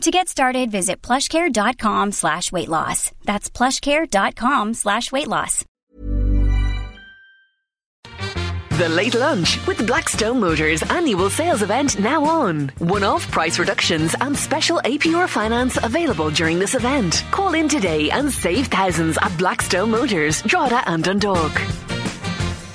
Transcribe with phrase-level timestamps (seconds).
[0.00, 3.12] To get started, visit plushcare.com slash weight loss.
[3.24, 5.62] That's plushcare.com slash weight loss.
[8.78, 12.68] The Late Lunch with Blackstone Motors annual sales event now on.
[12.78, 17.22] One-off price reductions and special APR finance available during this event.
[17.30, 21.52] Call in today and save thousands at Blackstone Motors, Drogheda and Dundalk.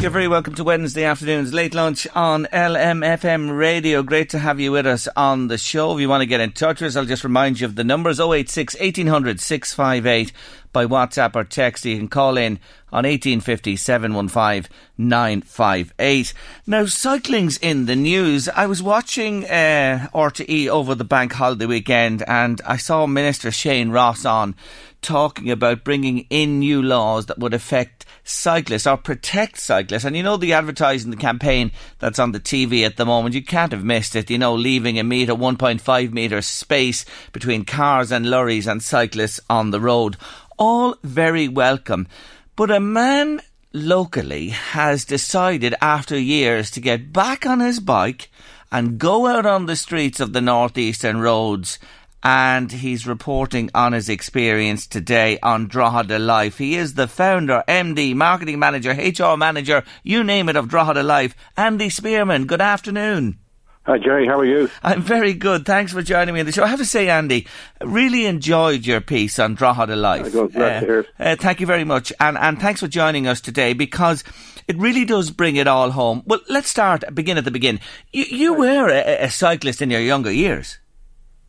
[0.05, 4.03] You're very welcome to Wednesday afternoon's late lunch on LMFM radio.
[4.03, 5.95] Great to have you with us on the show.
[5.95, 7.83] If you want to get in touch with us, I'll just remind you of the
[7.83, 10.31] numbers 086 1800 658
[10.75, 11.85] by WhatsApp or text.
[11.85, 12.59] You can call in
[12.91, 16.33] on 1850 715 958.
[16.67, 18.49] Now, cycling's in the news.
[18.49, 23.89] I was watching uh, RTE over the bank holiday weekend and I saw Minister Shane
[23.89, 24.53] Ross on
[25.01, 30.03] talking about bringing in new laws that would affect cyclists or protect cyclists.
[30.03, 33.43] And you know the advertising the campaign that's on the TV at the moment, you
[33.43, 34.29] can't have missed it.
[34.29, 39.69] You know, leaving a metre, 1.5 metre space between cars and lorries and cyclists on
[39.69, 40.17] the road.
[40.57, 42.07] All very welcome.
[42.55, 43.41] But a man
[43.73, 48.29] locally has decided after years to get back on his bike
[48.71, 51.77] and go out on the streets of the northeastern roads
[52.23, 56.57] and he's reporting on his experience today on Drogheda Life.
[56.57, 61.35] He is the founder, MD, marketing manager, HR manager, you name it, of Drogheda Life.
[61.55, 63.37] Andy Spearman, good afternoon.
[63.85, 64.25] Hi, Jerry.
[64.25, 64.67] How are you?
[64.81, 65.63] I'm very good.
[65.63, 66.63] Thanks for joining me on the show.
[66.63, 67.45] I have to say, Andy,
[67.81, 70.31] really enjoyed your piece on Drogheda Life.
[70.31, 72.11] Glad uh, to hear uh, thank you very much.
[72.19, 74.23] And, and thanks for joining us today because
[74.67, 76.23] it really does bring it all home.
[76.25, 77.79] Well, let's start, begin at the begin.
[78.11, 80.79] You, you were a, a cyclist in your younger years.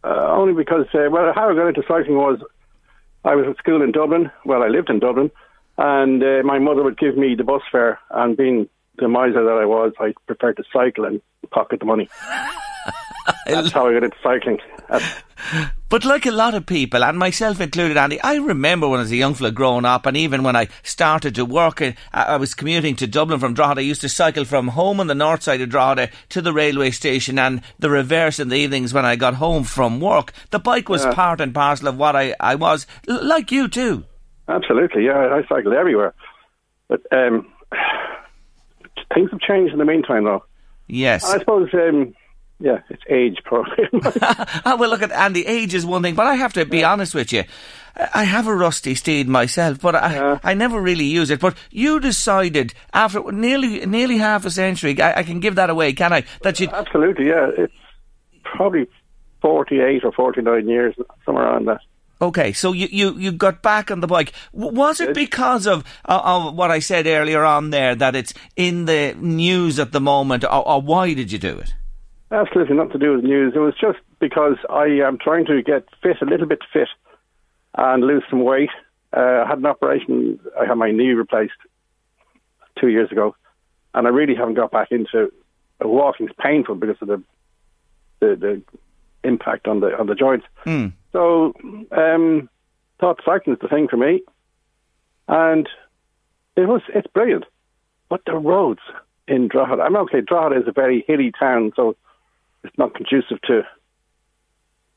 [0.04, 2.38] Uh, only because, uh, well, how I got into cycling was
[3.24, 4.30] I was at school in Dublin.
[4.44, 5.30] Well, I lived in Dublin,
[5.78, 7.98] and uh, my mother would give me the bus fare.
[8.10, 8.68] And being
[8.98, 12.08] the miser that I was, I preferred to cycle and pocket the money.
[13.46, 14.58] That's how I got into cycling.
[15.88, 19.12] but like a lot of people, and myself included, Andy, I remember when I was
[19.12, 22.54] a young fella growing up, and even when I started to work, uh, I was
[22.54, 23.80] commuting to Dublin from Drogheda.
[23.80, 26.90] I used to cycle from home on the north side of Drogheda to the railway
[26.90, 30.32] station, and the reverse in the evenings when I got home from work.
[30.50, 31.14] The bike was yeah.
[31.14, 34.04] part and parcel of what I, I was, like you too.
[34.48, 35.34] Absolutely, yeah.
[35.34, 36.14] I cycled everywhere.
[36.88, 37.52] But um,
[39.14, 40.44] things have changed in the meantime, though.
[40.86, 41.24] Yes.
[41.24, 42.14] I suppose um,
[42.58, 43.84] yeah, it's age probably.
[44.22, 45.46] Ah, well, look at Andy.
[45.46, 46.92] Age is one thing, but I have to be yeah.
[46.92, 47.44] honest with you.
[48.14, 50.38] I have a rusty steed myself, but I, yeah.
[50.42, 51.40] I never really use it.
[51.40, 55.92] But you decided after nearly nearly half a century, I, I can give that away,
[55.92, 56.24] can I?
[56.42, 57.50] That you absolutely, yeah.
[57.56, 57.72] It's
[58.44, 58.86] probably
[59.40, 61.80] forty eight or forty nine years, somewhere around that.
[62.20, 64.32] Okay, so you, you, you got back on the bike.
[64.52, 68.86] Was it because of, uh, of what I said earlier on there that it's in
[68.86, 71.74] the news at the moment, or, or why did you do it?
[72.30, 73.52] Absolutely nothing to do with news.
[73.54, 76.88] It was just because I am trying to get fit, a little bit fit,
[77.76, 78.70] and lose some weight.
[79.14, 80.40] Uh, I had an operation.
[80.58, 81.52] I had my knee replaced
[82.80, 83.36] two years ago,
[83.94, 85.30] and I really haven't got back into
[85.84, 86.28] uh, walking.
[86.28, 87.22] It's painful because of the
[88.20, 88.62] the, the
[89.22, 90.46] impact on the on the joints.
[90.64, 90.94] Mm.
[91.16, 91.54] So,
[91.92, 92.50] um,
[93.00, 94.20] cycling is the thing for me,
[95.26, 95.66] and
[96.56, 97.44] it was it's brilliant.
[98.10, 98.82] But the roads
[99.26, 100.20] in Drogheda, I'm okay.
[100.20, 101.96] Drogheda is a very hilly town, so
[102.64, 103.62] it's not conducive to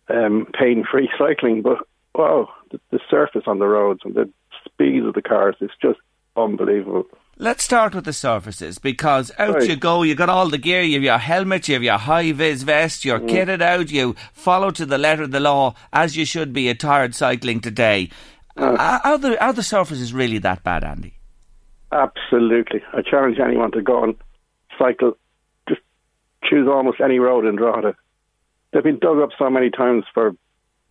[0.10, 1.62] um, pain-free cycling.
[1.62, 1.78] But
[2.14, 4.30] wow, the, the surface on the roads and the
[4.66, 6.00] speed of the cars is just
[6.36, 7.06] unbelievable.
[7.42, 9.70] Let's start with the surfaces because out right.
[9.70, 10.04] you go.
[10.04, 10.82] You got all the gear.
[10.82, 11.70] You have your helmet.
[11.70, 13.06] You have your high vis vest.
[13.06, 13.30] You're mm.
[13.30, 13.90] kitted out.
[13.90, 18.10] You follow to the letter of the law as you should be attired cycling today.
[18.58, 21.14] Uh, are the are the surfaces really that bad, Andy?
[21.94, 22.84] Absolutely.
[22.92, 24.16] I challenge anyone to go and
[24.78, 25.18] cycle
[25.70, 25.80] Just
[26.44, 27.96] choose almost any road in Drogheda.
[28.74, 30.36] They've been dug up so many times for,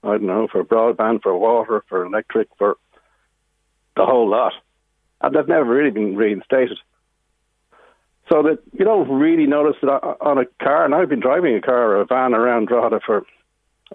[0.03, 2.79] I don't know, for broadband, for water, for electric, for
[3.97, 4.55] the whole lot.
[5.21, 6.79] And they've never really been reinstated.
[8.29, 11.63] So that you don't really notice it on a car, and I've been driving a
[11.63, 13.25] car or a van around Drogheda for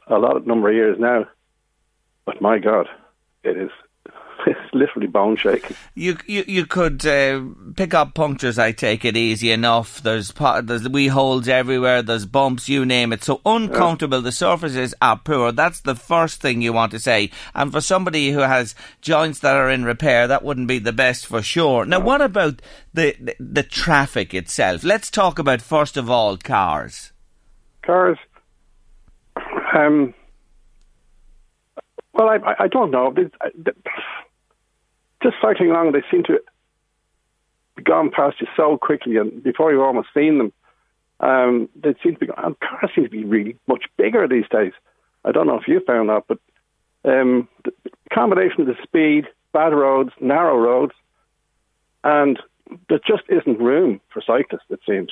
[0.08, 1.28] a lot of number of years now.
[2.26, 2.88] But my God,
[3.44, 3.70] it is
[4.46, 5.76] it's literally bone shaking.
[5.96, 7.42] You you you could uh,
[7.76, 8.60] pick up punctures.
[8.60, 10.02] I take it easy enough.
[10.02, 10.32] There's
[10.64, 12.02] there's wee holes everywhere.
[12.02, 12.70] There's bumps.
[12.70, 13.24] You name it.
[13.24, 14.20] So uncomfortable.
[14.20, 14.26] Yeah.
[14.26, 15.52] The surfaces are poor.
[15.52, 17.32] That's the first thing you want to say.
[17.54, 21.26] And for somebody who has joints that are in repair, that wouldn't be the best
[21.26, 21.86] for sure.
[21.86, 22.62] Now, what about
[22.94, 24.84] the, the, the traffic itself?
[24.84, 27.12] Let's talk about first of all cars.
[27.84, 28.18] Cars.
[29.76, 30.14] Um.
[32.14, 33.12] Well, I, I don't know
[35.24, 36.40] just cycling along, they seem to
[37.76, 40.54] be gone past you so quickly, and before you've almost seen them,
[41.20, 42.28] um, they seem to be.
[42.38, 44.74] And cars seem to be really much bigger these days.
[45.26, 46.40] I don't know if you found that, but
[47.06, 47.72] um, the
[48.14, 50.94] combination of the speed, bad roads, narrow roads,
[52.04, 52.40] and
[52.90, 54.66] there just isn't room for cyclists.
[54.70, 55.12] It seems.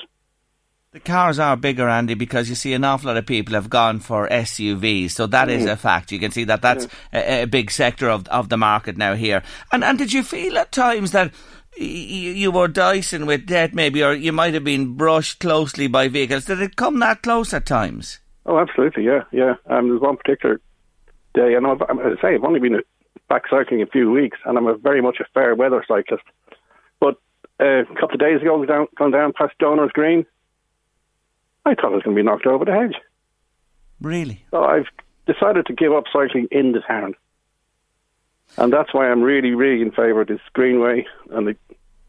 [0.92, 3.98] The cars are bigger, Andy, because you see an awful lot of people have gone
[3.98, 5.12] for SUVs.
[5.12, 5.52] So that mm.
[5.52, 6.12] is a fact.
[6.12, 9.42] You can see that that's a, a, big sector of of the market now here.
[9.72, 11.32] And and did you feel at times that
[11.78, 16.08] you, you were dicing with debt maybe, or you might have been brushed closely by
[16.08, 16.44] vehicles?
[16.44, 18.20] Did it come that close at times?
[18.44, 19.04] Oh, absolutely.
[19.04, 19.54] Yeah, yeah.
[19.70, 20.60] Um, there's one particular
[21.32, 22.82] day, and I've, I say I've only been
[23.30, 26.24] back cycling a few weeks, and I'm a very much a fair weather cyclist.
[27.00, 27.14] But
[27.58, 30.26] uh, a couple of days ago, down, gone down past Donors Green
[31.64, 32.96] I thought I was going to be knocked over the hedge.
[34.00, 34.44] Really?
[34.50, 34.86] So I've
[35.26, 37.14] decided to give up cycling in the town.
[38.56, 41.56] And that's why I'm really, really in favour of this greenway and the,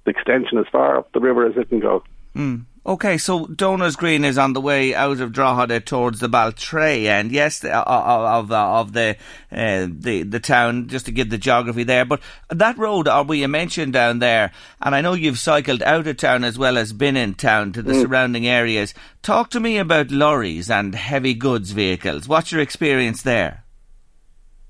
[0.06, 2.04] the, extension as far up the river as it can go.
[2.36, 2.66] Mm.
[2.86, 7.32] Okay, so Donors Green is on the way out of Drogheda towards the Baltray and
[7.32, 9.16] yes, uh, uh, of the of the
[9.54, 10.90] uh, the the town.
[10.90, 12.20] Just to give the geography there, but
[12.50, 14.52] that road, or we mentioned down there,
[14.82, 17.82] and I know you've cycled out of town as well as been in town to
[17.82, 18.02] the mm.
[18.02, 18.94] surrounding areas.
[19.22, 22.28] Talk to me about lorries and heavy goods vehicles.
[22.28, 23.64] What's your experience there?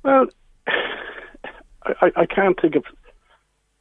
[0.03, 0.27] Well,
[0.67, 2.83] I, I can't think of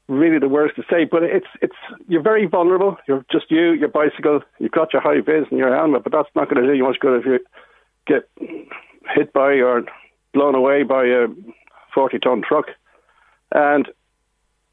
[0.09, 1.77] really the worst to say, but it's it's
[2.09, 2.97] you're very vulnerable.
[3.07, 4.41] You're just you, your bicycle.
[4.59, 6.85] You've got your high vis and your helmet, but that's not going to do you
[6.85, 7.39] much good if you
[8.07, 8.29] get
[9.15, 9.83] hit by or
[10.35, 11.27] blown away by a
[11.95, 12.67] forty ton truck.
[13.53, 13.89] And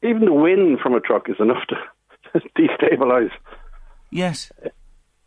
[0.02, 3.32] even the wind from a truck is enough to destabilize.
[4.10, 4.50] Yes,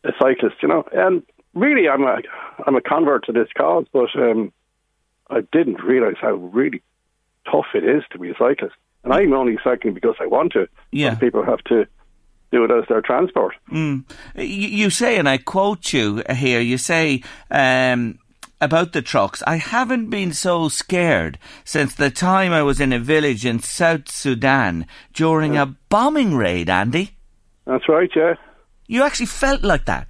[0.04, 0.84] a cyclist, you know.
[0.92, 1.24] And
[1.54, 2.18] really, I'm a
[2.66, 4.52] I'm a convert to this cause, but um,
[5.30, 6.82] I didn't realize how really
[7.50, 8.76] tough it is to be a cyclist.
[9.04, 10.68] And I'm only cycling because I want to.
[10.92, 11.12] Yeah.
[11.12, 11.86] Some people have to
[12.52, 13.56] do it as their transport.
[13.72, 14.06] Mm.
[14.36, 18.20] You, say, and I quote you here, you say, um,
[18.62, 19.44] about the trucks.
[19.46, 24.10] I haven't been so scared since the time I was in a village in South
[24.10, 25.64] Sudan during yeah.
[25.64, 27.18] a bombing raid, Andy.
[27.66, 28.36] That's right, yeah.
[28.88, 30.08] You actually felt like that?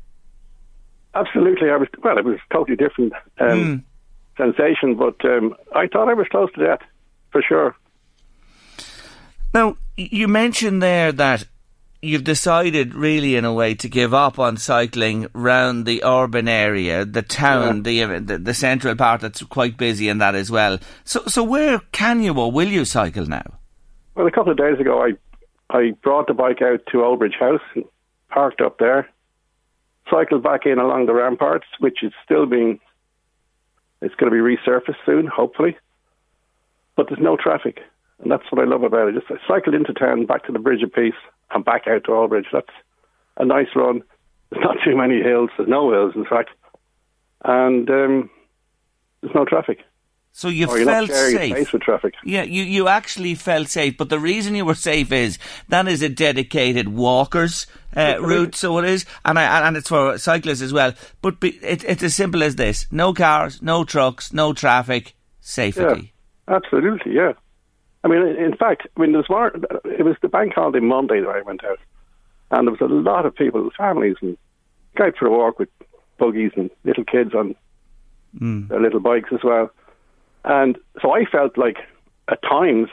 [1.16, 1.69] Absolutely.
[1.69, 2.18] I was well.
[2.18, 3.84] It was a totally different um, mm.
[4.38, 6.81] sensation, but um, I thought I was close to death
[7.31, 7.75] for sure.
[9.54, 11.46] Now, you mentioned there that
[12.02, 17.06] you've decided really in a way to give up on cycling round the urban area,
[17.06, 17.82] the town, yeah.
[17.82, 20.80] the, uh, the, the central part that's quite busy and that as well.
[21.06, 23.46] So so where can you or will you cycle now?
[24.16, 25.14] Well, a couple of days ago, I
[25.76, 27.62] I brought the bike out to Old Bridge House,
[28.30, 29.10] parked up there,
[30.10, 32.80] cycled back in along the ramparts, which is still being
[34.01, 35.77] it's going to be resurfaced soon, hopefully.
[36.98, 37.80] But there's no traffic.
[38.24, 39.15] And that's what I love about it.
[39.15, 41.13] Just I cycled into town, back to the Bridge of Peace,
[41.51, 42.46] and back out to Oldbridge.
[42.53, 42.68] That's
[43.38, 44.01] a nice run.
[44.50, 45.50] There's not too many hills.
[45.58, 46.51] There's no hills, in fact.
[47.44, 48.30] And um,
[49.22, 49.80] there's no traffic.
[50.32, 51.74] So you or felt safe.
[51.74, 52.15] with traffic.
[52.24, 53.98] Yeah, you, you actually felt safe.
[53.98, 55.38] But the reason you were safe is
[55.68, 60.18] that is a dedicated walkers uh, route, so it is, and I, and it's for
[60.18, 60.94] cyclists as well.
[61.22, 66.13] But be, it, it's as simple as this: no cars, no trucks, no traffic, safety.
[66.48, 67.34] Yeah, absolutely, yeah.
[68.03, 69.51] I mean, in fact, I mean, there was more,
[69.86, 71.79] it was the bank holiday Monday that I went out,
[72.51, 74.38] and there was a lot of people, families, and
[74.95, 75.69] go out for a walk with
[76.17, 77.55] buggies and little kids on
[78.38, 78.67] mm.
[78.67, 79.72] their little bikes as well.
[80.43, 81.77] And so I felt like
[82.29, 82.89] at times,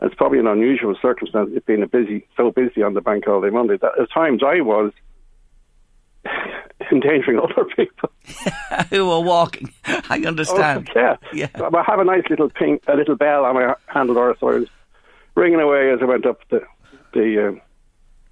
[0.00, 3.52] it's probably an unusual circumstance, it being a busy, so busy on the bank holiday
[3.52, 4.92] Monday, that at times I was
[6.92, 8.10] endangering other people
[8.90, 9.72] who are walking.
[10.08, 10.90] I understand.
[10.94, 11.48] Oh, yeah, yeah.
[11.54, 14.68] I have a nice little pink, a little bell on my handlebar, so I was
[15.34, 16.62] ringing away as I went up the
[17.12, 17.60] the um,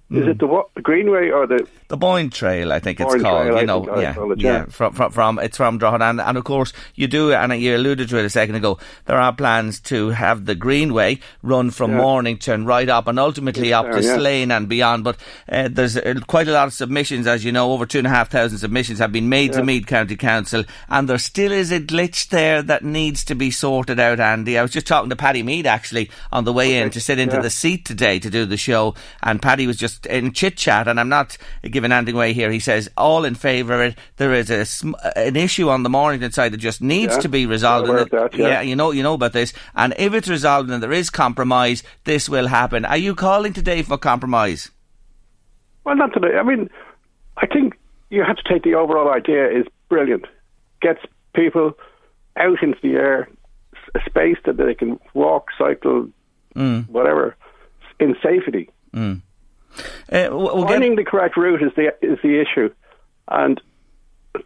[0.09, 3.47] Is it the what, the Greenway or the the Boyne Trail, I think it's called.
[3.47, 4.51] Trail, you know, yeah, it, yeah.
[4.51, 4.65] yeah.
[4.65, 8.07] From, from from it's from Drogheda, and, and of course you do, and you alluded
[8.07, 8.79] to it a second ago.
[9.05, 11.97] There are plans to have the Greenway run from Yeah.
[11.97, 14.15] Mornington right up, and ultimately up to yeah.
[14.15, 15.03] Slane and beyond.
[15.03, 15.17] But
[15.49, 18.11] uh, there's uh, quite a lot of submissions, as you know, over two and a
[18.11, 21.81] half thousand submissions have been made to Meath County Council, and there still is a
[21.81, 24.21] glitch there that needs to be sorted out.
[24.21, 27.19] Andy, I was just talking to Paddy Mead actually on the way in to sit
[27.19, 30.87] into the seat today to do the show, and Paddy was just in chit chat,
[30.87, 32.51] and I'm not giving anything away here.
[32.51, 33.97] He says all in favour of it.
[34.17, 37.21] There is a sm- an issue on the Mornington side that just needs Yeah.
[37.21, 37.87] to be resolved.
[37.89, 38.61] Aware and of that, yeah.
[38.61, 42.29] you know you know about this, and if it's resolved and there is compromise, this
[42.29, 42.85] will happen.
[42.85, 44.69] Are you calling today for compromise?
[45.83, 46.37] Well, not today.
[46.37, 46.69] I mean,
[47.37, 47.73] I think
[48.09, 50.25] you have to take the overall idea is brilliant.
[50.81, 50.99] Gets
[51.33, 51.73] people
[52.35, 53.29] out into the air,
[53.95, 56.09] a space that they can walk, cycle,
[56.55, 56.89] Mm.
[56.89, 57.35] whatever,
[57.99, 58.69] in safety.
[60.11, 62.69] Uh, we'll we'll get- Finding the correct route is the is the issue,
[63.29, 63.61] and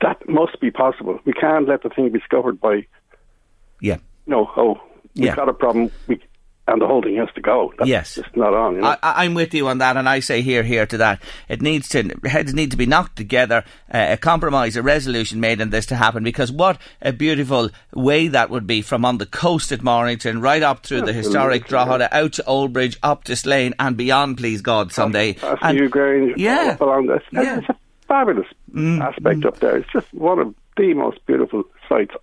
[0.01, 1.19] that must be possible.
[1.25, 2.85] We can't let the thing be scuppered by
[3.79, 3.97] yeah.
[4.27, 4.49] no.
[4.57, 4.79] Oh,
[5.15, 5.35] we've Yeah.
[5.35, 5.91] got a problem.
[6.07, 6.19] We
[6.71, 7.73] and the whole thing has to go.
[7.77, 8.17] That's Yes.
[8.17, 8.75] it's not on.
[8.75, 8.95] You know?
[9.03, 11.21] I, I'm with you on that, and I say here, here to that.
[11.49, 13.63] It needs to heads need to be knocked together,
[13.93, 16.23] uh, a compromise, a resolution made in this to happen.
[16.23, 20.63] Because what a beautiful way that would be from on the coast at Mornington, right
[20.63, 24.37] up through the historic Drogheda, out to Old Bridge, up to Slane, and beyond.
[24.37, 25.33] Please God, someday.
[25.33, 26.77] Past And- Grange, yeah.
[26.79, 27.21] along this.
[27.31, 27.55] Yeah.
[27.55, 27.75] Mm, It's a
[28.07, 28.47] fabulous
[29.01, 29.77] aspect up there.
[29.77, 32.13] It's just one of the most beautiful sights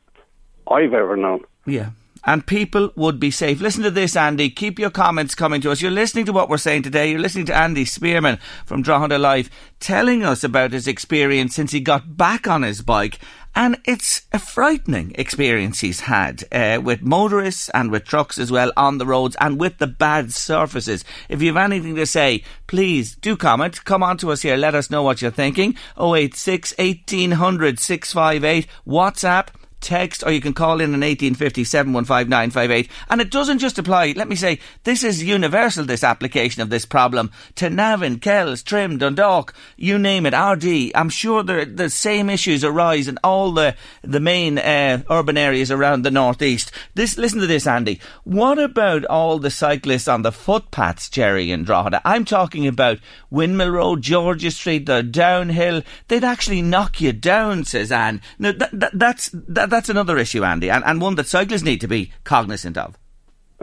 [0.70, 1.40] I've ever known.
[1.66, 1.90] Yeah.
[2.28, 3.58] And people would be safe.
[3.58, 4.50] Listen to this, Andy.
[4.50, 5.80] Keep your comments coming to us.
[5.80, 7.10] You're listening to what we're saying today.
[7.10, 9.48] You're listening to Andy Spearman from Drogheda Life
[9.80, 13.18] telling us about his experience since he got back on his bike.
[13.54, 18.72] And it's a frightening experience he's had uh, with motorists and with trucks as well
[18.76, 21.06] on the roads and with the bad surfaces.
[21.30, 23.86] If you have anything to say, please do comment.
[23.86, 24.58] Come on to us here.
[24.58, 25.76] Let us know what you're thinking.
[25.98, 28.66] 086 1800 658.
[28.86, 29.48] WhatsApp
[29.80, 34.12] text or you can call in on 1850 715 958 and it doesn't just apply
[34.16, 38.98] let me say this is universal this application of this problem to Navan, Kells, Trim,
[38.98, 43.74] Dundalk you name it Ardee I'm sure there, the same issues arise in all the
[44.02, 46.72] the main uh, urban areas around the northeast.
[46.94, 48.00] This listen to this Andy.
[48.24, 52.00] What about all the cyclists on the footpaths Jerry and Drogheda?
[52.04, 52.98] I'm talking about
[53.30, 55.82] Windmill Road Georgia Street the downhill.
[56.08, 58.20] They'd actually knock you down says Anne.
[58.38, 61.80] Now that, that, that's that, that's another issue Andy and, and one that cyclists need
[61.80, 62.96] to be cognizant of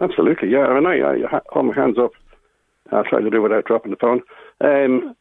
[0.02, 0.66] Absolutely, yeah.
[0.66, 2.12] I mean, I, I hold my hands up.
[2.92, 4.22] I'll try to do it without dropping the phone.
[4.62, 5.16] Um,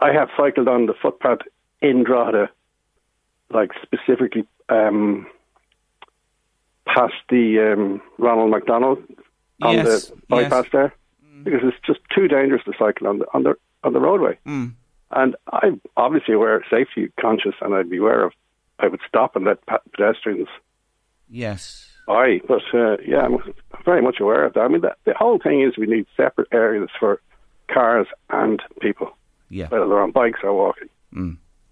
[0.00, 1.40] I have cycled on the footpath
[1.82, 2.50] in Drogheda,
[3.50, 5.26] like specifically um,
[6.86, 9.02] past the um, Ronald McDonald
[9.62, 10.72] on Yes, the bypass yes.
[10.72, 10.94] there,
[11.44, 13.54] because it's just too dangerous to cycle on the on the
[13.84, 14.38] on the roadway.
[14.46, 14.72] Mm.
[15.10, 18.32] And I'm obviously aware, safety conscious, and I'd be aware of.
[18.78, 19.58] I would stop and let
[19.92, 20.48] pedestrians
[21.28, 23.36] yes Aye, but uh, yeah, I'm
[23.84, 24.60] very much aware of that.
[24.60, 27.20] I mean, the, the whole thing is we need separate areas for
[27.70, 29.10] cars and people,
[29.50, 30.88] yeah whether they're on bikes or walking.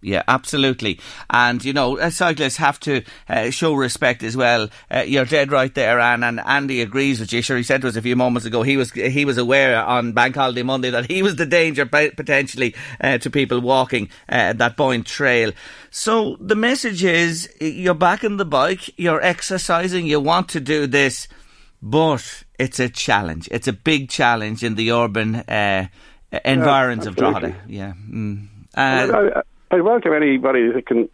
[0.07, 1.01] Yeah, absolutely.
[1.31, 4.69] And, you know, uh, cyclists have to uh, show respect as well.
[4.89, 7.43] Uh, you're dead right there, Anne, and Andy agrees with you.
[7.43, 10.13] Sure, he said to us a few moments ago he was he was aware on
[10.13, 14.77] Bank Holiday Monday that he was the danger potentially uh, to people walking uh, that
[14.77, 15.51] Boyne Trail.
[15.91, 20.87] So the message is you're back on the bike, you're exercising, you want to do
[20.87, 21.27] this,
[21.83, 23.49] but it's a challenge.
[23.51, 25.89] It's a big challenge in the urban uh,
[26.45, 27.51] environs of absolutely.
[27.51, 27.65] Drogheda.
[27.67, 27.93] Yeah.
[28.09, 28.47] Mm.
[28.73, 29.43] Uh,
[29.77, 31.09] I, I welcome anybody that can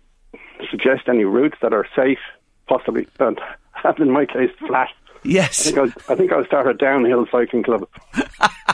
[0.70, 2.20] suggest any routes that are safe,
[2.68, 3.40] possibly, and
[3.98, 4.88] in my case flat.
[4.88, 5.64] I yes.
[5.64, 7.88] think I'll, I think I'll start a downhill cycling club.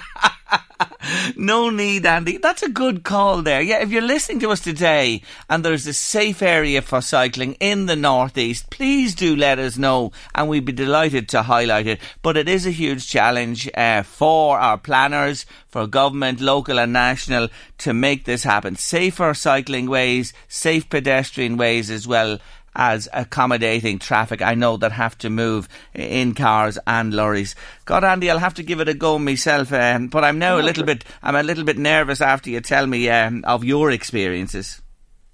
[1.37, 2.39] No need, Andy.
[2.39, 3.61] That's a good call there.
[3.61, 7.87] Yeah, if you're listening to us today and there's a safe area for cycling in
[7.87, 12.01] the northeast, please do let us know and we'd be delighted to highlight it.
[12.23, 17.49] But it is a huge challenge uh, for our planners, for government, local and national,
[17.79, 18.77] to make this happen.
[18.77, 22.39] Safer cycling ways, safe pedestrian ways as well
[22.75, 27.55] as accommodating traffic I know that have to move in cars and lorries.
[27.85, 30.63] God, Andy, I'll have to give it a go myself, um, but I'm now a
[30.63, 34.81] little bit, I'm a little bit nervous after you tell me um, of your experiences.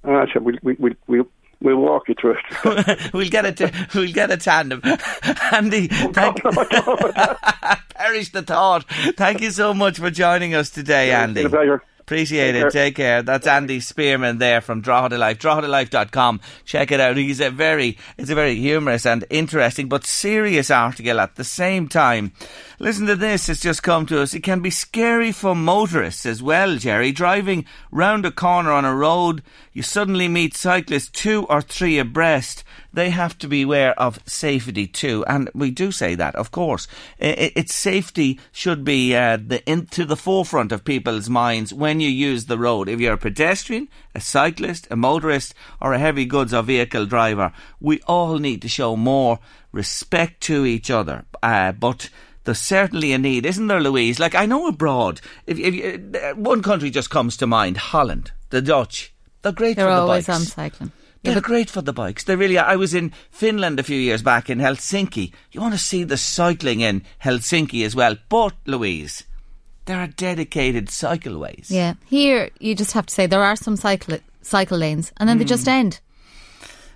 [0.05, 1.27] Uh, sure, we'll, we, we, we'll,
[1.61, 3.13] we'll walk you through it.
[3.15, 4.81] we'll get a t- we'll get a tandem.
[5.53, 6.43] Andy, thank
[7.95, 8.85] perish the thought.
[9.17, 11.81] Thank you so much for joining us today, It's Andy.
[12.07, 12.55] Been a pleasure.
[12.55, 12.73] Appreciate it.
[12.73, 13.23] Take care.
[13.23, 15.39] That's Andy Spearman there from Drogheda Life.
[15.39, 16.41] DroghedaLife.com.
[16.65, 17.17] Check it out.
[17.17, 21.89] He's a very, it's a very humorous and interesting but serious article at the same
[21.89, 22.33] time.
[22.81, 23.49] Listen to this.
[23.49, 24.35] It's just come to us.
[24.35, 27.13] It can be scary for motorists as well, Jerry.
[27.13, 32.65] Driving round a corner on a road, you suddenly meet cyclists two or three abreast.
[32.93, 35.25] They have to be aware of safety too.
[35.29, 36.89] And we do say that, of course.
[37.21, 42.09] It's safety should be uh, the, in, to the forefront of people's minds when you
[42.09, 42.89] use the road.
[42.89, 47.53] If you're a pedestrian, a cyclist, a motorist, or a heavy goods or vehicle driver,
[47.81, 49.39] we all need to show more
[49.71, 51.25] respect to each other.
[51.41, 52.11] Uh, but
[52.45, 54.19] there's certainly a need, isn't there, Louise?
[54.19, 58.33] Like I know abroad, if, if you, uh, one country just comes to mind, Holland,
[58.51, 59.13] the Dutch.
[59.43, 60.41] They're great They're for the always bikes.
[60.41, 60.93] on cycling.
[61.23, 62.25] They're great for the bikes.
[62.25, 62.67] They really are.
[62.67, 65.33] I was in Finland a few years back in Helsinki.
[65.53, 68.17] You want to see the cycling in Helsinki as well.
[68.29, 69.25] But, Louise,
[69.87, 71.71] there are dedicated cycleways.
[71.71, 71.95] Yeah.
[72.07, 75.45] Here, you just have to say there are some cycle cycle lanes, and then they
[75.45, 75.49] Hmm.
[75.49, 76.01] just end.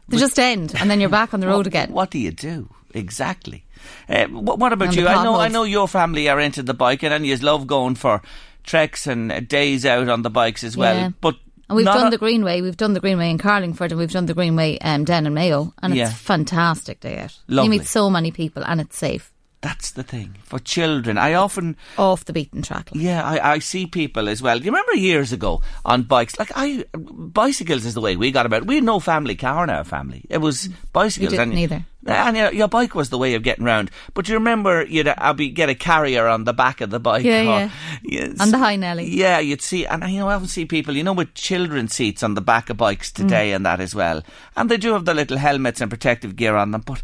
[0.08, 1.90] They just end, and then you're back on the road again.
[1.92, 2.68] What do you do?
[2.92, 3.64] Exactly.
[4.08, 5.06] Uh, what, what about And you?
[5.08, 8.22] I know I know your family are into the bike, and you love going for
[8.64, 10.94] treks and uh, days out on the bikes as well.
[10.94, 11.10] Yeah.
[11.20, 11.36] But
[11.68, 12.60] And we've done a- the Greenway.
[12.60, 15.72] We've done the Greenway in Carlingford, and we've done the Greenway um, down in Mayo,
[15.82, 16.08] and Yeah.
[16.10, 17.38] it's fantastic day out.
[17.48, 17.64] Lovely.
[17.74, 19.32] You meet so many people, and it's safe.
[19.60, 20.36] That's the thing.
[20.44, 22.90] For children, I often Off the beaten track.
[22.94, 23.02] like.
[23.02, 24.56] Yeah, I, I see people as well.
[24.58, 26.38] Do you remember years ago on bikes?
[26.38, 28.66] Like I, bicycles is the way we got about.
[28.66, 30.24] We had no family car in our family.
[30.30, 31.30] It was bicycles.
[31.32, 31.84] didn't and, either.
[32.06, 33.90] And your, your bike was the way of getting round.
[34.14, 37.00] But do you remember you'd uh, be, get a carrier on the back of the
[37.00, 37.24] bike?
[37.24, 37.72] Yeah, or-
[38.04, 38.28] yeah.
[38.40, 39.06] On the high Nelly.
[39.10, 42.22] Yeah, you'd see, and you know, I often see people, you know, with children's seats
[42.22, 43.14] on the back of bikes Mm.
[43.16, 44.22] today and that as well.
[44.56, 47.02] And they do have the little helmets and protective gear on them, but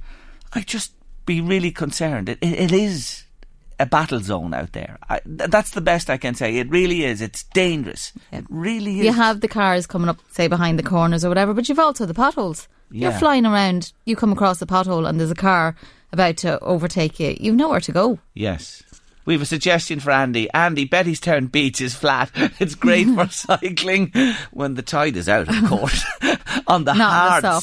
[0.52, 0.92] I just
[1.26, 2.28] be really concerned.
[2.28, 3.24] It, it, it is
[3.80, 4.98] a battle zone out there.
[5.08, 6.58] I, th- that's the best I can say.
[6.58, 7.20] It really is.
[7.20, 8.12] It's dangerous.
[8.32, 9.06] It really is.
[9.06, 12.06] You have the cars coming up, say, behind the corners or whatever, but you've also
[12.06, 12.68] the potholes.
[12.90, 13.10] Yeah.
[13.10, 15.74] You're flying around, you come across a pothole, and there's a car
[16.12, 17.36] about to overtake you.
[17.40, 18.18] You've nowhere to go.
[18.34, 18.82] Yes.
[19.26, 20.48] We have a suggestion for Andy.
[20.52, 22.30] Andy, Bettystown Beach is flat.
[22.60, 24.12] It's great for cycling
[24.52, 26.04] when the tide is out, of course.
[26.66, 27.62] on the Not on the hard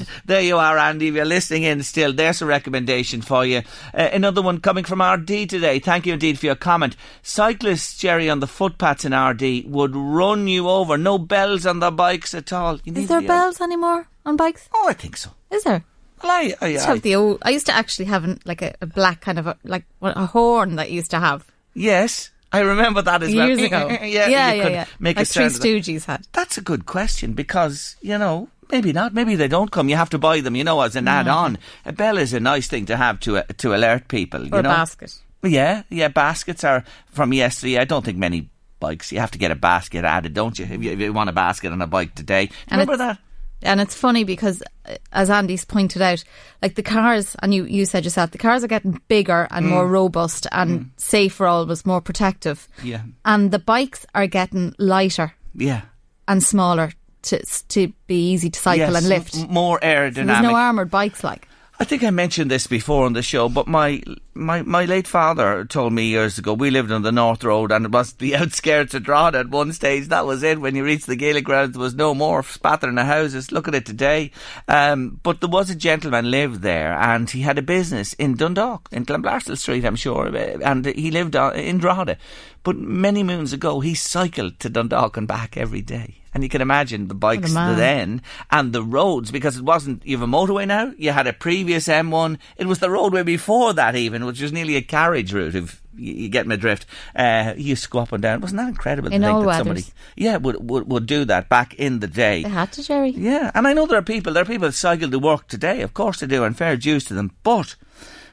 [0.00, 0.08] sand.
[0.24, 1.08] There you are, Andy.
[1.08, 3.58] If you're listening in still, there's a recommendation for you.
[3.94, 5.78] Uh, another one coming from Ardee today.
[5.78, 6.96] Thank you indeed for your comment.
[7.22, 10.96] Cyclists, Jerry, on the footpaths in Ardee would run you over.
[10.98, 12.80] No bells on their bikes at all.
[12.84, 14.68] You Is there the- bells anymore on bikes?
[14.74, 15.30] Oh, I think so.
[15.50, 15.84] Is there?
[16.22, 17.38] Well, I, I, used to have the old.
[17.42, 20.26] I used to actually have an, like a, a black kind of a, like a
[20.26, 23.46] horn that you used to have yes, I remember that as well.
[23.46, 23.88] years ago.
[23.90, 24.62] yeah, yeah, you yeah.
[24.62, 24.86] could yeah.
[24.98, 25.80] Make like a sound Three.
[25.80, 26.26] Stooges had.
[26.32, 29.14] That's a good question because, you know, maybe not.
[29.14, 29.88] Maybe they don't come.
[29.88, 31.58] You have to buy them, you know, as an add on.
[31.84, 34.42] A bell is a nice thing to have to uh, to alert people.
[34.42, 34.68] Or you a know?
[34.68, 35.18] basket.
[35.42, 36.08] Yeah, yeah.
[36.08, 37.78] Baskets are from yesterday.
[37.78, 39.12] I don't think many bikes.
[39.12, 40.66] You have to get a basket added, don't you?
[40.66, 42.50] If you, if you want a basket on a bike today.
[42.70, 43.18] Remember that?
[43.62, 46.24] And it's funny because, uh, as Andy's pointed out,
[46.62, 49.86] like the cars, and you, you said yourself, the cars are getting bigger and more
[49.86, 52.66] robust and safer, always more protective.
[52.82, 53.02] Yeah.
[53.24, 55.82] And the bikes are getting lighter Yeah.
[56.28, 59.36] and smaller to to be easy to cycle Yes, and lift.
[59.38, 60.26] m- more aerodynamic.
[60.26, 61.46] There's no armoured bikes like.
[61.82, 64.00] I think I mentioned this before on the show, but my,
[64.34, 67.86] my my late father told me years ago we lived on the North Road and
[67.86, 70.06] it was the outskirts of Drogheda at one stage.
[70.06, 70.60] That was it.
[70.60, 73.50] When you reached the Gaelic grounds, there was no more spattering of houses.
[73.50, 74.30] Look at it today.
[74.68, 78.88] Um, but there was a gentleman lived there and he had a business in Dundalk,
[78.92, 80.26] in Clanbrassil Street, I'm sure,
[80.62, 82.16] and he lived on, in Drogheda.
[82.62, 86.21] But many moons ago, he cycled to Dundalk and back every day.
[86.34, 90.04] And you can imagine the bikes then and the roads because it wasn't.
[90.06, 90.92] You have a motorway now.
[90.96, 92.38] You had a previous M1.
[92.56, 95.54] It was the roadway before that, even, which was nearly a carriage route.
[95.54, 98.40] If you, get my drift, uh, you used to go up and down.
[98.40, 99.10] Wasn't that incredible?
[99.10, 99.84] to In think all that somebody,
[100.16, 102.42] yeah, would, would would do that back in the day.
[102.42, 103.10] They had to, Jerry.
[103.10, 104.32] Yeah, and I know there are people.
[104.32, 105.82] There are people that cycle to work today.
[105.82, 107.32] Of course they do, and fair dues to them.
[107.42, 107.76] But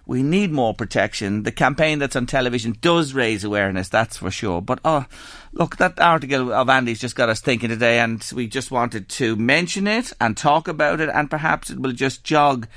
[0.10, 1.43] we need more protection.
[1.43, 4.60] The campaign that's on television does raise awareness, that's for sure.
[4.60, 5.06] But oh,
[5.54, 9.36] look, that article of Andy's just got us thinking today, and we just wanted to
[9.36, 12.67] mention it and talk about it, and perhaps it will just jog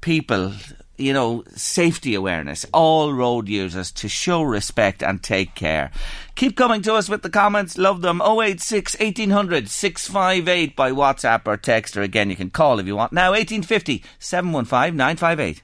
[0.00, 0.54] people.
[0.98, 5.92] You know, safety awareness, all road users to show respect and take care.
[6.34, 8.20] Keep coming to us with the comments, love them.
[8.20, 13.12] 086 1800 658 by WhatsApp or text, or again, you can call if you want.
[13.12, 15.62] Now, 1850 715 958.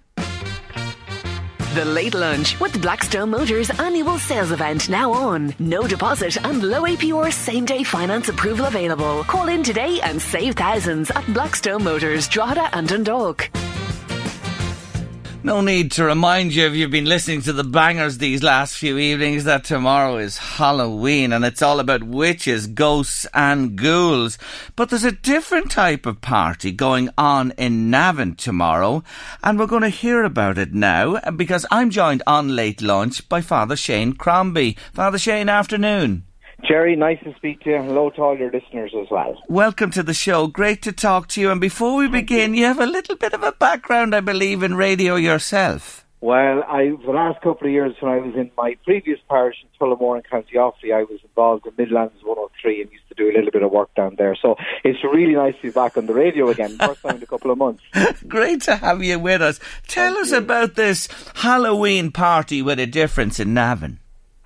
[1.79, 5.55] The Late Lunch with Blackstone Motors annual sales event now on.
[5.61, 9.23] No deposit and low APR same day finance approval available.
[9.23, 13.49] Call in today and save thousands at Blackstone Motors, Drogheda and Dundalk.
[15.49, 18.99] No need to remind you if you've been listening to the bangers these last few
[18.99, 24.37] evenings that tomorrow is Halloween and it's all about witches, ghosts, and ghouls.
[24.77, 29.03] But there's a different type of party going on in Navan tomorrow,
[29.43, 33.41] and we're going to hear about it now because I'm joined on late lunch by
[33.41, 34.77] Father Shane Crombie.
[34.93, 36.28] Father Shane, afternoon.
[36.66, 37.77] Jerry, nice to speak to you.
[37.77, 39.40] Hello to all your listeners as well.
[39.49, 40.49] Welcome to the show.
[40.49, 41.51] Great to talk to you.
[41.51, 44.75] And before we begin, you have a little bit of a background, I believe, in
[44.75, 46.05] radio yourself.
[46.21, 49.68] Well, I the last couple of years when I was in my previous parish in
[49.79, 53.35] Tullamore in County Offaly, I was involved in Midlands 103 and used to do a
[53.37, 54.35] little bit of work down there.
[54.35, 57.27] So it's really nice to be back on the radio again, first time in a
[57.27, 57.85] couple of months.
[58.27, 59.61] Great to have you with us.
[59.87, 60.38] Tell Thank us you.
[60.38, 64.01] about this Halloween party with a difference in Navan.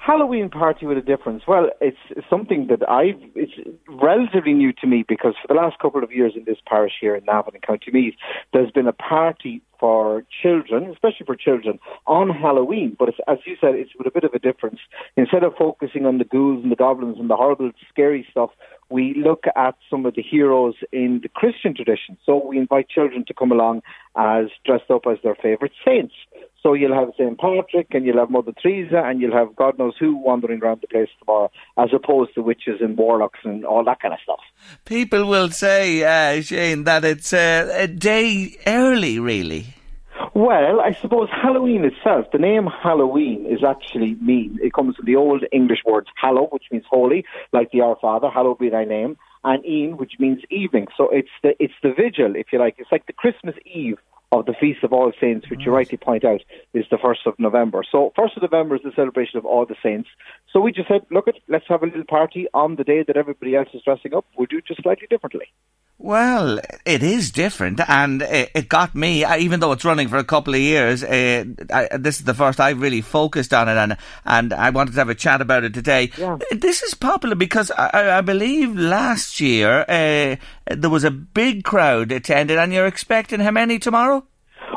[0.04, 1.44] Halloween party with a difference.
[1.46, 1.96] Well, it's
[2.28, 3.52] something that I've, it's
[3.88, 7.14] relatively new to me because for the last couple of years in this parish here
[7.14, 8.14] in Navan and County Meath,
[8.52, 12.96] there's been a party for children, especially for children, on Halloween.
[12.98, 14.80] But as you said, it's with a bit of a difference.
[15.16, 18.50] Instead of focusing on the ghouls and the goblins and the horrible, scary stuff,
[18.90, 22.18] we look at some of the heroes in the Christian tradition.
[22.26, 23.82] So we invite children to come along
[24.16, 26.14] as dressed up as their favourite saints.
[26.62, 27.38] So you'll have St.
[27.38, 30.86] Patrick and you'll have Mother Teresa and you'll have God knows who wandering around the
[30.86, 34.40] place tomorrow, as opposed to witches and warlocks and all that kind of stuff.
[34.84, 39.74] People will say, uh, Shane, that it's uh, a day early, really.
[40.34, 44.58] Well, I suppose Halloween itself, the name Halloween is actually mean.
[44.62, 48.30] It comes from the old English words hallow, which means holy, like the Our Father,
[48.30, 50.86] hallowed be thy name, and een, which means evening.
[50.96, 52.76] So it's the it's the vigil, if you like.
[52.78, 53.98] It's like the Christmas Eve
[54.32, 56.40] of the Feast of All Saints, which you rightly point out
[56.72, 57.84] is the first of November.
[57.92, 60.08] So first of November is the celebration of all the saints.
[60.52, 63.16] So we just said, look, it, let's have a little party on the day that
[63.16, 64.24] everybody else is dressing up.
[64.36, 65.52] We'll do it just slightly differently.
[66.02, 69.22] Well, it is different, and it, it got me.
[69.22, 72.34] uh, Even though it's running for a couple of years, uh, I, this is the
[72.34, 75.62] first I've really focused on it, and and I wanted to have a chat about
[75.62, 76.10] it today.
[76.18, 76.38] Yeah.
[76.50, 80.34] This is popular because I, I believe last year uh,
[80.66, 84.24] there was a big crowd attended, and you're expecting how many tomorrow?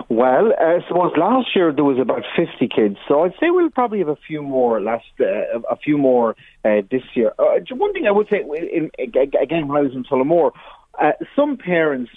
[0.10, 3.98] Well, uh, suppose last year there was about 50 kids, so I'd say we'll probably
[4.00, 7.34] have a few more last, uh, a few more uh, this year.
[7.40, 9.10] Uh, one thing I would say, in, in,
[9.42, 10.52] again, when I was in Tullamore,
[11.02, 12.12] uh, some parents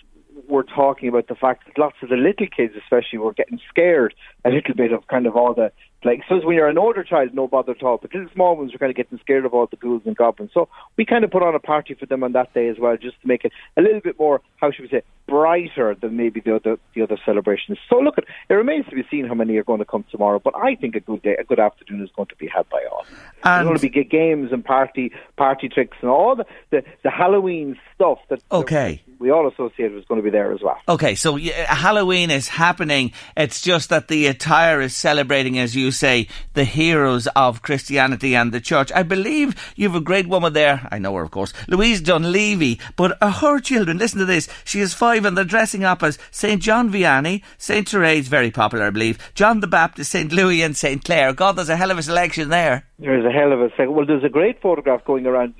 [0.48, 4.14] were talking about the fact that lots of the little kids, especially, were getting scared
[4.44, 5.72] a little bit of kind of all the
[6.04, 6.22] like.
[6.28, 8.78] So when you're an older child, no bother at all, but little small ones were
[8.78, 10.50] kind of getting scared of all the ghouls and goblins.
[10.54, 12.96] So we kind of put on a party for them on that day as well,
[12.96, 16.40] just to make it a little bit more, how should we say, brighter than maybe
[16.40, 17.78] the other the other celebrations.
[17.90, 20.40] So look, it it remains to be seen how many are going to come tomorrow,
[20.42, 22.82] but I think a good day, a good afternoon is going to be had by
[22.90, 23.04] all.
[23.04, 27.10] There's And- going to be games and party party tricks and all the the, the
[27.10, 29.02] Halloween stuff that Okay.
[29.06, 30.78] that we all associated was going to be there as well.
[30.88, 33.12] Okay, so yeah, Halloween is happening.
[33.36, 38.52] It's just that the attire is celebrating, as you say, the heroes of Christianity and
[38.52, 38.90] the church.
[38.94, 40.86] I believe you have a great woman there.
[40.90, 42.80] I know her, of course, Louise Dunleavy.
[42.96, 44.48] But uh, her children, listen to this.
[44.64, 48.86] She is five, and they're dressing up as Saint John Vianney, Saint Therese, very popular,
[48.86, 51.32] I believe, John the Baptist, Saint Louis, and Saint Clare.
[51.32, 52.84] God, there's a hell of a selection there.
[52.98, 53.94] There's a hell of a second.
[53.94, 55.54] Well, there's a great photograph going around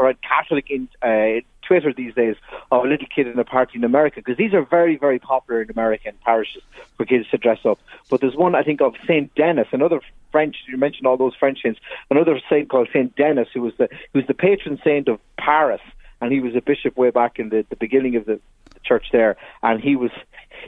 [0.00, 1.40] around Catholic in uh,
[1.70, 2.34] Twitter these days
[2.72, 5.62] of a little kid in a party in America because these are very very popular
[5.62, 6.62] in American parishes
[6.96, 7.78] for kids to dress up.
[8.10, 10.00] But there's one I think of Saint Denis, another
[10.32, 10.56] French.
[10.66, 11.78] You mentioned all those French saints.
[12.10, 15.80] Another saint called Saint Denis, who was the who was the patron saint of Paris,
[16.20, 18.40] and he was a bishop way back in the, the beginning of the,
[18.74, 20.10] the church there, and he was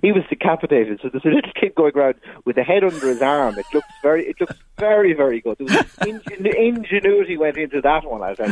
[0.01, 1.01] he was decapitated.
[1.03, 3.59] So there's a little kid going around with a head under his arm.
[3.59, 5.59] It looks very, it looks very, very good.
[5.61, 6.23] Ingen-
[6.57, 8.23] ingenuity went into that one.
[8.23, 8.51] I think.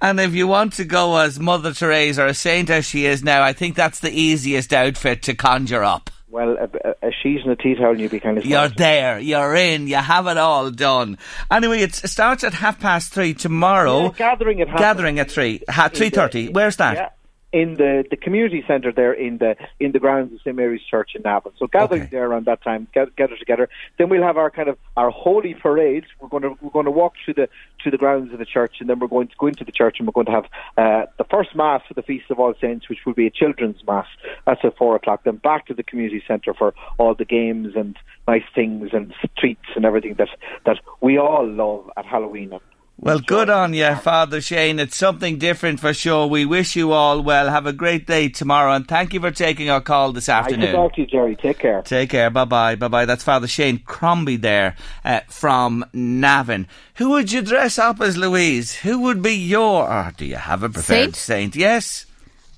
[0.00, 3.22] And if you want to go as Mother Teresa or a saint as she is
[3.22, 6.10] now, I think that's the easiest outfit to conjure up.
[6.28, 8.46] Well, a, a, a she's and a tea towel, and you'd be kind of.
[8.46, 11.18] You're there, you're in, you have it all done.
[11.50, 14.02] Anyway, it starts at half past three tomorrow.
[14.02, 16.48] Yeah, gathering at half- gathering at three, ha, three thirty.
[16.48, 16.94] Where's that?
[16.96, 17.08] Yeah.
[17.52, 21.10] In the, the community centre there in the in the grounds of St Mary's Church
[21.16, 21.50] in Navan.
[21.58, 22.10] So gathering Okay.
[22.12, 23.68] there around that time, get, gather together.
[23.98, 26.04] Then we'll have our kind of our holy parade.
[26.20, 27.48] We're going to we're going to walk through the
[27.82, 29.96] through the grounds of the church, and then we're going to go into the church,
[29.98, 30.44] and we're going to have
[30.78, 33.82] uh, the first mass for the Feast of All Saints, which will be a children's
[33.84, 34.06] mass.
[34.46, 35.24] That's at four o'clock.
[35.24, 37.96] Then back to the community centre for all the games and
[38.28, 40.28] nice things and treats and everything that
[40.66, 42.60] that we all love at Halloween.
[43.02, 44.78] Well, good on you, Father Shane.
[44.78, 46.26] It's something different for sure.
[46.26, 47.48] We wish you all well.
[47.48, 50.52] Have a great day tomorrow, and thank you for taking our call this Nice to
[50.52, 50.72] afternoon.
[50.74, 51.34] talk to you, Jerry.
[51.34, 51.80] Take care.
[51.80, 52.28] Take care.
[52.28, 52.74] Bye bye.
[52.74, 53.06] Bye bye.
[53.06, 56.66] That's Father Shane Crombie there uh, from Navan.
[56.96, 58.74] Who would you dress up as, Louise?
[58.74, 59.90] Who would be your.
[59.90, 61.16] Or do you have a preferred Saint?
[61.16, 61.56] saint?
[61.56, 62.04] Yes.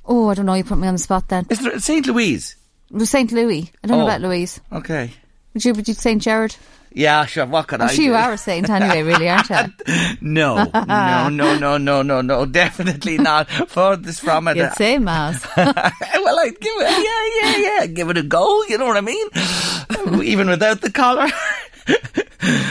[0.04, 0.54] Oh, I don't know.
[0.54, 1.46] You put me on the spot then.
[1.50, 2.56] Is there Saint Louise?
[2.92, 3.30] It St.
[3.30, 3.70] Louis.
[3.82, 4.08] I don't know Oh.
[4.08, 4.60] about Louise.
[4.72, 5.12] Okay.
[5.54, 6.22] Would you, would you St.
[6.22, 6.56] Gerard?
[6.94, 7.46] Yeah, sure.
[7.46, 8.02] What could I sure do?
[8.02, 9.56] you are a saint anyway, really, aren't you?
[10.20, 13.50] No, no, no, no, no, no, no, definitely not.
[13.50, 14.56] Furthest from it.
[14.56, 15.46] You'd say mass.
[15.56, 18.62] well, I'd give it, yeah, yeah, yeah, give it a go.
[18.64, 20.22] You know what I mean?
[20.22, 21.28] Even without the collar.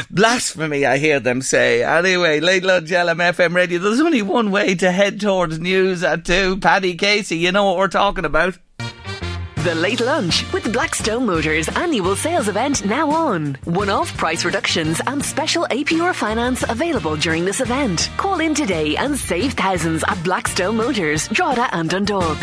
[0.10, 1.84] Blasphemy, I hear them say.
[1.84, 3.80] Anyway, late lunch LMFM radio.
[3.80, 6.58] There's only one way to head towards news uh, at two.
[6.58, 8.58] Paddy Casey, you know what we're talking about.
[9.64, 13.56] The Late Lunch with Blackstone Motors annual sales event now on.
[13.66, 18.10] One-off price reductions and special APR finance available during this event.
[18.18, 22.40] Call in today and save thousands at Blackstone Motors, Drogheda and Dundalk.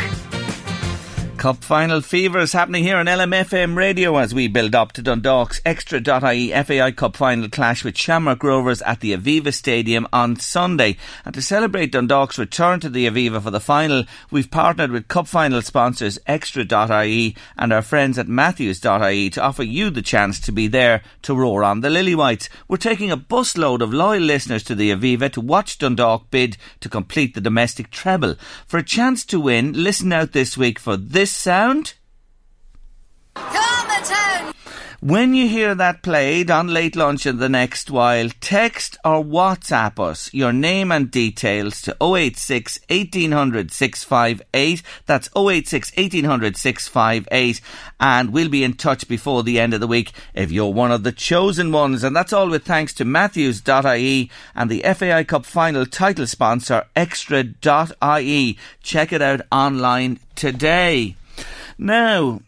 [1.39, 5.61] Cup final fever is happening here on LMFM radio as we build up to Dundalk's
[5.65, 10.97] Extra.ie FAI Cup final clash with Shamrock Rovers at the Aviva Stadium on Sunday.
[11.25, 15.29] And to celebrate Dundalk's return to the Aviva for the final, we've partnered with Cup
[15.29, 20.67] final sponsors Extra.ie and our friends at Matthews.ie to offer you the chance to be
[20.67, 22.49] there to roar on the Lilywhites.
[22.67, 26.89] We're taking a busload of loyal listeners to the Aviva to watch Dundalk bid to
[26.89, 28.35] complete the domestic treble.
[28.67, 31.95] For a chance to win, listen out this week for this sound.
[35.01, 40.01] When you hear that played on late lunch in the next while, text or WhatsApp
[40.01, 44.83] us your name and details to 086 1800 658.
[45.07, 47.61] That's 086 1800 658.
[48.01, 51.05] And we'll be in touch before the end of the week if you're one of
[51.05, 52.03] the chosen ones.
[52.03, 58.59] And that's all with thanks to Matthews.ie and the FAI Cup final title sponsor Extra.ie.
[58.83, 61.15] Check it out online today.
[61.79, 62.41] Now,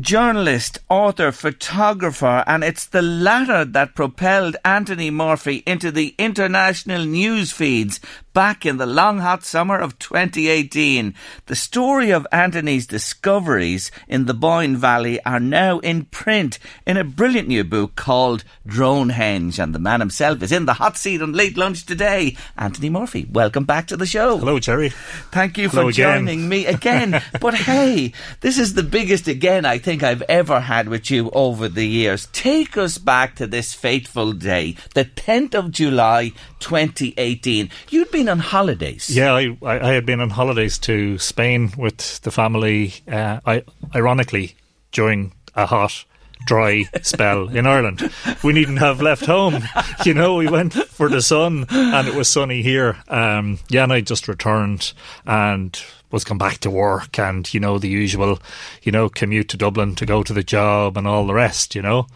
[0.00, 7.52] journalist, author, photographer, and it's the latter that propelled Anthony Murphy into the international news
[7.52, 8.00] feeds
[8.38, 11.12] back in the long hot summer of 2018.
[11.46, 17.02] The story of Anthony's discoveries in the Boyne Valley are now in print in a
[17.02, 21.32] brilliant new book called Dronehenge, and the man himself is in the hot seat on
[21.32, 22.36] late lunch today.
[22.56, 24.38] Anthony Murphy, welcome back to the show.
[24.38, 24.90] Hello, Jerry.
[25.32, 26.20] Thank you Hello for again.
[26.20, 27.20] joining me again.
[27.40, 31.68] but hey, this is the biggest again I think I've ever had with you over
[31.68, 32.28] the years.
[32.30, 37.70] Take us back to this fateful day, the 10th of July 2018.
[37.90, 39.08] You'd been on holidays.
[39.14, 42.94] Yeah, I, I, I had been on holidays to Spain with the family.
[43.10, 43.64] Uh, I,
[43.94, 44.54] ironically,
[44.92, 46.04] during a hot,
[46.46, 48.10] dry spell in Ireland,
[48.42, 49.62] we needn't have left home.
[50.04, 52.98] You know, we went for the sun, and it was sunny here.
[53.08, 54.92] Um, yeah, and I just returned
[55.26, 55.78] and
[56.12, 58.38] was come back to work, and you know the usual,
[58.82, 61.74] you know, commute to Dublin to go to the job and all the rest.
[61.74, 62.06] You know.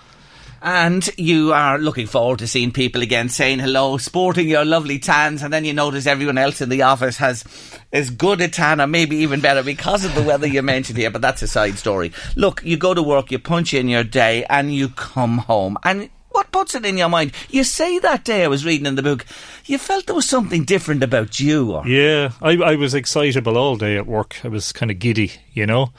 [0.64, 5.42] And you are looking forward to seeing people again, saying hello, sporting your lovely tans,
[5.42, 7.44] and then you notice everyone else in the office has
[7.92, 11.10] as good a tan, or maybe even better, because of the weather you mentioned here.
[11.10, 12.12] But that's a side story.
[12.36, 16.10] Look, you go to work, you punch in your day, and you come home, and
[16.32, 17.32] what puts it in your mind?
[17.50, 19.24] You say that day I was reading in the book,
[19.66, 21.72] you felt there was something different about you.
[21.72, 24.40] Or Yeah, I, I was excitable all day at work.
[24.44, 25.92] I was kind of giddy, you know.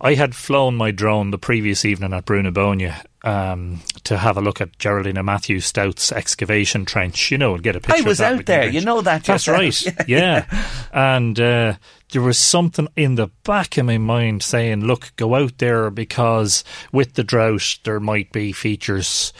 [0.00, 4.36] I had flown my drone the previous evening at Brú na Bóinne um, to have
[4.36, 7.96] a look at Geraldina Matthews Stout's excavation trench, you know, and get a picture.
[7.96, 8.80] I of was out there, you.
[8.80, 9.24] know that.
[9.24, 9.86] That's yourself.
[9.96, 10.08] right.
[10.08, 10.46] Yeah.
[10.92, 11.74] And uh,
[12.10, 16.64] there was something in the back of my mind saying, look, go out there because
[16.92, 19.32] with the drought, there might be features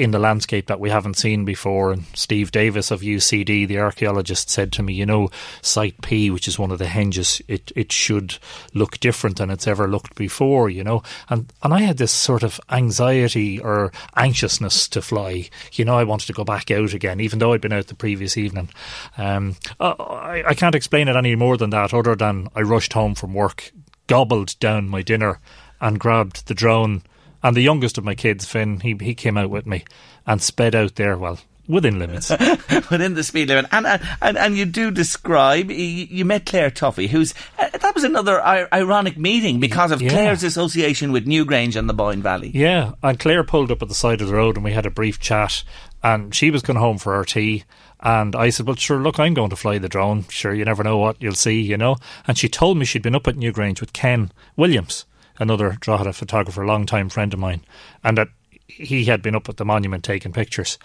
[0.00, 1.92] in the landscape that we haven't seen before.
[1.92, 5.28] And Steve Davis of UCD, the archaeologist, said to me, you know,
[5.60, 8.38] Site P, which is one of the henges, it, it should
[8.72, 11.02] look different than it's ever looked before, you know.
[11.28, 15.50] And, and I had this sort of anxiety or anxiousness to fly.
[15.74, 17.94] You know, I wanted to go back out again, even though I'd been out the
[17.94, 18.70] previous evening.
[19.18, 23.14] Um, I, I can't explain it any more than that, other than I rushed home
[23.14, 23.70] from work,
[24.06, 25.40] gobbled down my dinner,
[25.78, 27.02] and grabbed the drone.
[27.42, 29.84] And the youngest of my kids, Finn, he he came out with me
[30.26, 31.16] and sped out there.
[31.16, 31.38] Well,
[31.70, 32.30] within limits.
[32.90, 33.66] within the speed limit.
[33.72, 33.86] And
[34.20, 38.42] and, and, you do describe, you, you met Claire Tuffy, who's, uh, that was another
[38.42, 40.10] ironic meeting because of Yeah.
[40.10, 42.50] Claire's association with Newgrange and the Boyne Valley.
[42.52, 44.90] Yeah, and Claire pulled up at the side of the road and we had a
[44.90, 45.62] brief chat.
[46.02, 47.64] And she was going home for her tea.
[48.00, 50.24] And I said, Well, sure, look, I'm going to fly the drone.
[50.30, 51.96] Sure, you never know what you'll see, you know.
[52.26, 55.04] And she told me she'd been up at Newgrange with Ken Williams,
[55.40, 57.64] another Drogheda photographer, long-time friend of mine,
[58.04, 58.28] and that
[58.68, 60.78] he had been up at the monument taking pictures.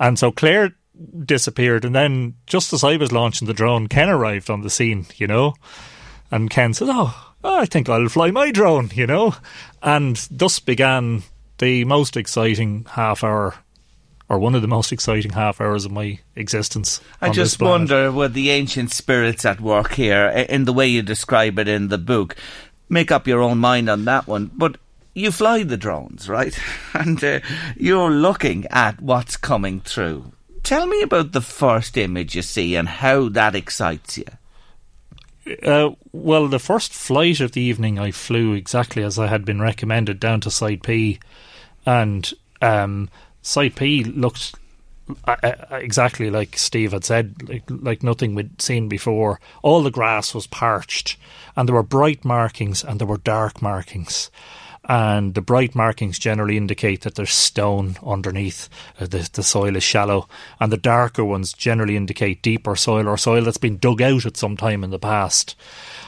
[0.00, 0.72] And so Claire
[1.24, 1.84] disappeared.
[1.84, 5.26] And then, just as I was launching the drone, Ken arrived on the scene, you
[5.26, 5.54] know.
[6.30, 9.34] And Ken said, Oh, I think I'll fly my drone, you know.
[9.82, 11.22] And thus began
[11.58, 13.54] the most exciting half hour,
[14.28, 17.00] or one of the most exciting half hours of my existence.
[17.20, 21.58] I just wonder were the ancient spirits at work here in the way you describe
[21.58, 22.36] it in the book.
[22.88, 24.50] Make up your own mind on that one.
[24.54, 24.76] But
[25.14, 26.58] you fly the drones, right?
[26.94, 27.40] And uh,
[27.76, 30.32] you're looking at what's coming through.
[30.62, 34.24] Tell me about the first image you see and how that excites you.
[35.62, 39.62] Uh, well, the first flight of the evening, I flew exactly as I had been
[39.62, 41.20] recommended down to Site P,
[41.86, 43.08] and um,
[43.40, 44.54] Site P looked
[45.70, 49.40] exactly like Steve had said, like, like nothing we'd seen before.
[49.62, 51.16] All the grass was parched,
[51.56, 54.30] and there were bright markings and there were dark markings
[54.88, 58.70] and the bright markings generally indicate that there's stone underneath.
[58.98, 60.26] Uh, the, the soil is shallow,
[60.58, 64.38] and the darker ones generally indicate deeper soil or soil that's been dug out at
[64.38, 65.54] some time in the past.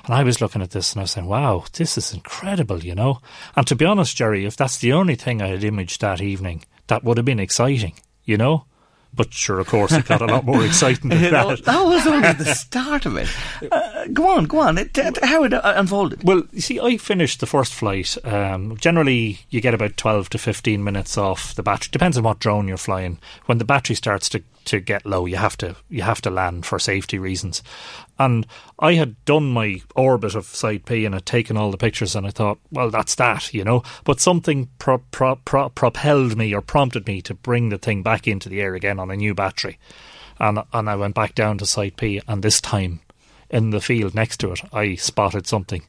[0.07, 2.95] And I was looking at this and I was saying, wow, this is incredible, you
[2.95, 3.21] know?
[3.55, 6.65] And to be honest, Jerry, if that's the only thing I had imaged that evening,
[6.87, 7.93] that would have been exciting,
[8.25, 8.65] you know?
[9.12, 11.64] But sure, of course, it got a lot more exciting than that.
[11.64, 13.29] that was only the start of it.
[13.70, 14.79] Uh, go on, go on.
[14.79, 16.23] It, it, how it uh, unfolded?
[16.23, 18.16] Well, you see, I finished the first flight.
[18.25, 21.90] Um, generally, you get about 12 to 15 minutes off the battery.
[21.90, 23.18] Depends on what drone you're flying.
[23.46, 26.66] When the battery starts to to get low, you have to you have to land
[26.66, 27.62] for safety reasons.
[28.21, 28.47] And
[28.79, 32.27] I had done my orbit of Site P and had taken all the pictures, and
[32.27, 33.83] I thought, well, that's that, you know.
[34.05, 38.29] But something pro- pro- pro- propelled me or prompted me to bring the thing back
[38.29, 39.79] into the air again on a new battery,
[40.39, 43.01] and and I went back down to Site P, and this time
[43.49, 45.85] in the field next to it, I spotted something,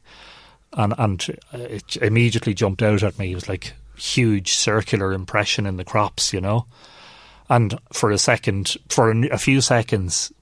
[0.72, 3.32] and and uh, it immediately jumped out at me.
[3.32, 6.64] It was like huge circular impression in the crops, you know.
[7.50, 10.32] And for a second, for a few seconds,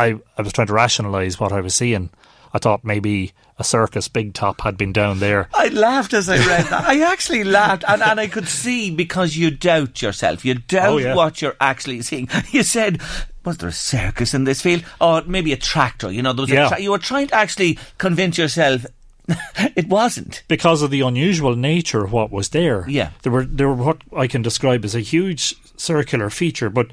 [0.00, 2.10] I, I was trying to rationalise what I was seeing.
[2.52, 5.48] I thought maybe a circus big top had been down there.
[5.54, 6.84] I laughed as I read that.
[6.84, 10.44] I actually laughed, and, and I could see because you doubt yourself.
[10.44, 11.14] You doubt Oh, yeah.
[11.14, 12.28] what you're actually seeing.
[12.50, 13.00] You said,
[13.44, 16.50] "Was there a circus in this field, or maybe a tractor?" You know, there was
[16.50, 16.66] Yeah.
[16.66, 18.84] a tra- you were trying to actually convince yourself
[19.76, 20.42] it wasn't.
[20.48, 22.84] because of the unusual nature of what was there.
[22.88, 23.10] Yeah.
[23.22, 26.88] there were there were what I can describe as a huge circular feature, but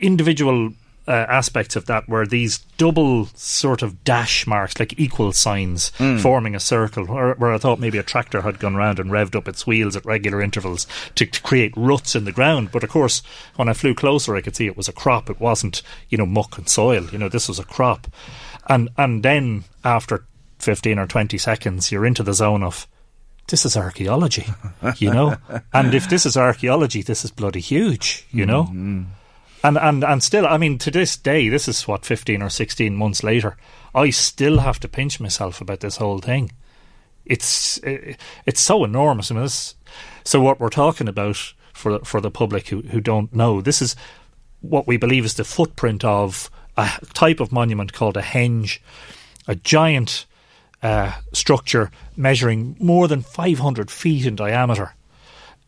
[0.00, 0.72] individual
[1.08, 6.54] uh, aspects of that were these double sort of dash marks, like equal signs, forming
[6.54, 7.06] a circle.
[7.06, 9.96] Where, where I thought maybe a tractor had gone round and revved up its wheels
[9.96, 10.86] at regular intervals
[11.16, 12.70] to, to create ruts in the ground.
[12.72, 13.22] But of course,
[13.56, 15.30] when I flew closer, I could see it was a crop.
[15.30, 17.06] It wasn't, you know, muck and soil.
[17.10, 18.06] You know, this was a crop.
[18.68, 20.24] And and then after
[20.58, 22.86] 15 or 20 seconds, you're into the zone of
[23.48, 24.46] this is archaeology,
[24.98, 25.36] you know?
[25.72, 28.64] and if this is archaeology, this is bloody huge, you know?
[29.62, 32.96] And, and, and still, I mean, to this day, this is what, 15 or 16
[32.96, 33.56] months later,
[33.94, 36.52] I still have to pinch myself about this whole thing.
[37.26, 39.30] It's, it's so enormous.
[39.30, 39.74] I mean, this,
[40.24, 43.96] so what we're talking about for, for the public who, who don't know, this is
[44.60, 48.78] what we believe is the footprint of a type of monument called a henge,
[49.46, 50.26] a giant
[50.82, 54.94] uh, structure measuring more than 500 feet in diameter,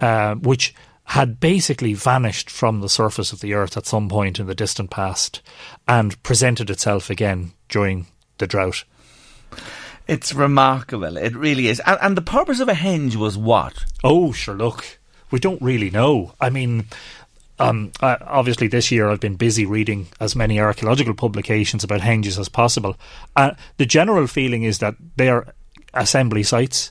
[0.00, 0.74] uh, which
[1.05, 4.91] had basically vanished from the surface of the earth at some point in the distant
[4.91, 5.43] past
[5.87, 8.07] and presented itself again during
[8.38, 8.85] the drought.
[10.09, 11.17] It's remarkable.
[11.17, 11.81] It really is.
[11.81, 13.85] And, and the purpose of a henge was what?
[14.03, 14.99] Oh, sure, look,
[15.31, 16.35] we don't really know.
[16.41, 16.87] I mean,
[17.59, 22.38] um, uh, obviously, this year I've been busy reading as many archaeological publications about henges
[22.38, 22.97] as possible.
[23.37, 25.47] Uh, the general feeling is that they are
[25.95, 26.91] assembly sites.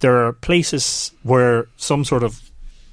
[0.00, 2.47] There are places where some sort of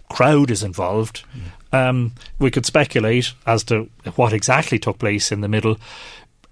[0.09, 1.23] crowd is involved.
[1.71, 5.77] Um, we could speculate as to what exactly took place in the middle.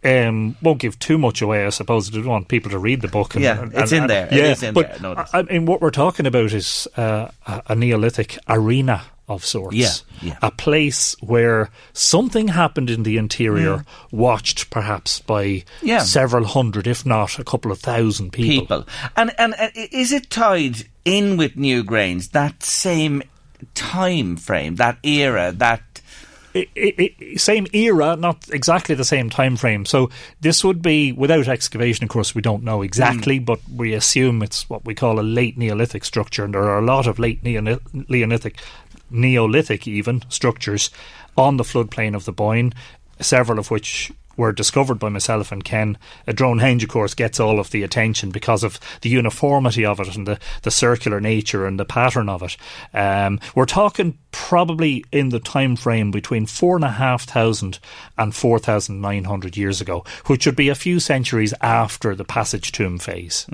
[0.05, 2.09] Um, won't give too much away, I suppose.
[2.09, 3.35] I don't want people to read the book.
[3.35, 4.25] And, Yeah, and- it's and- in there.
[4.27, 5.17] It Yeah, is in but there.
[5.17, 9.77] I I mean, what we're talking about is uh, a, Neolithic arena of sorts.
[9.77, 10.37] Yeah, yeah.
[10.41, 13.85] A place where something happened in the interior, Mm.
[14.11, 15.99] watched perhaps by Yeah.
[15.99, 18.63] several hundred, if not a couple of thousand people.
[18.83, 18.87] people.
[19.15, 23.23] And, and and is it tied in with Newgrange that same
[23.75, 25.81] time frame, that era, that
[26.55, 29.85] I- I- I- same era, not exactly the same time frame.
[29.85, 32.03] So this would be without excavation.
[32.03, 33.45] Of course, we don't know exactly, mm.
[33.45, 36.85] but we assume it's what we call a late Neolithic structure, and there are a
[36.85, 38.59] lot of late Neolithic,
[39.09, 40.91] Neolithic even structures
[41.35, 42.73] on the floodplain of the Boyne.
[43.19, 45.97] Several of which were discovered by myself and Ken.
[46.27, 49.99] A drone henge, of course, gets all of the attention because of the uniformity of
[49.99, 52.57] it and the, the circular nature and the pattern of it.
[52.93, 57.79] Um, we're talking probably in the time frame between four and a half thousand
[58.17, 62.25] and four thousand nine hundred years ago, which would be a few centuries after the
[62.25, 63.45] passage tomb phase.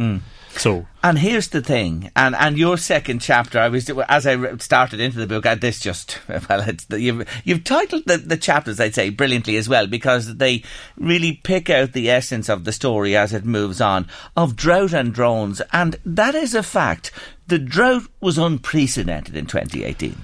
[0.57, 4.99] So And here's the thing, and, and your second chapter, I was as I started
[4.99, 6.19] into the book, I, this just
[6.49, 10.63] well, you've you've titled the, the chapters, I'd say, brilliantly as well, because they
[10.97, 15.13] really pick out the essence of the story as it moves on of drought and
[15.13, 17.11] drones, and that is a fact.
[17.47, 20.15] the drought was unprecedented in 2018.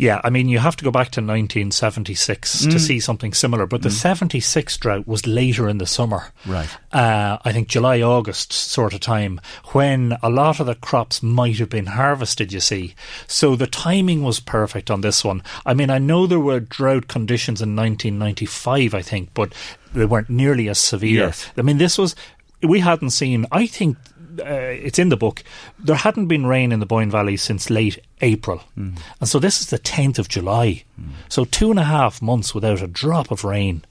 [0.00, 2.70] Yeah, I mean, you have to go back to 1976 Mm.
[2.70, 6.28] to see something similar, but the 76 drought was later in the summer.
[6.46, 6.68] Right.
[6.92, 9.40] Uh, I think July, August sort of time,
[9.72, 12.94] when a lot of the crops might have been harvested, you see.
[13.26, 15.42] So the timing was perfect on this one.
[15.66, 19.52] I mean, I know there were drought conditions in 1995, I think, but
[19.94, 21.26] they weren't nearly as severe.
[21.26, 21.50] Yes.
[21.56, 22.14] I mean, this was,
[22.62, 23.96] we hadn't seen, I think
[24.40, 25.42] uh, it's in the book.
[25.80, 28.96] There hadn't been rain in the Boyne Valley since late April, mm.
[29.20, 30.84] and so this is the tenth of July.
[31.00, 31.10] Mm.
[31.28, 33.84] So two and a half months without a drop of rain.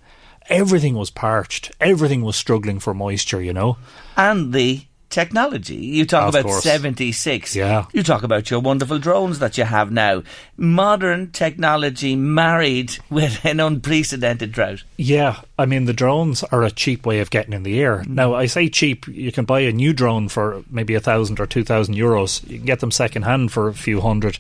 [0.50, 1.72] Everything was parched.
[1.82, 3.42] Everything was struggling for moisture.
[3.42, 3.78] You know.
[4.16, 5.76] And the technology.
[5.76, 6.64] You talk Of about course.
[6.64, 7.56] 76.
[7.56, 7.86] Yeah.
[7.94, 10.24] You talk about your wonderful drones that you have now.
[10.58, 14.84] Modern technology married with an unprecedented drought.
[14.98, 18.00] Yeah, I mean the drones are a cheap way of getting in the air.
[18.00, 18.08] Mm.
[18.10, 19.08] Now I say cheap.
[19.08, 22.48] You can buy a new drone for maybe a thousand or two thousand euros.
[22.50, 24.40] You can get them second hand for a few hundred.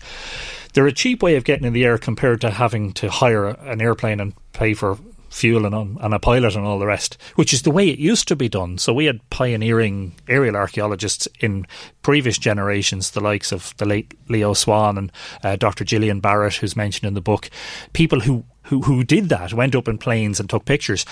[0.74, 3.82] They're a cheap way of getting in the air compared to having to hire an
[3.82, 4.98] airplane and pay for
[5.30, 8.28] fuel and, and a pilot and all the rest, which is the way it used
[8.28, 8.78] to be done.
[8.78, 11.66] So we had pioneering aerial archaeologists in
[12.02, 15.12] previous generations, the likes of the late Leo Swan and
[15.44, 15.84] uh, Dr.
[15.84, 17.50] Gillian Barrett, who's mentioned in the book,
[17.94, 21.06] people who who who did that, went up in planes and took pictures.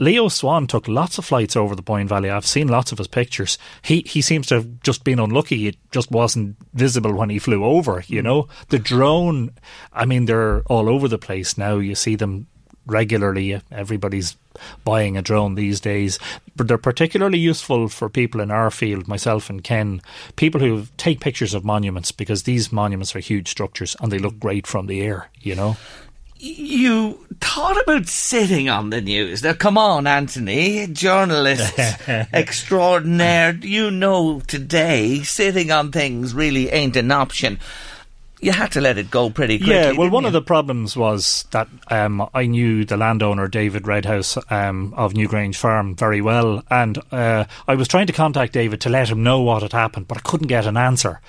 [0.00, 2.30] Leo Swan took lots of flights over the Boyne Valley.
[2.30, 3.58] I've seen lots of his pictures.
[3.82, 5.68] He he seems to have just been unlucky.
[5.68, 8.48] It just wasn't visible when he flew over, you know.
[8.68, 9.52] The drone
[9.92, 11.78] I mean they're all over the place now.
[11.78, 12.48] You see them
[12.86, 13.60] regularly.
[13.70, 14.36] Everybody's
[14.84, 16.18] buying a drone these days.
[16.54, 20.00] But they're particularly useful for people in our field, myself and Ken,
[20.36, 24.38] people who take pictures of monuments because these monuments are huge structures and they look
[24.38, 25.76] great from the air, you know.
[26.38, 29.42] You thought about sitting on the news.
[29.42, 31.78] Now, come on, Anthony, journalist
[32.08, 33.52] extraordinaire.
[33.54, 37.58] You know today sitting on things really ain't an option.
[38.40, 39.74] You had to let it go pretty quickly.
[39.74, 40.26] Yeah, well, one you?
[40.26, 45.56] of the problems was that um, I knew the landowner, David Redhouse, um, of Newgrange
[45.56, 49.40] Farm very well, and uh, I was trying to contact David to let him know
[49.40, 51.20] what had happened, but I couldn't get an answer.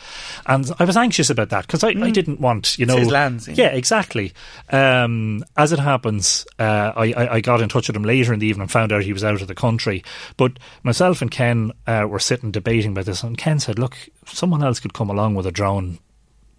[0.46, 2.90] And I was anxious about that because I, I didn't want, you Mm.
[2.90, 3.00] It's know.
[3.00, 3.56] his lands, yeah.
[3.58, 4.34] Yeah, exactly.
[4.70, 8.40] Um, as it happens, uh, I, I, I got in touch with him later in
[8.40, 10.04] the evening and found out he was out of the country.
[10.36, 13.96] But myself and Ken uh, were sitting debating about this, and Ken said, Look,
[14.26, 16.00] someone else could come along with a drone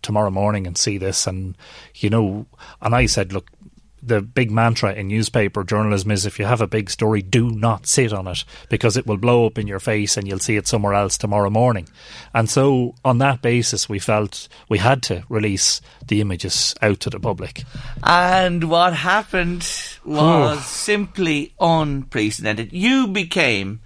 [0.03, 1.27] tomorrow morning and see this.
[1.27, 1.57] And
[1.95, 2.47] you know
[2.81, 3.49] and I said look
[4.03, 7.87] the big mantra in newspaper journalism is if you have a big story do not
[7.87, 10.69] sit on it because it will blow up in your face and you'll see it
[10.69, 11.89] somewhere else tomorrow morning.
[12.33, 17.11] And so on that basis we felt we had to release the images out to
[17.11, 17.65] the public.
[18.03, 19.69] And what happened
[20.05, 22.73] was simply unprecedented.
[22.73, 23.81] You became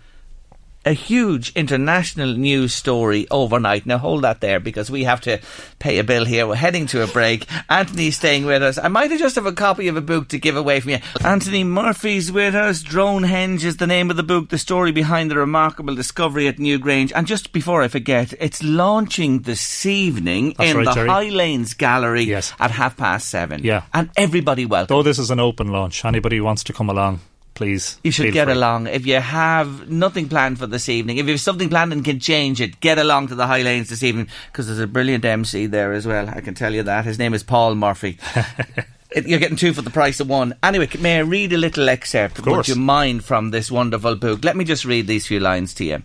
[0.85, 3.87] a huge international news story overnight.
[3.87, 5.39] Now hold that there because we have to
[5.78, 6.47] pay a bill here.
[6.47, 7.47] We're heading to a break.
[7.70, 8.78] Anthony's staying with us.
[8.78, 10.99] I might have just have a copy of a book to give away from you.
[11.24, 12.83] Anthony Murphy's with us.
[12.83, 17.12] Dronehenge is the name of the book, the story behind the remarkable discovery at Newgrange.
[17.14, 21.09] And just before I forget, it's launching this evening That's in right, the Jerry.
[21.09, 22.53] Highlanes Gallery Yes.
[22.59, 23.62] at half past seven.
[23.62, 23.83] Yeah.
[23.95, 24.95] And everybody welcome.
[24.95, 27.20] though this is an open launch anybody who wants to come along
[27.55, 28.55] please You should get free.
[28.55, 28.86] along.
[28.86, 32.18] If you have nothing planned for this evening, if you have something planned and can
[32.20, 35.92] change it, get along to the Highlanes this evening because there's a brilliant MC there
[35.92, 36.28] as well.
[36.28, 37.05] I can tell you that.
[37.05, 38.18] His name is Paul Murphy.
[39.15, 40.55] You're getting two for the price of one.
[40.63, 42.69] Anyway, may I read a little excerpt, would course.
[42.69, 44.45] you mind, from this wonderful book?
[44.45, 46.03] Let me just read these few lines to you.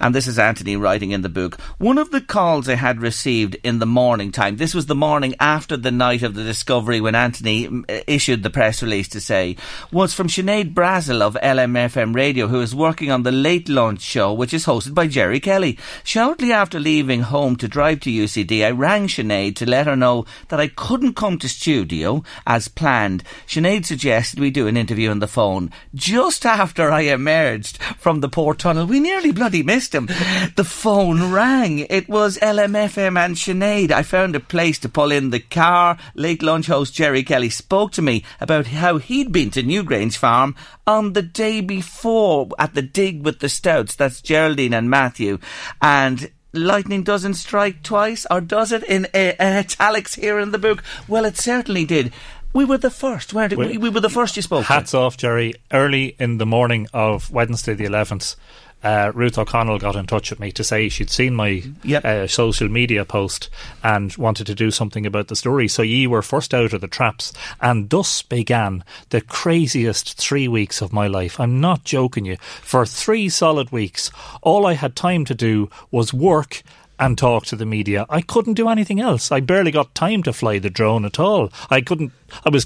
[0.00, 1.60] And this is Anthony writing in the book.
[1.78, 5.34] One of the calls I had received in the morning time, this was the morning
[5.40, 9.56] after the night of the discovery when Anthony uh, issued the press release to say,
[9.90, 14.32] was from Sinead Brazel of LMFM Radio, who is working on the Late Lunch show,
[14.32, 15.78] which is hosted by Jerry Kelly.
[16.04, 20.26] Shortly after leaving home to drive to UCD, I rang Sinead to let her know
[20.48, 23.24] that I couldn't come to studio as planned.
[23.46, 25.70] Sinead suggested we do an interview on the phone.
[25.94, 30.08] Just after I emerged from the port tunnel, we nearly bloody missed him.
[30.54, 31.80] The phone rang.
[31.80, 33.90] It was LMFM and Sinead.
[33.90, 35.96] I found a place to pull in the car.
[36.14, 40.54] Late lunch host Jerry Kelly spoke to me about how he'd been to Newgrange Farm
[40.86, 43.96] on the day before at the dig with the Stouts.
[43.96, 45.38] That's Geraldine and Matthew.
[45.80, 50.58] And lightning doesn't strike twice, or does it in uh, uh, italics here in the
[50.58, 50.82] book?
[51.08, 52.12] Well, it certainly did.
[52.54, 53.66] We were the first, weren't we?
[53.68, 54.72] We- We, were the first you spoke to.
[54.72, 55.54] Hats off, Jerry.
[55.72, 58.36] Early in the morning of Wednesday, the 11th,
[58.82, 62.04] uh, Ruth O'Connell got in touch with me to say she'd seen my Yep.
[62.04, 63.48] uh, social media post
[63.82, 65.68] and wanted to do something about the story.
[65.68, 70.80] So ye were first out of the traps, and thus began the craziest three weeks
[70.80, 71.38] of my life.
[71.40, 72.36] I'm not joking you.
[72.36, 74.10] For three solid weeks,
[74.40, 76.62] all I had time to do was work
[77.02, 78.06] and talk to the media.
[78.08, 79.32] I couldn't do anything else.
[79.32, 81.50] I barely got time to fly the drone at all.
[81.68, 82.12] I couldn't.
[82.46, 82.64] I was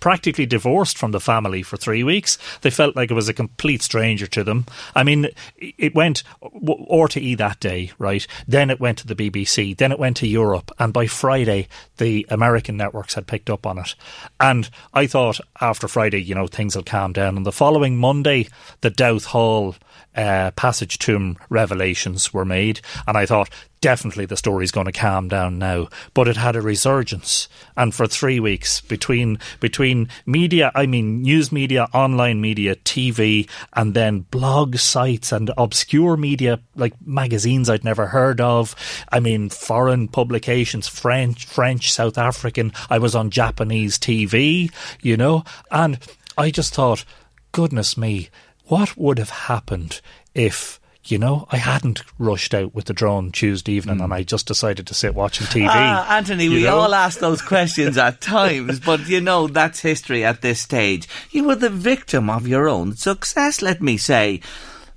[0.00, 2.36] practically divorced from the family for three weeks.
[2.62, 4.66] They felt like I was a complete stranger to them.
[4.96, 8.26] I mean, it went RTE that day, right?
[8.48, 9.76] Then it went to the BBC.
[9.76, 10.72] Then it went to Europe.
[10.80, 11.68] And by Friday,
[11.98, 13.94] the American networks had picked up on it.
[14.40, 17.36] And I thought after Friday, you know, things will calm down.
[17.36, 18.48] And the following Monday,
[18.80, 19.76] the Dowth Hall
[20.16, 23.50] uh, Passage Tomb revelations were made, and I thought
[23.80, 25.88] definitely the story's going to calm down now.
[26.14, 31.52] But it had a resurgence, and for three weeks between between media, I mean news
[31.52, 38.06] media, online media, TV, and then blog sites and obscure media like magazines I'd never
[38.06, 38.74] heard of.
[39.10, 42.72] I mean foreign publications, French, French, South African.
[42.88, 45.98] I was on Japanese TV, you know, and
[46.38, 47.04] I just thought,
[47.52, 48.30] goodness me
[48.66, 50.00] what would have happened
[50.34, 54.04] if you know, I hadn't rushed out with the drone Tuesday evening mm.
[54.04, 55.68] and I just decided to sit watching TV.
[55.68, 56.78] Ah, Anthony, we know?
[56.78, 61.08] all ask those questions at times, but you know, that's history at this stage.
[61.30, 64.40] You were the victim of your own success, let me say.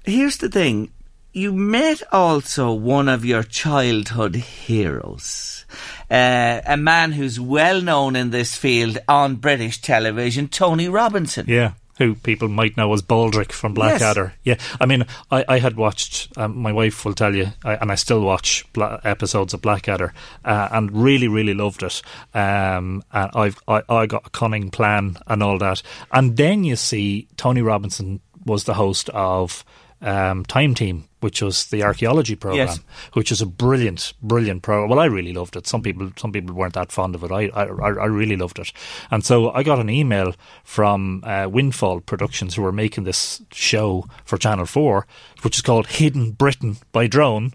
[0.04, 0.92] Here's the thing
[1.32, 5.66] you met also one of your childhood heroes.
[6.10, 11.46] Uh, a man who's well known in this field on British television, Tony Robinson.
[11.48, 14.34] Yeah who people might know as Baldrick from Blackadder.
[14.44, 14.58] Yes.
[14.60, 16.36] Yeah, I mean, I, I had watched.
[16.38, 20.14] Um, my wife will tell you, I, and I still watch Bla- episodes of Blackadder,
[20.46, 22.02] uh, and really, really loved it.
[22.34, 26.78] Um, and I've I, I got a cunning plan and all that, and then you
[26.78, 29.66] see Tony Robinson was the host of
[30.02, 32.80] um, Time Team, which was the archaeology program, yes.
[33.14, 34.90] which is a brilliant, brilliant program.
[34.90, 35.68] Well, I really loved it.
[35.68, 37.32] Some people, some people weren't that fond of it.
[37.32, 38.72] I, I, I really loved it.
[39.12, 44.08] And so I got an email from uh, Windfall Productions, who were making this show
[44.24, 45.08] for Channel Four,
[45.42, 47.54] which is called Hidden Britain by Drone,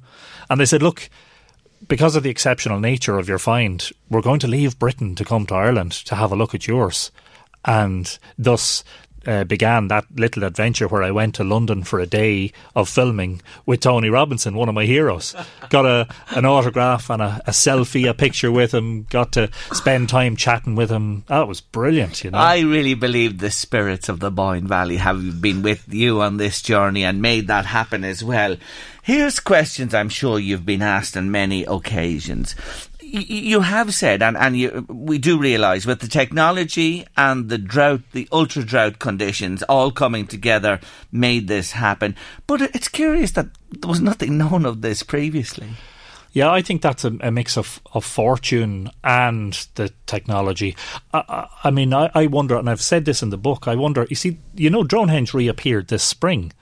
[0.48, 1.08] and they said, "Look."
[1.86, 5.44] Because of the exceptional nature of your find, we're going to leave Britain to come
[5.44, 7.10] to Ireland to have a look at yours
[7.64, 8.84] and thus
[9.26, 13.40] uh, began that little adventure where I went to London for a day of filming
[13.66, 15.34] with Tony Robinson, one of my heroes.
[15.70, 19.04] Got a an autograph and a, a, selfie, a picture with him.
[19.10, 21.24] Got to spend time chatting with him.
[21.26, 22.24] That was brilliant.
[22.24, 26.20] You know, I really believe the spirits of the Boyne Valley have been with you
[26.20, 28.56] on this journey and made that happen as well.
[29.02, 32.54] Here's questions I'm sure you've been asked on many occasions
[33.20, 38.02] you have said, and, and you, we do realise, with the technology and the drought,
[38.12, 40.80] the ultra drought conditions all coming together,
[41.12, 42.16] made this happen.
[42.46, 45.68] But it's curious that there was nothing known of this previously.
[46.32, 50.76] Yeah, I think that's a, a mix of, of fortune and the technology.
[51.12, 53.68] I, I, I mean, I, I, wonder, and I've said this in the book.
[53.68, 54.04] I wonder.
[54.10, 56.52] You see, you know, Dronehenge reappeared this spring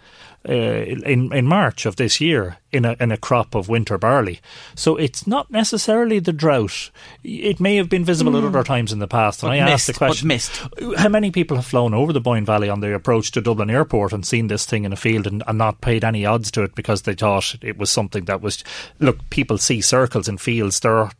[0.48, 4.40] uh, in in March of this year in a in a crop of winter barley.
[4.74, 6.90] So it's not necessarily the drought.
[7.22, 8.38] It may have been visible mm.
[8.38, 9.42] at other times in the past.
[9.42, 10.62] And but I missed, asked the question: missed.
[10.96, 14.12] How many people have flown over the Boyne Valley on their approach to Dublin Airport
[14.12, 16.74] and seen this thing in a field and, and not paid any odds to it
[16.74, 18.64] because they thought it was something that was
[18.98, 19.18] look?
[19.30, 20.80] People see circles in fields.
[20.80, 21.12] There are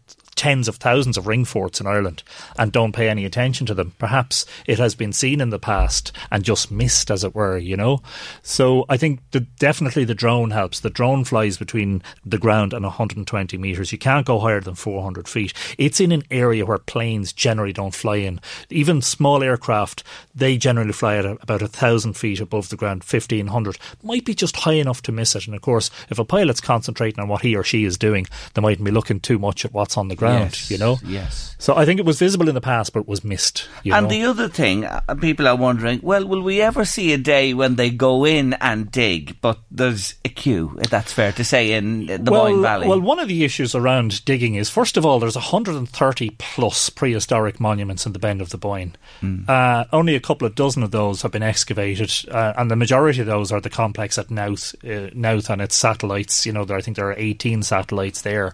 [0.42, 2.24] tens of thousands of ring forts in Ireland
[2.58, 3.94] and don't pay any attention to them.
[3.98, 7.76] Perhaps it has been seen in the past and just missed, as it were, you
[7.76, 8.02] know?
[8.42, 9.20] So I think
[9.60, 10.80] definitely the drone helps.
[10.80, 13.92] The drone flies between the ground and 120 metres.
[13.92, 15.54] You can't go higher than 400 feet.
[15.78, 18.40] It's in an area where planes generally don't fly in.
[18.68, 20.02] Even small aircraft,
[20.34, 23.78] they generally fly at about 1,000 feet above the ground, 1,500.
[24.02, 25.46] Might be just high enough to miss it.
[25.46, 28.60] And of course, if a pilot's concentrating on what he or she is doing, they
[28.60, 30.98] mightn't be looking too much at what's on the ground, yes, you know?
[31.04, 31.52] Yes.
[31.62, 33.68] So I think it was visible in the past, but it was missed.
[33.84, 34.08] and know?
[34.08, 37.76] the other thing, uh, people are wondering, well, will we ever see a day when
[37.76, 42.06] they go in and dig, but there's a queue, if that's fair to say, in
[42.06, 42.88] the well, Boyne Valley?
[42.88, 47.60] Well, one of the issues around digging is, first of all, there's 130 plus prehistoric
[47.60, 48.96] monuments in the Bend of the Boyne.
[49.20, 49.48] Mm.
[49.48, 53.20] Uh, only a couple of dozen of those have been excavated, uh, and the majority
[53.20, 56.44] of those are the complex at Knowth, uh, Knowth and its satellites.
[56.44, 58.52] You know, there, I think there are 18 satellites there.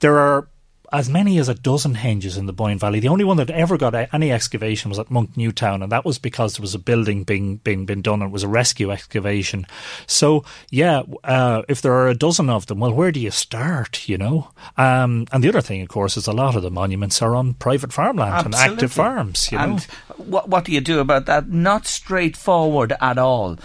[0.00, 0.48] There are
[0.94, 3.00] as many as a dozen henges in the Boyne Valley.
[3.00, 6.54] The only one that ever got any excavation was at Monknewtown, and that was because
[6.54, 8.22] there was a building being being, being done.
[8.22, 9.66] And it was a rescue excavation.
[10.06, 14.08] So yeah, uh, if there are a dozen of them, well, where do you start?
[14.08, 14.50] You know.
[14.76, 17.54] Um, and the other thing, of course, is a lot of the monuments are on
[17.54, 18.62] private farmland Absolutely.
[18.62, 19.50] and active farms.
[19.50, 20.14] You and know.
[20.16, 21.48] What, what do you do about that?
[21.48, 23.58] Not straightforward at all.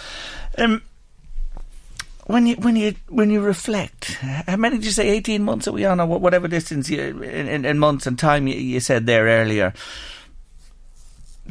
[0.58, 0.82] Um,
[2.30, 4.14] when you when you when you reflect,
[4.48, 5.10] how many did you say?
[5.10, 8.46] Eighteen months are we on, or whatever distance you, in, in, in months and time
[8.48, 9.74] you, you said there earlier.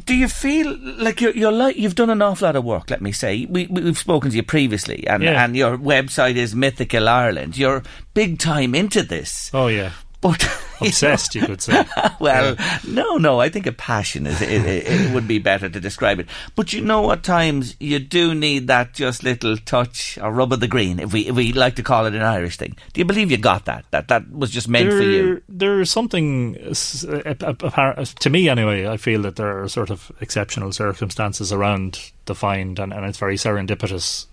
[0.05, 2.89] do you feel like you're, you're like you've done an awful lot of work?
[2.89, 5.43] Let me say we, we have spoken to you previously, and Yeah.
[5.43, 7.57] and your website is Mythical Ireland.
[7.57, 9.91] You're big time into this, Oh yeah,
[10.21, 10.43] but
[10.81, 11.85] obsessed, you could say.
[12.19, 12.55] well,
[12.87, 13.39] no, no.
[13.39, 16.27] I think a passion is it, it, it would be better to describe it.
[16.55, 20.59] But you know, at times you do need that just little touch or rub of
[20.59, 22.75] the green, if we if we like to call it an Irish thing.
[22.93, 23.85] Do you believe you got that?
[23.91, 25.41] That that was just meant for you.
[25.47, 32.11] There's something, to me anyway, I feel that there are sort of exceptional circumstances around
[32.25, 34.25] the find and, and it's very serendipitous.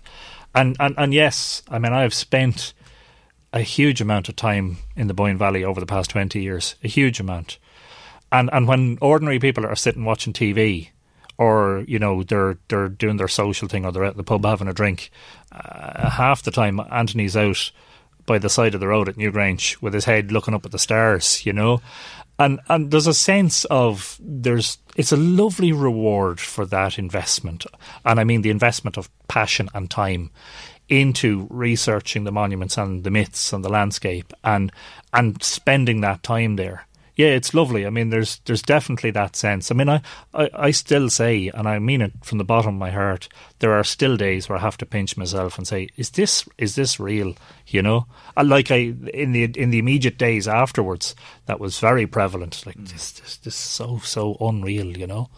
[0.53, 2.73] And, and, and yes, I mean, I've spent
[3.57, 6.87] a huge amount of time in the Boyne Valley over the past 20 years, a
[6.87, 7.57] huge amount.
[8.31, 10.89] And, and when ordinary people are sitting watching TV,
[11.39, 14.67] or you know they're they're doing their social thing, or they're at the pub having
[14.67, 15.11] a drink,
[15.51, 17.71] uh, half the time Anthony's out
[18.25, 20.79] by the side of the road at Newgrange with his head looking up at the
[20.79, 21.79] stars, you know.
[22.39, 27.65] And and there's a sense of there's it's a lovely reward for that investment.
[28.05, 30.31] And I mean the investment of passion and time
[30.89, 34.71] into researching the monuments and the myths and the landscape and
[35.13, 36.87] and spending that time there.
[37.17, 37.87] Yeah, it's lovely.
[37.87, 39.71] I mean, there's there's definitely that sense.
[39.71, 40.01] I mean, I,
[40.35, 43.73] I, I still say, and I mean it from the bottom of my heart, there
[43.73, 46.99] are still days where I have to pinch myself and say, "Is this is this
[46.99, 47.33] real?"
[47.65, 48.05] You know,
[48.37, 51.15] And like I in the in the immediate days afterwards,
[51.47, 52.63] that was very prevalent.
[52.67, 52.87] Like mm.
[52.87, 54.95] this this this is so so unreal.
[54.95, 55.29] You know.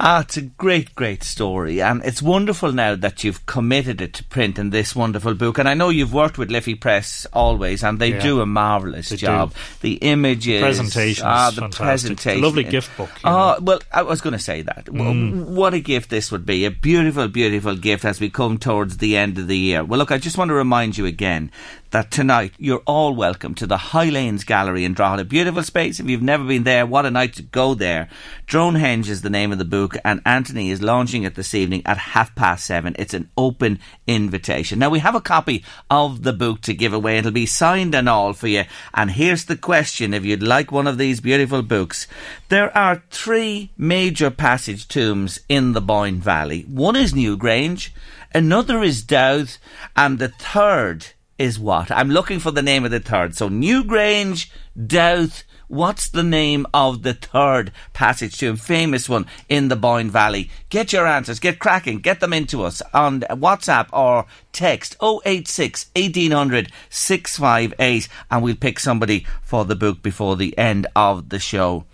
[0.00, 4.22] Ah, it's a great, great story, and it's wonderful now that you've committed it to
[4.22, 5.58] print in this wonderful book.
[5.58, 8.20] And I know you've worked with Liffey Press always, and they Yeah.
[8.20, 9.26] do a marvelous They do.
[9.26, 9.54] job.
[9.80, 11.84] The images, Presentation's ah, the fantastic.
[11.84, 13.56] presentation, It's a lovely gift book, Oh, know.
[13.60, 14.84] well, I was going to say that.
[14.86, 15.46] Mm.
[15.46, 16.64] What a gift this would be!
[16.64, 19.82] A beautiful, beautiful gift as we come towards the end of the year.
[19.82, 21.50] Well, look, I just want to remind you again
[21.90, 25.24] that tonight you're all welcome to the Highlanes Gallery in Drogheda.
[25.24, 25.98] Beautiful space.
[25.98, 28.08] If you've never been there, what a night to go there.
[28.46, 31.96] Dronehenge is the name of the book, and Anthony is launching it this evening at
[31.96, 32.94] half past seven.
[32.98, 34.78] It's an open invitation.
[34.78, 37.18] Now, we have a copy of the book to give away.
[37.18, 38.64] It'll be signed and all for you.
[38.92, 42.06] And here's the question if you'd like one of these beautiful books.
[42.50, 46.62] There are three major passage tombs in the Boyne Valley.
[46.62, 47.90] One is Newgrange,
[48.34, 49.58] another is Dowth,
[49.96, 51.06] and the third
[51.38, 51.90] is what?
[51.90, 53.34] I'm looking for the name of the third.
[53.34, 59.68] So Newgrange, Dowth, what's the name of the third passage to a famous one in
[59.68, 60.50] the Boyne Valley?
[60.68, 66.72] Get your answers, get cracking, get them into us on WhatsApp or text 086 1800
[66.90, 71.84] 658 and we'll pick somebody for the book before the end of the show.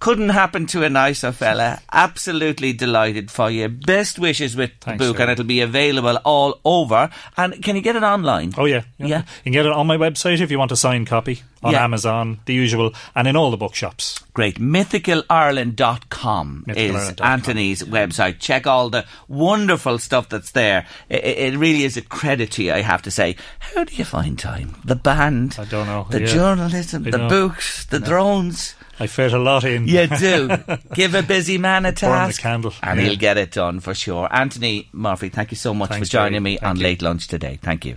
[0.00, 1.80] Couldn't happen to a nicer fella.
[1.92, 3.68] Absolutely delighted for you.
[3.68, 5.22] Best wishes with Thanks, the book, sir.
[5.24, 7.10] and it'll be available all over.
[7.36, 8.54] And can you get it online?
[8.56, 9.18] Oh yeah, Yeah.
[9.18, 11.82] You can get it on my website if you want a signed copy on Yeah.
[11.82, 14.20] Amazon, the usual, and in all the bookshops.
[14.34, 14.60] Great.
[14.60, 17.26] MythicalIreland.com is MythicalIreland.com.
[17.26, 18.38] Anthony's website.
[18.38, 20.86] Check all the wonderful stuff that's there.
[21.08, 23.36] It, it really is a credit to you, I have to say.
[23.58, 24.76] How do you find time?
[24.84, 26.06] The band, I don't know.
[26.10, 26.26] the Yeah.
[26.26, 27.28] journalism, I the know.
[27.28, 28.74] books, the drones.
[29.00, 29.86] I fit a lot in.
[29.86, 30.50] You do.
[30.94, 32.40] Give a busy man a Burn the task.
[32.40, 32.74] candle.
[32.82, 33.06] And Yeah.
[33.08, 34.28] he'll get it done for sure.
[34.30, 36.40] Anthony Murphy, thank you so much Thanks, for joining Jerry.
[36.40, 36.82] me Thank on you.
[36.82, 37.58] Late Lunch today.
[37.62, 37.96] Thank you.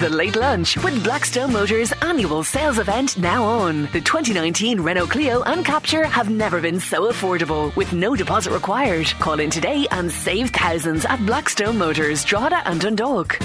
[0.00, 3.82] The Late Lunch with Blackstone Motors annual sales event now on.
[3.92, 9.06] The 2019 Renault Clio and Captur have never been so affordable with no deposit required.
[9.20, 13.38] Call in today and save thousands at Blackstone Motors, Drogheda and Dundalk.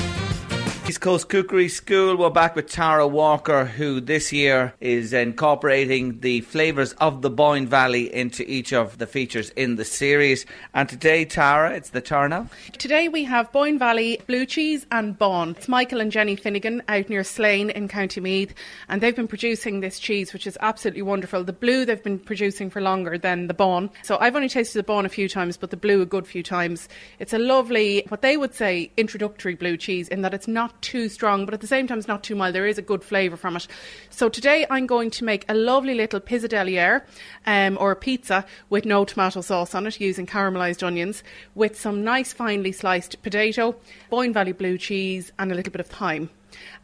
[0.89, 2.17] East Coast Cookery School.
[2.17, 7.67] We're back with Tara Walker, who this year is incorporating the flavours of the Boyne
[7.67, 10.47] Valley into each of the features in the series.
[10.73, 12.49] And today, Tara, it's the turn now.
[12.79, 15.51] Today we have Boyne Valley blue cheese and Bawn.
[15.51, 18.55] It's Michael and Jenny Finnegan out near Slane in County Meath,
[18.87, 21.43] and they've been producing this cheese, which is absolutely wonderful.
[21.43, 23.91] The blue they've been producing for longer than the Bawn.
[24.01, 26.41] So I've only tasted the Bawn a few times, but the blue a good few
[26.41, 26.89] times.
[27.19, 31.09] It's a lovely, what they would say, introductory blue cheese in that it's not too
[31.09, 32.55] strong, but at the same time it's not too mild.
[32.55, 33.67] There is a good flavour from it.
[34.09, 37.03] So today I'm going to make a lovely little pissaladière
[37.45, 41.23] um, or a pizza with no tomato sauce on it using caramelised onions
[41.55, 43.75] with some nice finely sliced potato,
[44.09, 46.29] Boyne Valley blue cheese, and a little bit of thyme.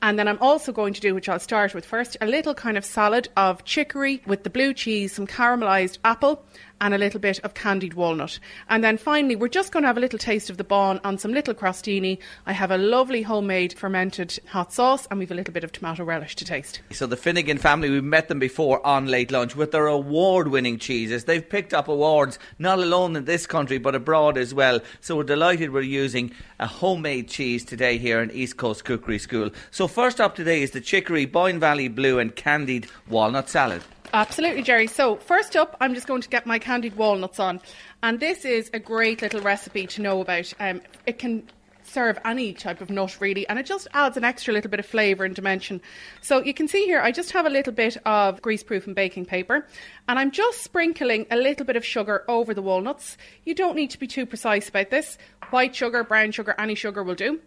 [0.01, 2.77] And then I'm also going to do, which I'll start with first, a little kind
[2.77, 6.43] of salad of chicory with the blue cheese, some caramelised apple,
[6.81, 8.39] and a little bit of candied walnut.
[8.69, 11.17] And then finally, we're just going to have a little taste of the bawn on
[11.17, 12.19] some little crostini.
[12.45, 16.03] I have a lovely homemade fermented hot sauce, and we've a little bit of tomato
[16.03, 16.81] relish to taste.
[16.91, 21.25] So the Finnegan family, we've met them before on Late Lunch with their award-winning cheeses.
[21.25, 24.79] They've picked up awards not alone in this country but abroad as well.
[25.01, 29.51] So we're delighted we're using a homemade cheese today here in East Coast Cookery School.
[29.71, 33.81] So first up today is the chicory Boyne Valley Blue and candied walnut salad.
[34.13, 34.87] Absolutely, Jerry.
[34.87, 37.59] So, first up, I'm just going to get my candied walnuts on.
[38.01, 40.53] And this is a great little recipe to know about.
[40.59, 41.47] Um, it can
[41.83, 44.85] serve any type of nut really and it just adds an extra little bit of
[44.85, 45.81] flavour and dimension.
[46.21, 49.25] So you can see here I just have a little bit of greaseproof and baking
[49.25, 49.67] paper
[50.07, 53.17] and I'm just sprinkling a little bit of sugar over the walnuts.
[53.43, 55.17] You don't need to be too precise about this.
[55.51, 57.39] White sugar, brown sugar, any sugar will do.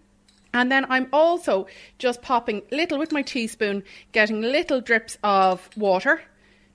[0.54, 1.66] And then I'm also
[1.98, 3.82] just popping little with my teaspoon,
[4.12, 6.22] getting little drips of water.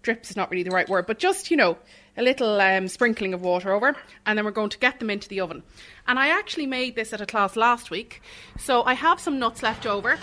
[0.04, 1.78] Drips is not really the right word, but just, you know,
[2.18, 3.95] a little um, sprinkling of water over,
[4.26, 5.64] and then we're going to get them into the oven.
[6.08, 8.22] And I actually made this at a class last week,
[8.60, 10.20] so I have some nuts left over.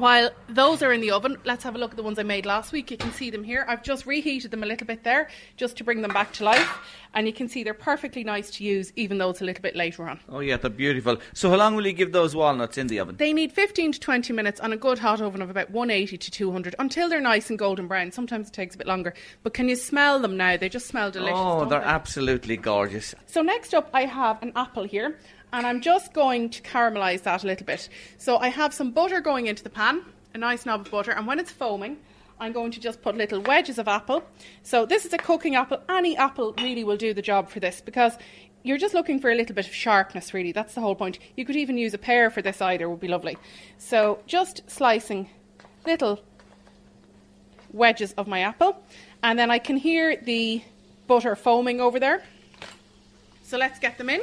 [0.00, 2.46] While those are in the oven, let's have a look at the ones I made
[2.46, 2.90] last week.
[2.90, 3.66] You can see them here.
[3.68, 5.28] I've just reheated them a little bit there
[5.58, 6.78] just to bring them back to life.
[7.12, 9.76] And you can see they're perfectly nice to use, even though it's a little bit
[9.76, 10.18] later on.
[10.30, 11.18] Oh, yeah, they're beautiful.
[11.34, 13.16] So, how long will you give those walnuts in the oven?
[13.18, 16.30] They need 15 to 20 minutes on a good hot oven of about 180 to
[16.30, 18.10] 200 until they're nice and golden brown.
[18.10, 19.12] Sometimes it takes a bit longer.
[19.42, 20.56] But can you smell them now?
[20.56, 21.36] They just smell delicious.
[21.36, 21.84] Oh, they're they?
[21.84, 23.14] absolutely gorgeous.
[23.26, 25.18] So, next up, I have an apple here
[25.52, 27.88] and I'm just going to caramelise that a little bit.
[28.18, 30.02] So I have some butter going into the pan,
[30.34, 31.98] a nice knob of butter, and when it's foaming,
[32.38, 34.24] I'm going to just put little wedges of apple.
[34.62, 35.82] So this is a cooking apple.
[35.88, 38.16] Any apple really will do the job for this because
[38.62, 40.52] you're just looking for a little bit of sharpness, really.
[40.52, 41.18] That's the whole point.
[41.36, 43.36] You could even use a pear for this either, would be lovely.
[43.78, 45.28] So just slicing
[45.86, 46.20] little
[47.72, 48.82] wedges of my apple,
[49.22, 50.62] and then I can hear the
[51.06, 52.22] butter foaming over there.
[53.42, 54.20] So let's get them in.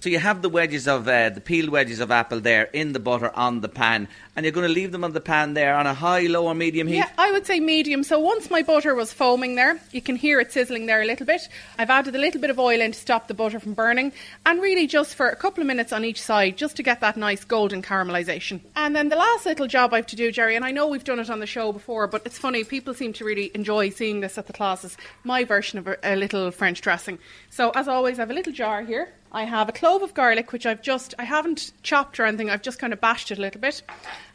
[0.00, 2.98] So you have the wedges of uh, the peeled wedges of apple there in the
[2.98, 5.86] butter on the pan, and you're going to leave them on the pan there on
[5.86, 6.96] a high, low, or medium heat.
[6.96, 8.02] Yeah, I would say medium.
[8.02, 11.26] So once my butter was foaming there, you can hear it sizzling there a little
[11.26, 11.46] bit.
[11.78, 14.12] I've added a little bit of oil in to stop the butter from burning,
[14.46, 17.18] and really just for a couple of minutes on each side, just to get that
[17.18, 18.60] nice golden caramelisation.
[18.76, 21.04] And then the last little job I have to do, Jerry, and I know we've
[21.04, 24.20] done it on the show before, but it's funny people seem to really enjoy seeing
[24.20, 24.96] this at the classes.
[25.24, 27.18] My version of a, a little French dressing.
[27.50, 29.10] So as always, I have a little jar here.
[29.32, 32.62] I have a clove of garlic, which I've just, I haven't chopped or anything, I've
[32.62, 33.82] just kind of bashed it a little bit.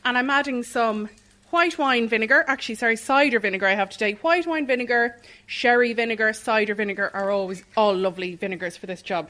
[0.06, 1.10] And I'm adding some
[1.50, 4.14] white wine vinegar, actually, sorry, cider vinegar I have today.
[4.14, 9.30] White wine vinegar, sherry vinegar, cider vinegar are always all lovely vinegars for this job.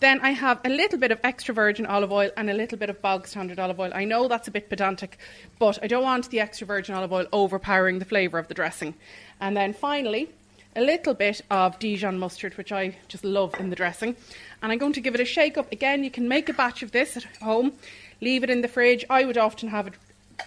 [0.00, 2.90] Then I have a little bit of extra virgin olive oil and a little bit
[2.90, 3.90] of bog standard olive oil.
[3.94, 5.18] I know that's a bit pedantic,
[5.58, 8.94] but I don't want the extra virgin olive oil overpowering the flavour of the dressing.
[9.40, 10.28] And then finally,
[10.76, 14.16] a little bit of Dijon mustard, which I just love in the dressing.
[14.62, 15.72] And I'm going to give it a shake up.
[15.72, 17.72] Again, you can make a batch of this at home,
[18.20, 19.04] leave it in the fridge.
[19.10, 19.92] I would often have a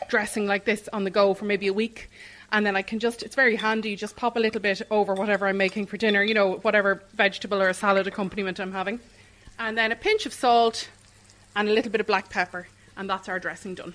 [0.09, 2.09] dressing like this on the go for maybe a week.
[2.51, 5.47] And then I can just, it's very handy, just pop a little bit over whatever
[5.47, 8.99] I'm making for dinner, you know, whatever vegetable or a salad accompaniment I'm having.
[9.57, 10.89] And then a pinch of salt
[11.55, 12.67] and a little bit of black pepper.
[12.97, 13.93] And that's our dressing done.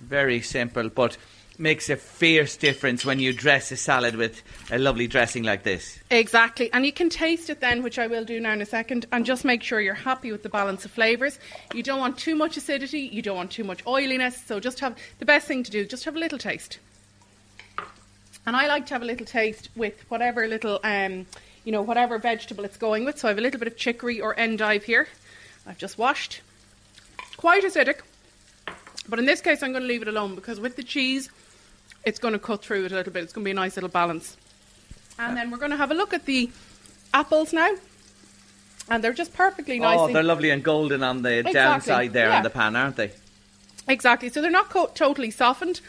[0.00, 1.16] Very simple, but
[1.60, 5.98] makes a fierce difference when you dress a salad with a lovely dressing like this.
[6.10, 6.72] Exactly.
[6.72, 9.26] And you can taste it then, which I will do now in a second, and
[9.26, 11.38] just make sure you're happy with the balance of flavours.
[11.74, 14.96] You don't want too much acidity, you don't want too much oiliness, so just have
[15.18, 16.78] the best thing to do, just have a little taste.
[18.46, 21.26] And I like to have a little taste with whatever little, um,
[21.64, 23.18] you know, whatever vegetable it's going with.
[23.18, 25.08] So I have a little bit of chicory or endive here.
[25.66, 26.40] I've just washed.
[27.36, 28.00] Quite acidic,
[29.08, 31.30] but in this case I'm going to leave it alone because with the cheese
[32.04, 33.22] it's going to cut through it a little bit.
[33.24, 34.36] It's going to be a nice little balance.
[35.18, 36.50] And uh, then we're going to have a look at the
[37.12, 37.74] apples now.
[38.88, 39.98] And they're just perfectly oh, nice.
[40.00, 42.38] Oh, they're lovely and golden on the Exactly, downside there yeah.
[42.38, 43.12] in the pan, aren't they?
[43.86, 44.28] Exactly.
[44.28, 45.80] So they're not co- totally softened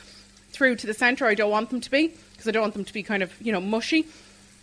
[0.51, 1.25] through to the centre.
[1.25, 3.33] I don't want them to be because I don't want them to be kind of,
[3.41, 4.05] you know, mushy.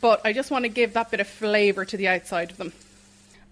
[0.01, 2.73] But I just want to give that bit of flavour to the outside of them.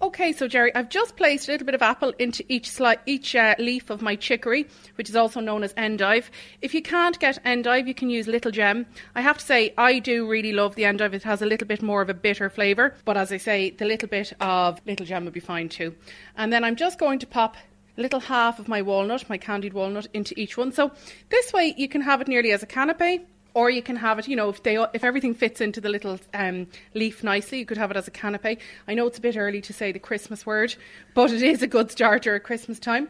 [0.02, 3.34] Okay, so Jerry, I've just placed a little bit of apple into each sli- each
[3.34, 4.66] uh, leaf of my chicory,
[4.96, 6.30] which is also known as endive.
[6.60, 8.84] If you can't get endive, you can use little gem.
[9.14, 11.14] I have to say, I do really love the endive.
[11.14, 13.86] It has a little bit more of a bitter flavour, but as I say, the
[13.86, 15.94] little bit of little gem would be fine too.
[16.36, 17.56] And then I'm just going to pop
[17.96, 20.72] a little half of my walnut, my candied walnut, into each one.
[20.72, 20.92] So
[21.30, 23.24] this way, you can have it nearly as a canapé
[23.56, 26.20] or you can have it, you know, if they if everything fits into the little
[26.34, 28.58] um, leaf nicely, you could have it as a canapé.
[28.86, 30.76] I know it's a bit early to say the Christmas word,
[31.14, 33.08] but it is a good starter at Christmas time,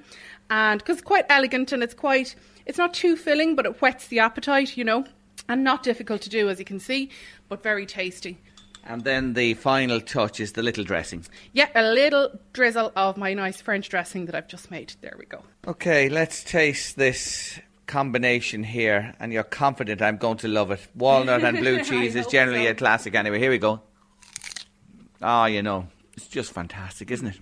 [0.49, 4.07] and because it's quite elegant and it's quite, it's not too filling, but it whets
[4.07, 5.05] the appetite, you know,
[5.49, 7.11] and not difficult to do as you can see,
[7.49, 8.39] but very tasty.
[8.85, 11.27] And then the final touch is the little dressing.
[11.55, 14.95] Yeah, a little drizzle of my nice French dressing that I've just made.
[15.01, 15.43] There we go.
[15.67, 20.81] Okay, let's taste this combination here, and you're confident I'm going to love it.
[20.95, 22.71] Walnut and blue cheese is generally so.
[22.71, 23.39] a classic anyway.
[23.39, 23.81] Here we go.
[25.23, 27.41] Ah, you know, it's just fantastic, isn't it?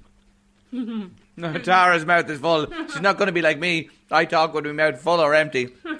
[1.36, 2.66] no, Tara's mouth is full.
[2.88, 3.90] She's not going to be like me.
[4.10, 5.68] I talk with my mouth full or empty.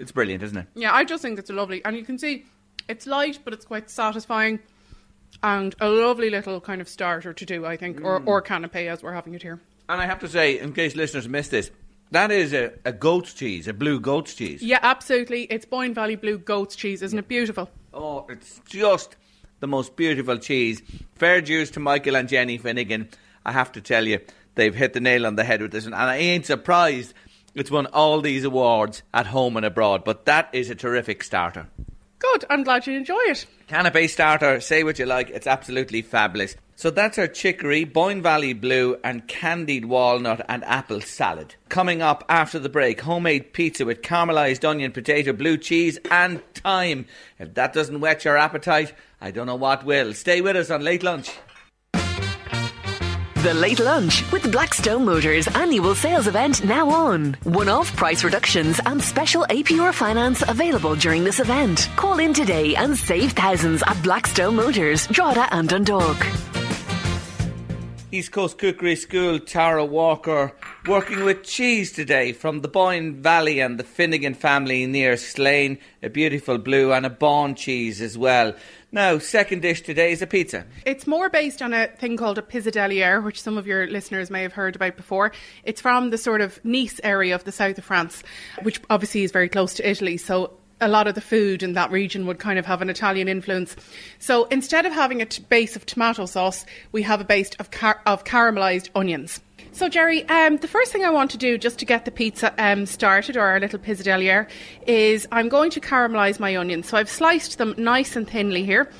[0.00, 0.66] It's brilliant, isn't it?
[0.76, 1.84] Yeah, I just think it's lovely.
[1.84, 2.44] And you can see
[2.88, 4.60] it's light, but it's quite satisfying.
[5.42, 9.02] And a lovely little kind of starter to do, I think, or, or canapé as
[9.02, 9.60] we're having it here.
[9.88, 11.72] And I have to say, in case listeners missed this,
[12.10, 14.62] that is a, a goat's cheese, a blue goat's cheese.
[14.62, 15.42] Yeah, absolutely.
[15.44, 17.70] It's Boyne Valley Blue Goat's cheese, isn't it beautiful?
[17.92, 19.16] Oh, it's just
[19.60, 20.82] the most beautiful cheese.
[21.14, 23.08] Fair dues to Michael and Jenny Finnegan.
[23.44, 24.20] I have to tell you,
[24.54, 27.14] they've hit the nail on the head with this, and I ain't surprised
[27.54, 30.04] it's won all these awards at home and abroad.
[30.04, 31.66] But that is a terrific starter.
[32.18, 32.44] Good.
[32.50, 33.46] I'm glad you enjoy it.
[33.68, 36.56] Canapé starter, say what you like, it's absolutely fabulous.
[36.78, 41.56] So that's our chicory, Boyne Valley Blue, and candied walnut and apple salad.
[41.68, 47.06] Coming up after the break, homemade pizza with caramelised onion, potato, blue cheese, and thyme.
[47.40, 50.14] If that doesn't whet your appetite, I don't know what will.
[50.14, 51.32] Stay with us on Late Lunch.
[53.42, 57.34] The Late Lunch with Blackstone Motors annual sales event now on.
[57.44, 61.88] One off price reductions and special APR finance available during this event.
[61.94, 66.16] Call in today and save thousands at Blackstone Motors, Drogheda and Dundalk.
[68.10, 70.54] East Coast Cookery School, Tara Walker,
[70.86, 75.78] working with cheese today from the Boyne Valley and the Finnegan family near Slane.
[76.02, 78.54] A beautiful blue and a Bawn cheese as well.
[78.90, 80.64] Now, second dish today is a pizza.
[80.86, 84.40] It's more based on a thing called a pissaladière, which some of your listeners may
[84.42, 85.32] have heard about before.
[85.62, 88.22] It's from the sort of Nice area of the south of France,
[88.62, 90.16] which obviously is very close to Italy.
[90.16, 93.28] So a lot of the food in that region would kind of have an Italian
[93.28, 93.76] influence.
[94.20, 97.70] So instead of having a t- base of tomato sauce, we have a base of,
[97.70, 99.40] car- of caramelized onions.
[99.78, 102.52] So, Jerry, um, the first thing I want to do just to get the pizza
[102.58, 104.48] um, started, or our little pissaladière,
[104.88, 106.88] is I'm going to caramelise my onions.
[106.88, 108.90] So, I've sliced them nice and thinly here.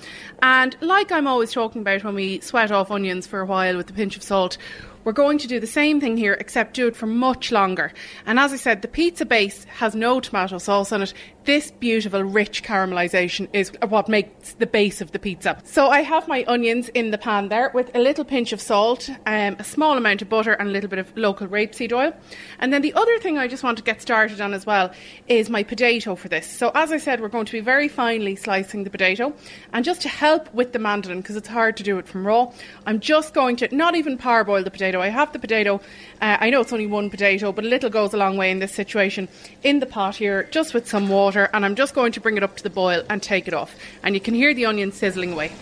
[0.41, 3.91] And like I'm always talking about when we sweat off onions for a while with
[3.91, 4.57] a pinch of salt,
[5.03, 7.93] we're going to do the same thing here, except do it for much longer.
[8.25, 11.13] And as I said, the pizza base has no tomato sauce on it.
[11.49, 15.59] This beautiful, rich caramelisation is what makes the base of the pizza.
[15.65, 19.09] So I have my onions in the pan there with a little pinch of salt,
[19.25, 22.13] um, a small amount of butter, and a little bit of local rapeseed oil.
[22.59, 24.93] And then the other thing I just want to get started on as well
[25.27, 26.47] is my potato for this.
[26.47, 29.33] So as I said, we're going to be very finely slicing the potato.
[29.73, 32.53] And just to help with the mandolin, because it's hard to do it from raw,
[32.85, 35.01] I'm just going to not even parboil the potato.
[35.01, 35.77] I have the potato.
[36.21, 38.59] Uh, I know it's only one potato, but a little goes a long way in
[38.59, 39.29] this situation.
[39.63, 42.43] In the pot here, just with some water, and I'm just going to bring it
[42.43, 43.75] up to the boil and take it off.
[44.03, 45.53] And you can hear the onions sizzling away.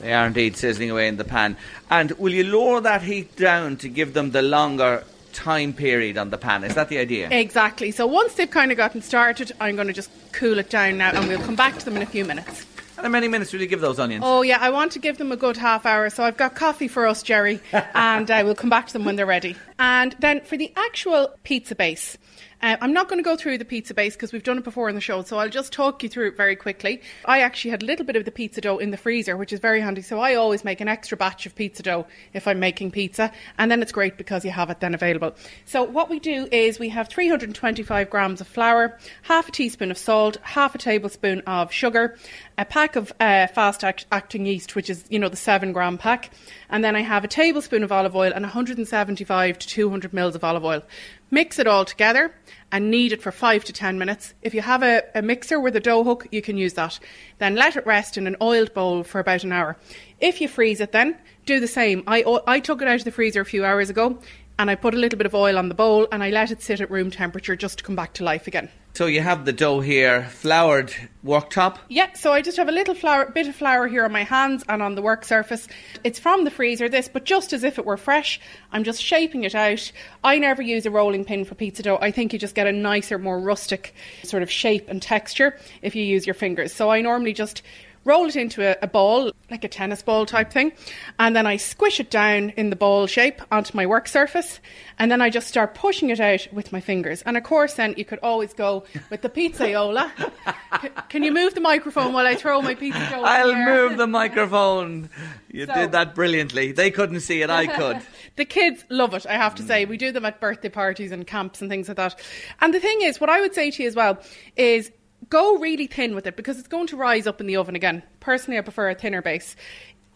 [0.00, 1.56] They are indeed sizzling away in the pan.
[1.90, 6.30] And will you lower that heat down to give them the longer time period on
[6.30, 6.64] the pan?
[6.64, 7.28] Is that the idea?
[7.30, 7.90] Exactly.
[7.90, 11.10] So once they've kind of gotten started, I'm going to just cool it down now,
[11.10, 12.66] and we'll come back to them in a few minutes.
[12.96, 14.24] How many minutes will you give those onions?
[14.26, 16.10] Oh yeah, I want to give them a good half hour.
[16.10, 17.60] So I've got coffee for us, Jerry,
[17.94, 19.56] and uh, we'll come back to them when they're ready.
[19.78, 22.18] And then for the actual pizza base.
[22.62, 24.90] Uh, I'm not going to go through the pizza base because we've done it before
[24.90, 27.00] in the show, so I'll just talk you through it very quickly.
[27.24, 29.60] I actually had a little bit of the pizza dough in the freezer, which is
[29.60, 30.02] very handy.
[30.02, 33.70] So I always make an extra batch of pizza dough if I'm making pizza, and
[33.70, 35.34] then it's great because you have it then available.
[35.64, 39.96] So what we do is we have 325 grams of flour, half a teaspoon of
[39.96, 42.18] salt, half a tablespoon of sugar,
[42.58, 45.96] a pack of uh, fast act- acting yeast, which is you know the seven gram
[45.96, 46.30] pack,
[46.68, 50.44] and then I have a tablespoon of olive oil and 175 to 200 mils of
[50.44, 50.82] olive oil.
[51.30, 52.34] Mix it all together
[52.72, 54.34] and knead it for five to ten minutes.
[54.42, 56.98] If you have a, a mixer with a dough hook, you can use that.
[57.38, 59.76] Then let it rest in an oiled bowl for about an hour.
[60.20, 61.16] If you freeze it, then
[61.46, 62.02] do the same.
[62.06, 64.18] I, I took it out of the freezer a few hours ago
[64.60, 66.60] and I put a little bit of oil on the bowl and I let it
[66.60, 68.68] sit at room temperature just to come back to life again.
[68.92, 70.92] So you have the dough here, floured
[71.24, 71.78] worktop.
[71.88, 74.62] Yeah, so I just have a little flour, bit of flour here on my hands
[74.68, 75.66] and on the work surface.
[76.04, 78.38] It's from the freezer, this, but just as if it were fresh.
[78.70, 79.90] I'm just shaping it out.
[80.22, 81.98] I never use a rolling pin for pizza dough.
[81.98, 83.94] I think you just get a nicer, more rustic
[84.24, 86.74] sort of shape and texture if you use your fingers.
[86.74, 87.62] So I normally just
[88.04, 90.72] roll it into a, a, ball, like a tennis ball type thing,
[91.18, 94.60] and then I squish it down in the ball shape onto my work surface,
[94.98, 97.22] and then I just start pushing it out with my fingers.
[97.22, 100.10] And of course, then you could always go with the pizzaiola.
[100.82, 103.22] C- can you move the microphone while I throw my pizza dough?
[103.22, 105.10] I'll move the microphone.
[105.52, 106.70] You So- did that brilliantly.
[106.70, 108.00] They couldn't see it, I could.
[108.36, 109.84] the kids love it, I have to say.
[109.84, 109.88] Mm.
[109.88, 112.14] We do them at birthday parties and camps and things like that.
[112.60, 114.20] And the thing is, what I would say to you as well
[114.54, 114.92] is
[115.28, 118.02] go really thin with it because it's going to rise up in the oven again.
[118.20, 119.56] Personally, I prefer a thinner base.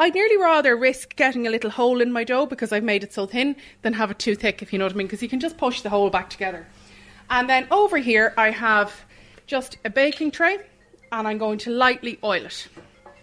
[0.00, 3.12] I'd nearly rather risk getting a little hole in my dough because I've made it
[3.12, 5.28] so thin than have it too thick, if you know what I mean, because you
[5.28, 6.66] can just push the hole back together.
[7.30, 9.05] And then over here, I have
[9.46, 10.59] just a baking tray
[11.12, 12.68] and I'm going to lightly oil it.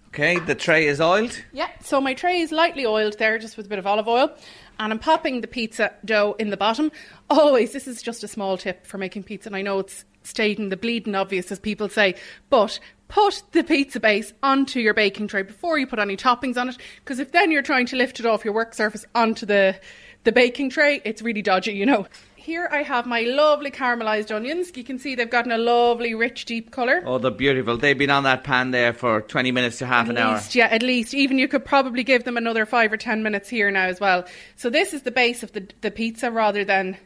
[0.07, 1.41] Okay, the tray is oiled.
[1.53, 4.29] Yeah, so my tray is lightly oiled there, just with a bit of olive oil.
[4.77, 6.91] And I'm popping the pizza dough in the bottom.
[7.29, 10.69] Always, this is just a small tip for making pizza, and I know it's stating
[10.69, 12.15] the bleeding obvious, as people say,
[12.49, 16.69] but put the pizza base onto your baking tray before you put any toppings on
[16.69, 16.77] it.
[17.03, 19.79] Because if then you're trying to lift it off your work surface onto the
[20.23, 22.05] the baking tray, it's really dodgy, you know.
[22.35, 24.71] Here I have my lovely caramelised onions.
[24.75, 27.03] You can see they've gotten a lovely, rich, deep colour.
[27.05, 27.77] Oh, they're beautiful.
[27.77, 30.33] They've been on that pan there for 20 minutes to half At an hour.
[30.35, 31.13] least, yeah, at least.
[31.13, 34.25] Even you could probably give them another five or ten minutes here now as well.
[34.55, 36.97] So this is the base of the, the pizza rather than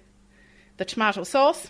[0.78, 1.70] the tomato sauce.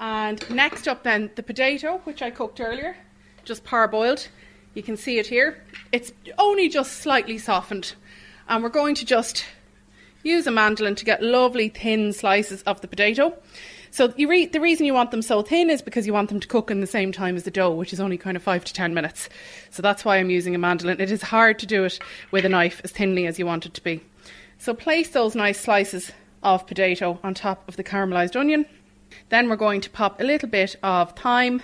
[0.00, 2.96] And next up then, the potato, which I cooked earlier,
[3.44, 4.28] just parboiled.
[4.74, 5.62] You can see it here.
[5.90, 7.94] It's only just slightly softened.
[8.48, 9.44] And we're going to just
[10.22, 13.36] use a mandolin to get lovely thin slices of the potato.
[13.90, 16.46] So re- the reason you want them so thin is because you want them to
[16.48, 18.74] cook in the same time as the dough, which is only kind of five to
[18.74, 19.28] ten minutes.
[19.70, 21.00] So that's why I'm using a mandolin.
[21.00, 21.98] It is hard to do it
[22.30, 24.02] with a knife as thinly as you want it to be.
[24.58, 28.66] So place those nice slices of potato on top of the caramelised onion.
[29.28, 31.62] Then we're going to pop a little bit of thyme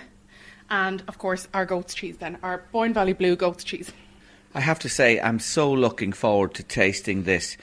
[0.69, 3.91] and, of course, our goat's cheese, then, our Boyne Valley Blue goat's cheese.
[4.53, 7.57] I have to say, I'm so looking forward to tasting this.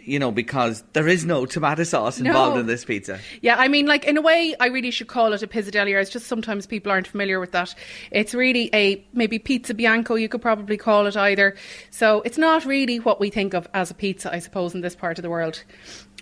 [0.00, 2.60] You know, because there is no tomato sauce involved No.
[2.60, 3.20] in this pizza.
[3.42, 6.00] Yeah, I mean, like, in a way, I really should call it a pissaladière.
[6.00, 7.74] It's just sometimes people aren't familiar with that.
[8.10, 11.56] It's really a maybe pizza bianco, you could probably call it either.
[11.90, 14.96] So it's not really what we think of as a pizza, I suppose, in this
[14.96, 15.62] part of the world.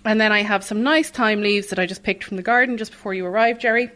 [0.07, 2.77] And then I have some nice thyme leaves that I just picked from the garden
[2.77, 3.91] just before you arrived, Jerry.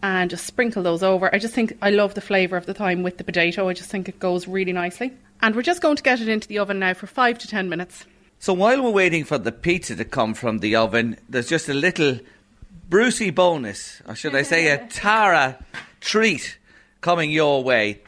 [0.00, 1.34] And just sprinkle those over.
[1.34, 3.68] I just think I love the flavour of the thyme with the potato.
[3.68, 5.12] I just think it goes really nicely.
[5.42, 7.68] And we're just going to get it into the oven now for five to ten
[7.68, 8.04] minutes.
[8.38, 11.74] So while we're waiting for the pizza to come from the oven, there's just a
[11.74, 12.20] little
[12.88, 15.58] Brucey bonus, or should I say a Tara
[16.00, 16.56] treat
[17.00, 18.00] coming your way.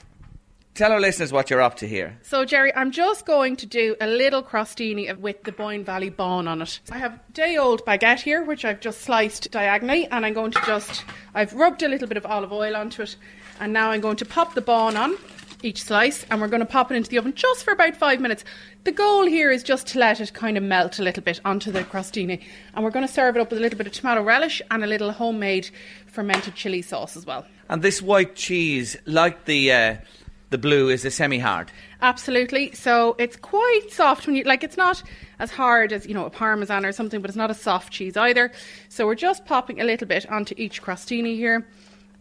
[0.79, 2.17] Tell our listeners what you're up to here.
[2.23, 6.47] So, Jerry, I'm just going to do a little crostini with the Boyne Valley Bawn
[6.47, 6.79] on it.
[6.93, 10.61] I have day old baguette here, which I've just sliced diagonally, and I'm going to
[10.65, 11.05] just,
[11.35, 13.17] I've rubbed a little bit of olive oil onto it,
[13.59, 15.17] and now I'm going to pop the bawn on
[15.65, 18.21] each slice, and we're going to pop it into the oven just for about five
[18.21, 18.45] minutes.
[18.85, 21.73] The goal here is just to let it kind of melt a little bit onto
[21.73, 22.41] the crostini,
[22.75, 24.85] and we're going to serve it up with a little bit of tomato relish and
[24.85, 25.71] a little homemade
[26.07, 27.45] fermented chili sauce as well.
[27.69, 29.97] And this white cheese, like the uh,
[30.51, 31.71] the blue, is a semi-hard.
[32.01, 32.73] Absolutely.
[32.73, 34.65] So it's quite soft when you like.
[34.65, 35.03] It's not
[35.39, 38.17] as hard as you know a parmesan or something, but it's not a soft cheese
[38.17, 38.51] either.
[38.89, 41.67] So we're just popping a little bit onto each crostini here.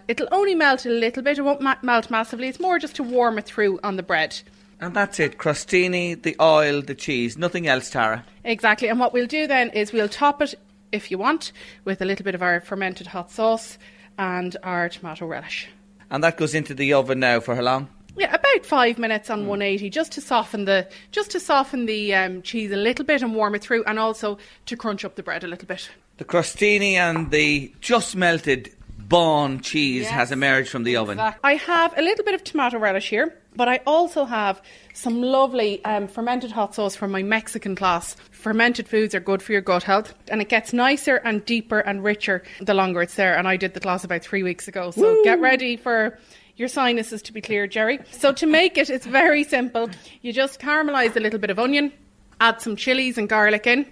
[0.07, 1.37] It'll only melt a little bit.
[1.37, 2.47] It won't ma- melt massively.
[2.47, 4.39] It's more just to warm it through on the bread.
[4.79, 5.37] And that's it.
[5.37, 7.37] Crostini, the oil, the cheese.
[7.37, 8.23] Nothing else, Tara.
[8.43, 8.87] Exactly.
[8.87, 10.53] And what we'll do then is we'll top it,
[10.91, 11.51] if you want,
[11.83, 13.77] with a little bit of our fermented hot sauce
[14.17, 15.67] and our tomato relish.
[16.09, 17.89] And that goes into the oven now for how long?
[18.17, 22.41] Yeah, about five minutes on 180, just to soften the just to soften the um,
[22.41, 25.43] cheese a little bit and warm it through, and also to crunch up the bread
[25.43, 25.89] a little bit.
[26.17, 30.11] The crostini and the just melted Bawn cheese Yes.
[30.11, 31.17] has emerged from the oven.
[31.19, 34.61] I have a little bit of tomato relish here, but I also have
[34.93, 38.17] some lovely um, fermented hot sauce from my Mexican class.
[38.31, 42.03] Fermented foods are good for your gut health, and it gets nicer and deeper and
[42.03, 43.37] richer the longer it's there.
[43.37, 46.17] And I did the class about three weeks ago, so get ready for
[46.57, 47.99] your sinuses to be clear, Jerry.
[48.11, 49.89] So to make it, it's very simple.
[50.21, 51.93] You just caramelise a little bit of onion,
[52.41, 53.85] add some chilies and garlic in,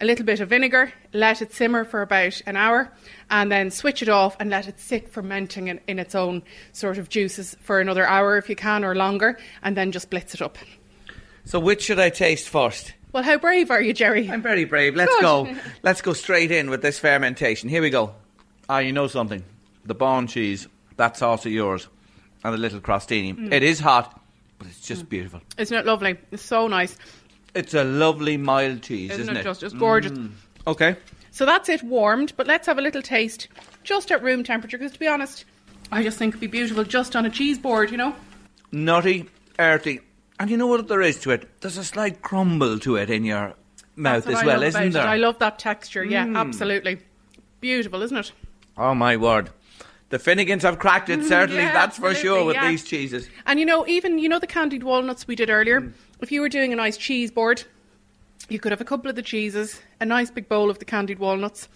[0.00, 2.92] a little bit of vinegar, let it simmer for about an hour,
[3.30, 6.42] and then switch it off and let it sit fermenting in, in its own
[6.72, 10.34] sort of juices for another hour if you can or longer, and then just blitz
[10.34, 10.58] it up.
[11.44, 12.92] So which should I taste first?
[13.12, 14.30] Well, how brave are you, Jerry?
[14.30, 14.96] I'm very brave.
[14.96, 15.22] Let's Good.
[15.22, 15.54] go.
[15.82, 17.68] Let's go straight in with this fermentation.
[17.68, 18.14] Here we go.
[18.68, 19.44] Ah, you know something?
[19.84, 21.88] The Bawn cheese, that sauce of yours,
[22.44, 23.34] and a little crostini.
[23.34, 23.52] Mm.
[23.52, 24.20] It is hot,
[24.58, 25.08] but it's just mm.
[25.08, 25.40] beautiful.
[25.58, 26.16] Isn't it lovely?
[26.30, 26.96] It's so nice.
[27.54, 29.62] It's a lovely mild cheese, Isn't, isn't, it just?
[29.62, 30.12] It's gorgeous.
[30.12, 30.32] Mm.
[30.66, 30.96] Okay.
[31.30, 33.48] So that's it warmed, but let's have a little taste
[33.84, 35.44] just at room temperature, because to be honest,
[35.90, 38.14] I just think it'd be beautiful just on a cheese board, you know?
[38.70, 39.28] Nutty,
[39.58, 40.00] earthy,
[40.38, 41.48] and you know what there is to it?
[41.60, 43.54] There's a slight crumble to it in your
[43.96, 45.02] mouth as I well, isn't there?
[45.02, 45.08] It.
[45.08, 46.36] I love that texture, yeah, mm.
[46.36, 46.98] absolutely.
[47.60, 48.32] Beautiful, isn't it?
[48.76, 49.50] Oh my word.
[50.12, 52.68] The Finnegans have cracked it, mm, certainly, Yeah, that's for sure, with yeah.
[52.68, 53.30] these cheeses.
[53.46, 55.80] And you know, even you know the candied walnuts we did earlier.
[55.80, 55.92] Mm.
[56.20, 57.64] If you were doing a nice cheese board,
[58.50, 61.18] you could have a couple of the cheeses, a nice big bowl of the candied
[61.18, 61.66] walnuts,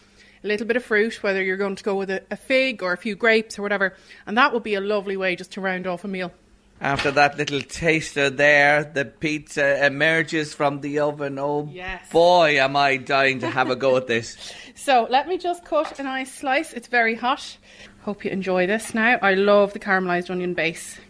[0.44, 2.92] a little bit of fruit, whether you're going to go with a, a fig or
[2.92, 3.94] a few grapes or whatever,
[4.26, 6.30] and that would be a lovely way just to round off a meal.
[6.78, 11.38] After that little taster there, the pizza emerges from the oven.
[11.38, 12.10] Oh Yes.
[12.12, 14.36] boy, am I dying to have a go at this.
[14.78, 16.74] So let me just cut a nice slice.
[16.74, 17.56] It's very hot.
[18.06, 19.18] Hope you enjoy this now.
[19.20, 21.00] I love the caramelised onion base.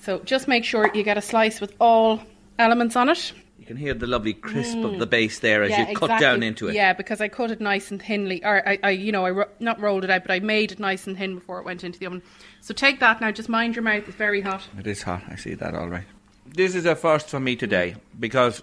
[0.00, 2.22] So just make sure you get a slice with all
[2.58, 3.34] elements on it.
[3.58, 5.72] You can hear the lovely crisp of the base there as Mm.
[5.72, 6.26] Yeah, you cut exactly.
[6.26, 6.74] down into it.
[6.74, 9.48] Yeah, because I cut it nice and thinly, or I, I you know, I ro-
[9.60, 11.98] not rolled it out, but I made it nice and thin before it went into
[11.98, 12.22] the oven.
[12.62, 13.30] So take that now.
[13.30, 14.66] Just mind your mouth; it's very hot.
[14.78, 15.22] It is hot.
[15.28, 16.06] I see that all right.
[16.46, 18.62] This is a first for me today because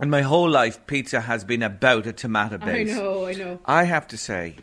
[0.00, 2.90] in my whole life, pizza has been about a tomato base.
[2.90, 3.60] I know, I know.
[3.66, 4.56] I have to say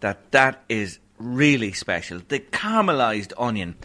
[0.00, 2.20] that that is really special.
[2.28, 3.76] The caramelized onion.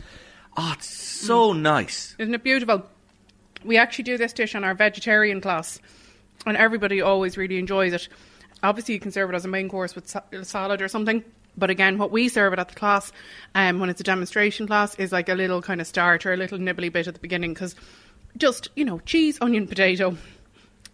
[0.57, 1.59] Oh, it's so Mm.
[1.61, 2.15] nice.
[2.17, 2.85] Isn't it beautiful?
[3.63, 5.79] We actually do this dish on our vegetarian class,
[6.45, 8.07] and everybody always really enjoys it.
[8.63, 11.23] Obviously, you can serve it as a main course with sa- salad or something.
[11.57, 13.11] But again, what we serve it at the class,
[13.55, 16.57] um, when it's a demonstration class, is like a little kind of starter, a little
[16.57, 17.75] nibbly bit at the beginning, because
[18.37, 20.15] just you know, cheese, onion, potato,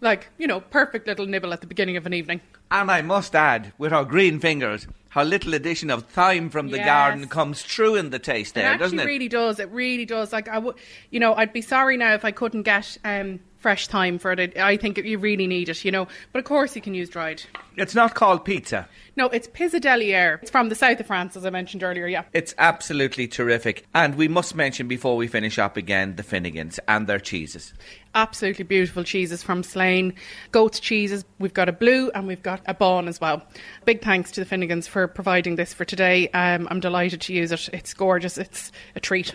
[0.00, 2.40] like you know, perfect little nibble at the beginning of an evening.
[2.70, 6.78] And I must add, with our green fingers, how little addition of thyme from the
[6.78, 6.86] Yes.
[6.86, 9.02] garden comes true in the taste there, it doesn't it?
[9.02, 9.06] it?
[9.06, 9.60] really does.
[9.60, 10.32] It really does.
[10.32, 10.74] Like I would,
[11.10, 14.56] you know, I'd be sorry now if I couldn't get um, fresh thyme for it.
[14.56, 16.06] I think you really need it, you know.
[16.32, 17.42] But of course, you can use dried.
[17.76, 18.88] It's not called pizza.
[19.16, 20.40] No, it's Pissaladière.
[20.40, 22.06] It's from the south of France, as I mentioned earlier.
[22.06, 22.22] Yeah.
[22.32, 23.84] It's absolutely terrific.
[23.92, 27.74] And we must mention before we finish up again the Finnegans and their cheeses.
[28.14, 30.14] Absolutely beautiful cheeses from Slane.
[30.52, 31.24] Goat's cheeses.
[31.40, 33.42] We've got a blue and we've got a Bawn as well.
[33.84, 36.28] Big thanks to the Finnegans for providing this for today.
[36.28, 37.68] Um, I'm delighted to use it.
[37.72, 38.38] It's gorgeous.
[38.38, 39.34] It's a treat.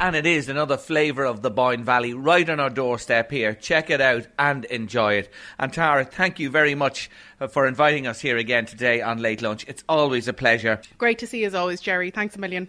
[0.00, 3.54] And it is another flavour of the Boyne Valley right on our doorstep here.
[3.54, 5.30] Check it out and enjoy it.
[5.58, 9.42] And Tara, thank you very much uh, for inviting us here again today on Late
[9.42, 9.64] Lunch.
[9.68, 10.80] It's always a pleasure.
[10.98, 12.10] Great to see you as always, Jerry.
[12.10, 12.68] Thanks a million.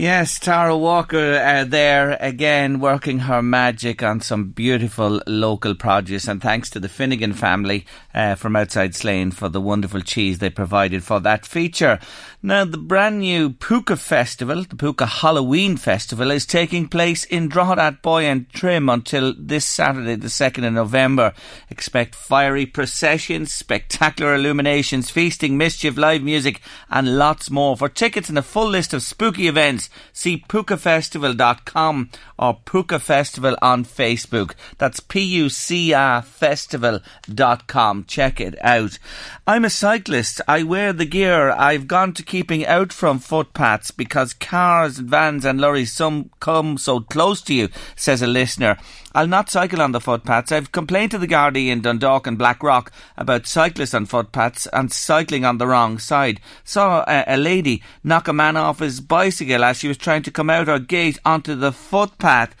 [0.00, 6.40] Yes, Tara Walker uh, there again working her magic on some beautiful local produce and
[6.40, 7.84] thanks to the Finnegan family
[8.14, 11.98] uh, from outside Slane for the wonderful cheese they provided for that feature.
[12.42, 17.98] Now the brand new Púca Festival, the Púca Halloween Festival is taking place in Drogheda
[18.02, 21.34] Athboy and Trim until this Saturday the 2nd of November.
[21.68, 27.76] Expect fiery processions, spectacular illuminations, feasting, mischief, live music and lots more.
[27.76, 33.84] For tickets and a full list of spooky events see pucafestival.com or Púca Festival on
[33.84, 34.54] Facebook.
[34.78, 38.04] That's P-U-C-A festival.com.
[38.04, 38.98] Check it out.
[39.46, 40.40] I'm a cyclist.
[40.48, 41.50] I wear the gear.
[41.50, 47.00] I've gone to keeping out from footpaths because cars, vans and lorries some come so
[47.00, 48.78] close to you, says a listener.
[49.12, 50.52] I'll not cycle on the footpaths.
[50.52, 55.44] I've complained to the Gardaí in Dundalk and Blackrock about cyclists on footpaths and cycling
[55.44, 56.38] on the wrong side.
[56.62, 60.30] Saw a, a lady knock a man off his bicycle as she was trying to
[60.30, 62.54] come out her gate onto the footpath.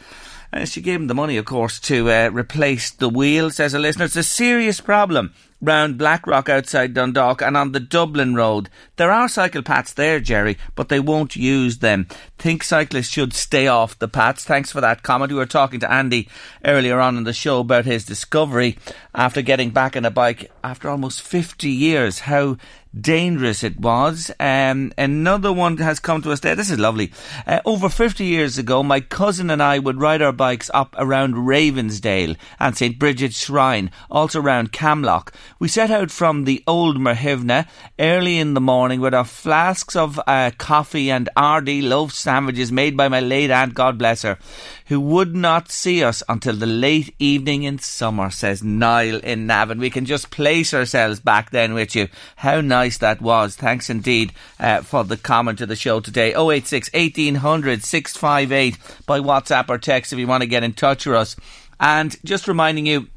[0.52, 3.78] Uh, she gave him the money, of course, to uh, replace the wheel, says a
[3.78, 4.06] listener.
[4.06, 8.68] It's a serious problem round Blackrock outside Dundalk and on the Dublin Road.
[8.96, 12.06] There are cycle paths there, Jerry, but they won't use them.
[12.40, 14.46] Think cyclists should stay off the paths.
[14.46, 15.30] Thanks for that comment.
[15.30, 16.26] We were talking to Andy
[16.64, 18.78] earlier on in the show about his discovery
[19.14, 22.20] after getting back on a bike after almost 50 years.
[22.20, 22.56] How
[22.98, 24.30] dangerous it was.
[24.40, 26.56] Um, another one has come to us there.
[26.56, 27.12] This is lovely.
[27.46, 31.34] Uh, over 50 years ago, my cousin and I would ride our bikes up around
[31.34, 32.98] Ravensdale and St.
[32.98, 35.28] Bridget's Shrine, also around Camlough.
[35.58, 37.68] We set out from the old Merhivna
[37.98, 42.96] early in the morning with our flasks of uh, coffee and RD loaf sandwiches made
[42.96, 44.38] by my late aunt, God bless her,
[44.86, 49.80] who would not see us until the late evening in summer, says Niall in Navan.
[49.80, 52.06] We can just place ourselves back then with you.
[52.36, 53.56] How nice that was.
[53.56, 56.32] Thanks indeed uh, for the comment to the show today.
[56.32, 61.16] 086 1800 658 by WhatsApp or text if you want to get in touch with
[61.16, 61.34] us.
[61.80, 63.08] And just reminding you,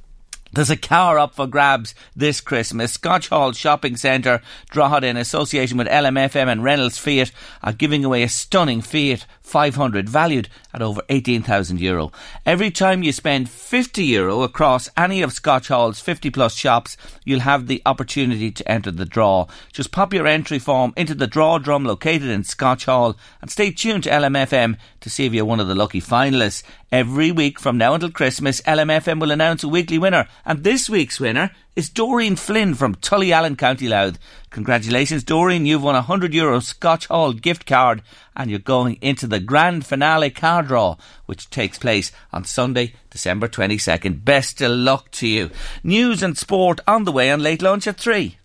[0.54, 2.94] there's a car up for grabs this Christmas.
[2.94, 7.32] Scotch Hall Shopping Centre, Drogheda, in association with LMFM and Reynolds Fiat,
[7.64, 12.12] are giving away a stunning Fiat 500 valued at over 18,000 euro.
[12.46, 17.42] Every time you spend 50 euro across any of Scotch Hall's 50 plus shops, you'll
[17.42, 19.48] have the opportunity to enter the draw.
[19.72, 23.72] Just pop your entry form into the draw drum located in Scotch Hall and stay
[23.72, 26.64] tuned to LMFM to see if you're one of the lucky finalists.
[26.92, 31.20] Every week from now until Christmas, LMFM will announce a weekly winner, and this week's
[31.20, 34.20] winner is Doreen Flynn from Tullyallen, County Louth.
[34.50, 38.02] Congratulations, Doreen, you've won a €100 Euro Scotch Hall gift card,
[38.36, 43.48] and you're going into the grand finale car draw, which takes place on Sunday, December
[43.48, 44.24] 22nd.
[44.24, 45.50] Best of luck to you.
[45.84, 48.38] News and sport on the way on Late Lunch at 3.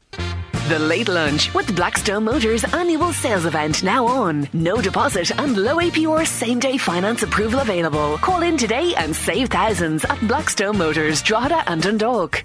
[0.68, 4.46] The Late Lunch with Blackstone Motors annual sales event now on.
[4.52, 8.18] No deposit and low APR same day finance approval available.
[8.18, 12.44] Call in today and save thousands at Blackstone Motors, Drogheda and Dundalk.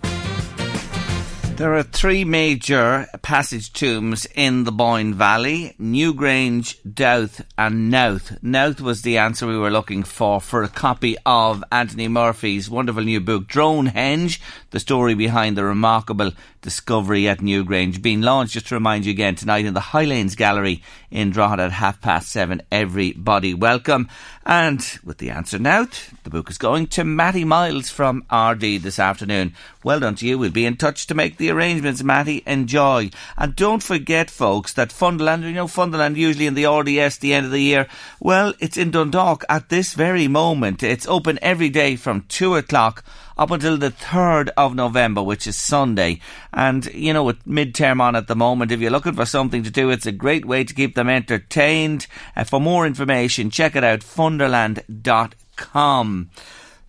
[1.55, 8.41] There are three major passage tombs in the Boyne Valley Newgrange, Dowth, and Knowth.
[8.41, 13.03] Knowth was the answer we were looking for for a copy of Anthony Murphy's wonderful
[13.03, 16.31] new book, Dronehenge, the story behind the remarkable
[16.63, 20.81] discovery at Newgrange, being launched, just to remind you again, tonight in the Highlanes Gallery
[21.11, 22.63] in Drogheda at half past seven.
[22.71, 24.09] Everybody welcome.
[24.45, 25.87] And with the answer now,
[26.23, 29.55] the book is going to Matty Miles from Ardee this afternoon.
[29.83, 30.37] Well done to you.
[30.37, 32.43] We'll be in touch to make the arrangements, Matty.
[32.45, 33.09] Enjoy.
[33.37, 37.45] And don't forget, folks, that Funderland, you know, Funderland usually in the RDS the end
[37.45, 37.87] of the year.
[38.19, 40.83] Well, it's in Dundalk at this very moment.
[40.83, 43.03] It's open every day from two o'clock
[43.37, 46.19] up until the 3rd of November, which is Sunday.
[46.51, 49.71] And, you know, with midterm on at the moment, if you're looking for something to
[49.71, 52.07] do, it's a great way to keep them entertained.
[52.35, 56.29] Uh, for more information, check it out, funderland.com.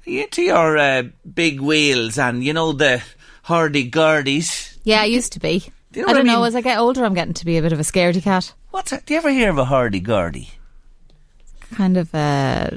[0.06, 1.04] Into your uh,
[1.34, 3.02] big wheels and, you know, the
[3.44, 4.76] hurdy-gurdies.
[4.84, 5.60] Yeah, I used to be.
[5.92, 6.48] Do you know I don't know, mean?
[6.48, 8.52] as I get older, I'm getting to be a bit of a scaredy cat.
[8.70, 9.06] What's that?
[9.06, 10.50] Do you ever hear of a hurdy-gurdy?
[11.72, 12.70] Kind of, uh,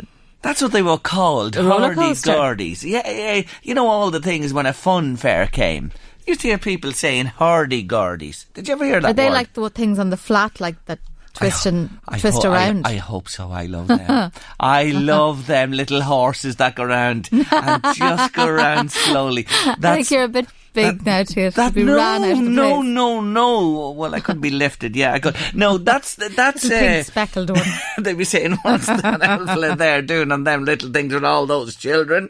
[0.48, 2.32] That's what they were called, coaster.
[2.32, 2.90] hurdy-gurdies.
[2.90, 5.92] Yeah, yeah, you know all the things when a fun fair came.
[6.26, 8.46] You used to hear people saying hurdy-gurdies.
[8.54, 9.34] Did you ever hear that are they word?
[9.34, 11.00] like the things on the flat, like that
[11.34, 12.88] twist and I twist ho- around?
[12.88, 13.52] I, hope so.
[13.52, 14.32] I love them.
[14.60, 19.48] I love them little horses that go around and just go around slowly.
[19.50, 20.48] I That's think you're a bit
[20.78, 22.88] big now to, to that be no, ran out of the no, place.
[22.90, 23.92] no, no.
[23.92, 24.96] Well, I could be lifted.
[24.96, 25.36] Yeah, I could.
[25.54, 27.66] No, that's that's The uh, pink speckled one.
[28.00, 31.76] they'd be saying, "What's that outfit there doing on them little things with all those
[31.76, 32.30] children?"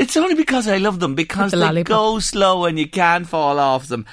[0.00, 1.88] It's only because I love them because the they lollipop.
[1.88, 4.06] go slow and you can't fall off them.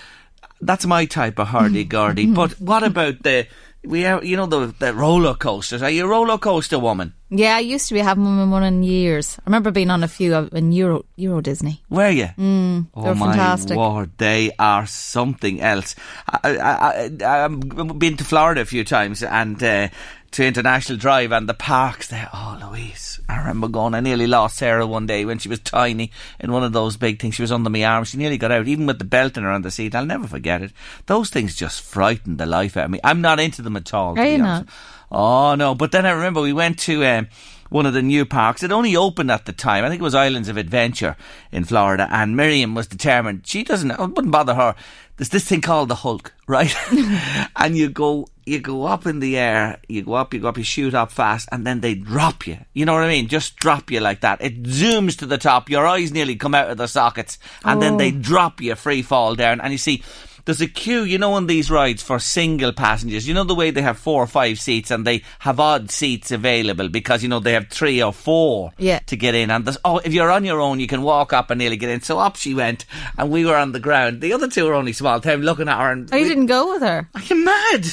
[0.62, 2.26] That's my type of hardy gurdy.
[2.28, 3.46] but what about the
[3.86, 5.82] we have, you know, the the roller coasters?
[5.82, 7.14] Are you a roller coaster woman?
[7.30, 9.38] Yeah, I used to be having one in one in years.
[9.40, 11.82] I remember being on a few in Euro Euro Disney.
[11.90, 12.30] Were you?
[12.38, 13.78] Mm, oh my fantastic.
[13.78, 15.96] word, they are something else.
[16.28, 19.90] I, I, I, I've been to Florida a few times and uh,
[20.32, 22.30] to International Drive and the parks there.
[22.34, 23.94] Oh, Louise, I remember going.
[23.96, 27.20] I nearly lost Sarah one day when she was tiny in one of those big
[27.20, 27.36] things.
[27.36, 28.04] She was under my arm.
[28.04, 29.96] She nearly got out, even with the belt in her on the seat.
[29.96, 30.72] I'll never forget it.
[31.08, 33.00] Those things just frightened the life out of me.
[33.04, 34.18] I'm not into them at all.
[34.20, 34.68] Are you not?
[35.12, 35.76] Oh no!
[35.76, 37.28] But then I remember we went to um,
[37.70, 38.64] one of the new parks.
[38.64, 39.84] It only opened at the time.
[39.84, 41.16] I think it was Islands of Adventure
[41.52, 43.46] in Florida, and Miriam was determined.
[43.46, 43.92] She doesn't.
[43.92, 44.76] It wouldn't bother her.
[45.18, 46.76] There's this thing called the Hulk, right?
[47.56, 49.80] and you go, you go up in the air.
[49.88, 52.58] You go up, you go up, you shoot up fast, and then they drop you.
[52.74, 53.28] You know what I mean?
[53.28, 54.42] Just drop you like that.
[54.42, 55.70] It zooms to the top.
[55.70, 57.98] Your eyes nearly come out of the sockets, and then oh.
[57.98, 59.62] they drop you free fall down.
[59.62, 60.04] And you see.
[60.46, 63.28] There's a queue, you know, on these rides for single passengers.
[63.28, 66.32] You know the way they have four or five seats and they have odd seats
[66.32, 69.00] available because, you know, they have three or four Yeah.
[69.08, 69.50] to get in.
[69.50, 72.02] And oh, if you're on your own, you can walk up and nearly get in.
[72.02, 72.86] So up she went
[73.18, 74.22] and we were on the ground.
[74.22, 76.10] The other two were only small time looking at her and.
[76.14, 77.10] Oh, you we- didn't go with her.
[77.16, 77.88] Are you mad?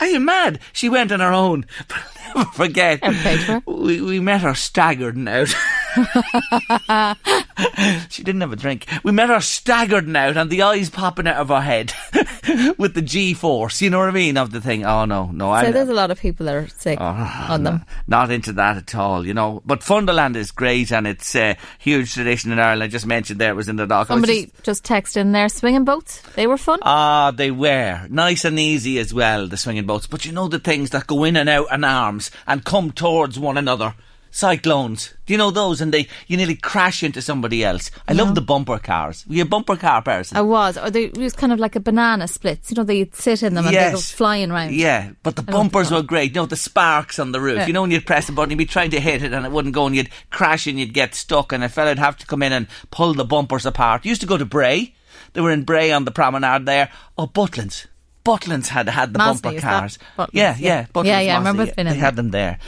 [0.00, 0.60] Are you mad?
[0.72, 1.66] She went on her own.
[2.34, 3.02] Never forget.
[3.02, 3.62] Never paid for her.
[3.66, 5.48] We, we met her staggered out.
[8.08, 8.86] she didn't have a drink.
[9.02, 11.92] We met her staggered out and the eyes popping out of her head
[12.78, 13.80] with the G force.
[13.82, 14.36] You know what I mean?
[14.36, 14.84] Of the thing.
[14.84, 15.46] Oh, no, no.
[15.46, 17.84] So I, there's a lot of people that are sick on them.
[18.06, 19.62] not into that at all, you know.
[19.64, 22.82] But Funderland is great and it's a huge tradition in Ireland.
[22.84, 24.08] I just mentioned there it was in the dock.
[24.08, 26.20] Somebody just- just texted in there swinging boats.
[26.34, 26.78] They were fun.
[26.82, 28.06] Ah, they were.
[28.10, 30.06] Nice and easy as well, the swinging boats.
[30.06, 31.84] But you know the things that go in and out in
[32.18, 33.94] arms and come towards one another?
[34.30, 35.14] Cyclones.
[35.24, 35.80] Do you know those?
[35.80, 37.90] And they, you nearly crash into somebody else.
[38.06, 39.26] I love the bumper cars.
[39.26, 40.36] Were you a bumper car person?
[40.36, 40.76] I was.
[40.76, 42.70] Or they it was kind of like a banana splits.
[42.70, 44.74] You know, they'd sit in them and they go flying round.
[44.74, 46.34] Yeah, but the I bumpers were great.
[46.34, 47.56] You know, the sparks on the roof.
[47.56, 47.66] Yeah.
[47.68, 49.50] You know, when you'd press the button, you'd be trying to hit it and it
[49.50, 52.42] wouldn't go and you'd crash and you'd get stuck and a fella'd have to come
[52.42, 54.04] in and pull the bumpers apart.
[54.04, 54.94] Used to go to Bray.
[55.32, 56.90] They were in Bray on the promenade there.
[57.16, 57.86] Oh, Butlins.
[58.28, 59.98] Butlins had had the bumper cars.
[60.16, 60.28] Butlins?
[60.32, 60.68] Yeah, Yeah.
[60.68, 60.86] yeah.
[60.94, 62.58] Butlins, Yeah, yeah, I remember in They had them there.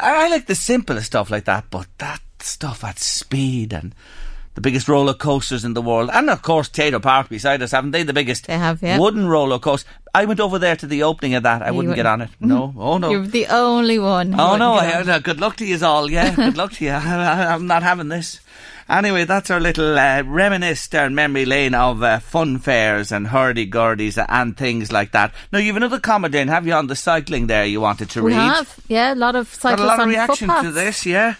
[0.00, 3.94] I, I like the simplest stuff like that, but that stuff at speed and
[4.54, 6.10] the biggest roller coasters in the world.
[6.12, 8.02] And of course, Tayto Park beside us, haven't they?
[8.02, 8.98] The biggest They have, yeah.
[8.98, 9.88] wooden roller coaster.
[10.14, 11.60] I went over there to the opening of that.
[11.62, 12.30] I you wouldn't get on it.
[12.40, 12.72] No.
[12.76, 13.10] Oh, no.
[13.10, 14.34] You're the only one.
[14.38, 16.10] Oh wouldn't no, I, no, good luck to you all.
[16.10, 16.90] Yeah, good luck to you.
[16.92, 18.40] I, am not having this.
[18.88, 24.24] Anyway, that's our little uh, reminisce down memory lane of uh, fun fairs and hurdy-gurdies
[24.28, 25.34] and things like that.
[25.52, 28.32] Now, you've another comment in, have you, on the cycling there you wanted to We
[28.32, 28.38] read?
[28.38, 30.68] have, yeah, a lot of cyclists Got a lot of reaction footpaths.
[30.68, 31.34] to this, yeah?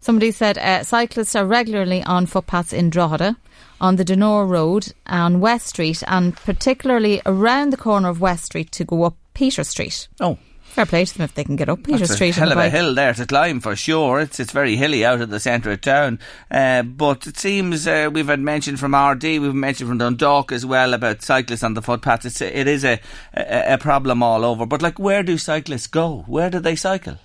[0.00, 3.36] Somebody said uh, cyclists are regularly on footpaths in Drogheda,
[3.80, 8.72] on the Denore Road, on West Street, and particularly around the corner of West Street
[8.72, 10.08] to go up Peter Street.
[10.20, 10.38] Oh.
[10.70, 12.36] Fair play to them if they can get up Peter That's Street.
[12.36, 14.20] a hell of a hill there to climb for sure.
[14.20, 16.18] It's it's very hilly out of the centre of town.
[16.50, 20.64] Uh, but it seems uh, we've had mention from Ardee, we've mentioned from Dundalk as
[20.64, 22.24] well about cyclists on the footpaths.
[22.24, 23.00] It's, it is a,
[23.34, 24.64] a a problem all over.
[24.64, 26.24] But like, where do cyclists go?
[26.26, 27.16] Where do they cycle?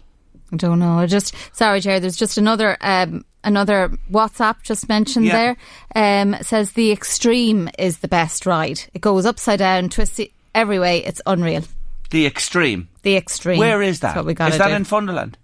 [0.51, 0.99] I don't know.
[0.99, 1.99] I just sorry, Jerry.
[1.99, 5.55] There's just another um, another WhatsApp just mentioned Yeah.
[5.93, 6.21] there.
[6.21, 8.81] Um, says the extreme is the best ride.
[8.93, 11.03] It goes upside down, twists it every way.
[11.03, 11.63] It's unreal.
[12.11, 12.89] The extreme.
[13.01, 13.59] The extreme.
[13.59, 14.09] Where is that?
[14.09, 14.73] That's what we got Is that do.
[14.75, 15.35] in Funderland?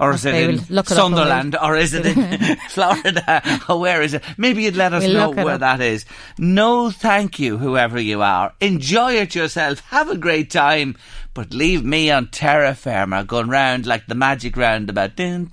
[0.00, 1.56] Or is it in Sunderland?
[1.62, 3.60] Or is it in Florida?
[3.68, 4.22] Or where is it?
[4.38, 5.60] Maybe you'd let us we'll know where up.
[5.60, 6.06] that is.
[6.38, 8.54] No, thank you, whoever you are.
[8.60, 9.80] Enjoy it yourself.
[9.90, 10.96] Have a great time.
[11.34, 15.16] But leave me on terra firma going round like the magic roundabout.
[15.16, 15.48] dun,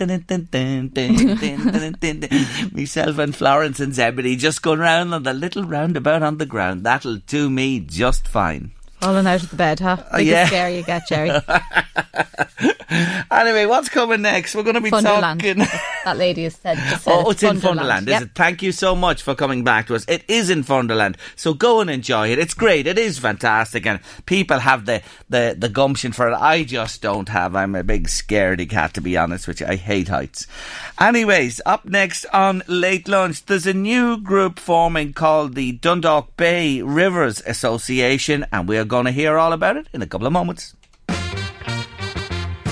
[2.71, 6.83] Myself and Florence and Zebedee just going round on the little roundabout on the ground.
[6.85, 8.71] That'll do me just fine.
[8.99, 9.97] Falling out of the bed, huh?
[10.11, 10.47] Uh, Biggest yeah.
[10.47, 11.31] scare you get, Jerry.
[13.29, 14.55] Anyway, what's coming next?
[14.55, 15.41] We're going to be Funderland.
[15.41, 15.57] talking.
[16.05, 16.77] that lady has said.
[16.99, 18.21] Said Oh, it's in Funderland, is Yep.
[18.23, 18.29] it?
[18.33, 20.05] Thank you so much for coming back to us.
[20.07, 22.39] It is in Funderland, so go and enjoy it.
[22.39, 22.87] It's great.
[22.87, 26.33] It is fantastic, and people have the, the, the gumption for it.
[26.35, 27.55] I just don't have.
[27.55, 29.61] I'm a big scaredy cat, to be honest which.
[29.61, 30.47] I hate heights.
[30.99, 36.81] Anyways, up next on Late Lunch, there's a new group forming called the Dundalk Bay
[36.81, 40.33] Rivers Association, and we are going to hear all about it in a couple of
[40.33, 40.75] moments.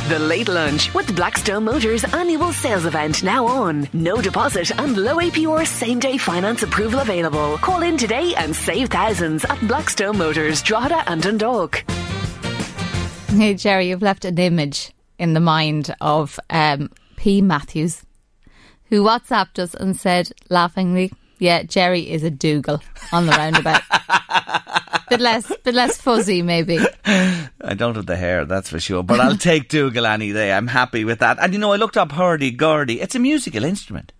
[0.08, 3.90] The Late Lunch with Blackstone Motors annual sales event now on.
[3.92, 7.58] No deposit and low APR same day finance approval available.
[7.58, 11.84] Call in today and save thousands at Blackstone Motors, Drogheda and Dundalk.
[13.30, 17.42] Hey, Jerry, you've left an image in the mind of um, P.
[17.42, 18.04] Matthews,
[18.90, 22.80] who WhatsApped us and said laughingly, "Yeah, Jerry is a Dougal
[23.12, 23.82] on the roundabout."
[25.10, 26.80] bit less, bit less fuzzy, maybe.
[27.06, 29.04] I don't have the hair, that's for sure.
[29.04, 30.52] But I'll take Dougal any day.
[30.54, 31.38] I'm happy with that.
[31.40, 33.02] And you know, I looked up hurdy-gurdy.
[33.02, 34.12] It's a musical instrument.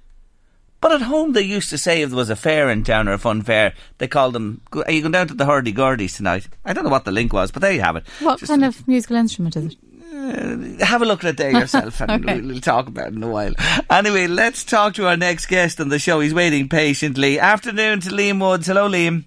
[0.82, 3.14] But at home, they used to say if there was a fair in town or
[3.14, 6.48] a fun fair, they called them, are you going down to the hurdy-gurdies tonight?
[6.64, 8.06] I don't know what the link was, but there you have it.
[8.20, 9.78] What Just, kind of musical instrument is it?
[10.14, 12.40] uh, have a look at it there yourself and Okay.
[12.40, 13.54] we'll, we'll talk about it in a while.
[13.90, 16.20] Anyway, let's talk to our next guest on the show.
[16.20, 17.40] He's waiting patiently.
[17.40, 18.68] Afternoon to Liam Woods.
[18.68, 19.26] Hello, Liam.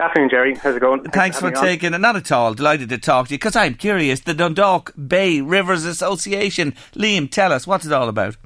[0.00, 0.54] Afternoon, Jerry.
[0.56, 1.04] How's it going?
[1.04, 1.64] Thanks for having me on.
[1.64, 1.98] taking it.
[1.98, 2.52] Not at all.
[2.52, 4.20] Delighted to talk to you because I'm curious.
[4.20, 6.72] The Dundalk Bay Rivers Association.
[6.94, 8.36] Liam, tell us what's it all about.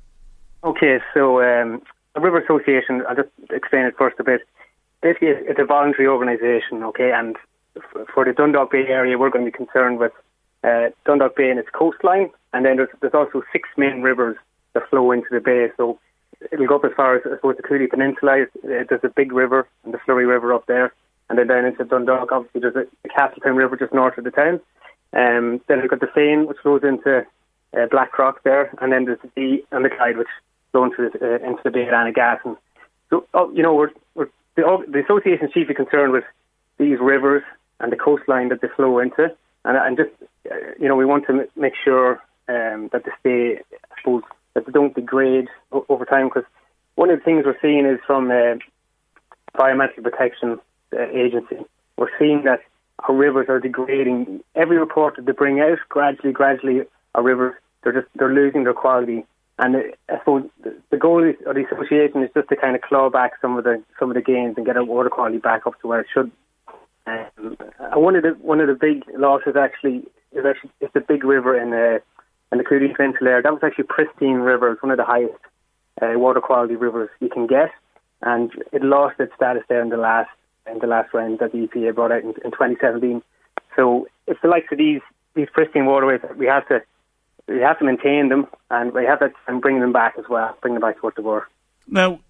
[0.63, 1.81] Okay, so um,
[2.15, 3.03] a river association.
[3.09, 4.43] I'll just explain it first a bit.
[5.01, 6.83] Basically, it's it's a voluntary organisation.
[6.83, 7.37] Okay, and
[7.77, 10.13] f- for the Dundalk Bay area, we're going to be concerned with
[10.65, 14.37] uh, Dundalk Bay and its coastline, and then there's, there's also six main rivers
[14.75, 15.69] that flow into the bay.
[15.77, 15.99] So
[16.53, 18.43] it'll go up as far as I suppose the Cooley Peninsula.
[18.43, 20.93] Uh, there's a big river and the Flurry River up there,
[21.29, 22.33] and then down into Dundalk.
[22.33, 24.61] Obviously, there's a, the Castletown River just north of the town.
[25.13, 27.25] Um, then we've got the Fane, which flows into
[27.77, 30.29] uh, Blackrock there, and then there's the Dee and the Glyde, which
[30.73, 32.45] flow into uh, into the Bay of Annagassan.
[32.45, 32.57] And
[33.11, 36.25] so, oh, you know, we're, we're the, the association's chiefly concerned with
[36.79, 37.43] these rivers
[37.81, 39.35] and the coastline that they flow into,
[39.65, 40.11] and, and just
[40.51, 44.23] uh, you know, we want to m- make sure um, that they stay, I suppose,
[44.55, 46.29] that they don't degrade o- over time.
[46.29, 46.45] Because
[46.97, 48.57] one of the things we're seeing is from uh,
[49.55, 50.59] Environmental Protection
[50.93, 51.57] Agency,
[51.97, 52.61] we're seeing that
[53.01, 54.43] our rivers are degrading.
[54.55, 56.83] Every report that they bring out, gradually, gradually,
[57.15, 59.25] our rivers they're just they're losing their quality.
[59.59, 59.79] And uh,
[60.09, 63.33] I suppose the- the goal of the association is just to kind of claw back
[63.41, 65.89] some of the some of the gains and get our water quality back up to
[65.89, 66.31] where it should.
[67.07, 71.01] Um, uh, one of the one of the big losses actually is actually it's a
[71.01, 71.99] big river in uh,
[72.53, 73.41] in the Cooley Peninsula.
[73.43, 74.73] That was actually pristine river.
[74.73, 75.35] It's one of the highest
[76.03, 77.71] uh, water quality rivers you can get,
[78.23, 80.31] and it lost its status there in the last
[80.71, 83.23] in the last round that the EPA brought out in, in 2017.
[83.77, 85.01] So it's the likes of these
[85.35, 86.83] these pristine waterways that we have to
[87.47, 90.57] we have to maintain them, and we have to and bring them back as well,
[90.61, 91.47] bring them back to what they were.
[91.87, 92.21] Now,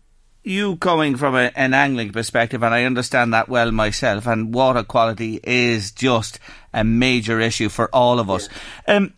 [0.45, 4.83] you coming from a, an angling perspective, and I understand that well myself, and water
[4.85, 6.39] quality is just
[6.73, 8.49] a major issue for all of us.
[8.87, 9.15] Um,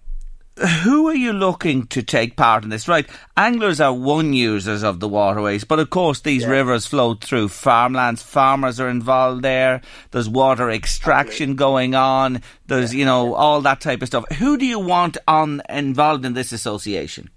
[0.83, 2.87] who are you looking to take part in this?
[2.89, 7.49] Right, anglers are one users of the waterways, but of course these rivers flow through
[7.49, 8.23] farmlands.
[8.23, 9.81] Farmers are involved there.
[10.11, 12.43] There's water extraction going on.
[12.67, 14.25] There's you know all that type of stuff.
[14.39, 17.31] Who do you want on involved in this association?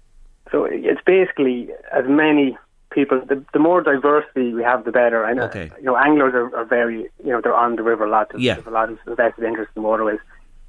[0.50, 2.56] So it's basically as many
[2.90, 3.20] people.
[3.26, 5.24] The, the more diversity we have, the better.
[5.24, 5.70] I know, uh, Okay.
[5.78, 8.28] you know, anglers are, are very, you know, they're on the river a lot.
[8.30, 8.58] There's, Yeah.
[8.64, 10.20] a lot of vested interest in waterways.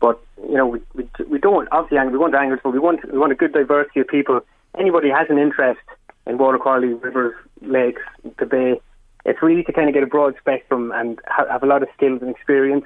[0.06, 3.18] But you know, we we, we don't obviously we want anglers, but we want we
[3.18, 4.40] want a good diversity of people.
[4.78, 5.82] Anybody has an interest
[6.28, 8.04] in water quality, rivers, lakes,
[8.38, 8.80] the bay.
[9.26, 11.90] It's really to kind of get a broad spectrum and ha- have a lot of
[11.98, 12.86] skills and experience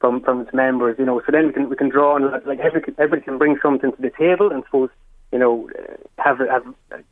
[0.00, 0.96] from from its members.
[0.98, 3.58] You know, so then we can we can draw on like everybody, everybody can bring
[3.60, 4.88] something to the table and suppose
[5.32, 5.68] you know
[6.16, 6.64] have have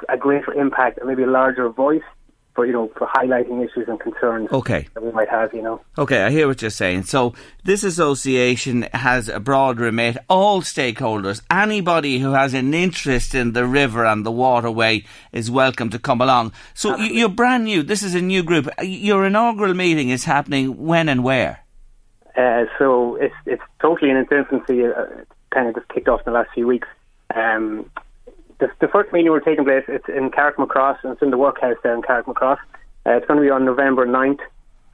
[0.08, 2.08] a greater impact and maybe a larger voice
[2.54, 4.86] for you know for highlighting issues and concerns okay.
[4.94, 5.52] that we might have.
[5.54, 5.80] You know.
[5.98, 7.04] Okay, I hear what you're saying.
[7.04, 7.34] So
[7.64, 10.18] this association has a broad remit.
[10.28, 15.90] All stakeholders, anybody who has an interest in the river and the waterway, is welcome
[15.90, 16.52] to come along.
[16.74, 17.18] So Absolutely.
[17.18, 17.82] you're brand new.
[17.82, 18.68] This is a new group.
[18.82, 21.60] Your inaugural meeting is happening when and where?
[22.36, 24.84] Uh, so it's it's totally in its infancy.
[24.84, 25.06] Uh,
[25.50, 26.88] kind of just kicked off in the last few weeks.
[27.34, 27.90] Um,
[28.62, 31.76] the, the first meeting we're taking place, it's in Carrickmacross, and it's in the workhouse
[31.82, 32.58] there in Carrickmacross.
[33.04, 34.38] Uh, it's going to be on November 9th,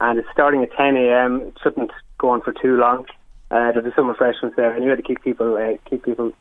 [0.01, 1.41] and it's starting at 10 a.m.
[1.41, 3.05] It shouldn't go on for too long.
[3.51, 6.31] Uh, there's some refreshments there anyway to keep people uh, keep people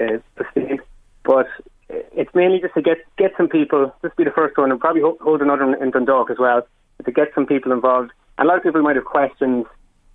[0.00, 0.80] uh, sustained.
[1.24, 1.46] But
[1.88, 3.92] it's mainly just to get get some people.
[4.02, 6.66] This will be the first one, and probably hold another in Dundalk as well
[7.04, 8.10] to get some people involved.
[8.38, 9.66] And a lot of people might have questions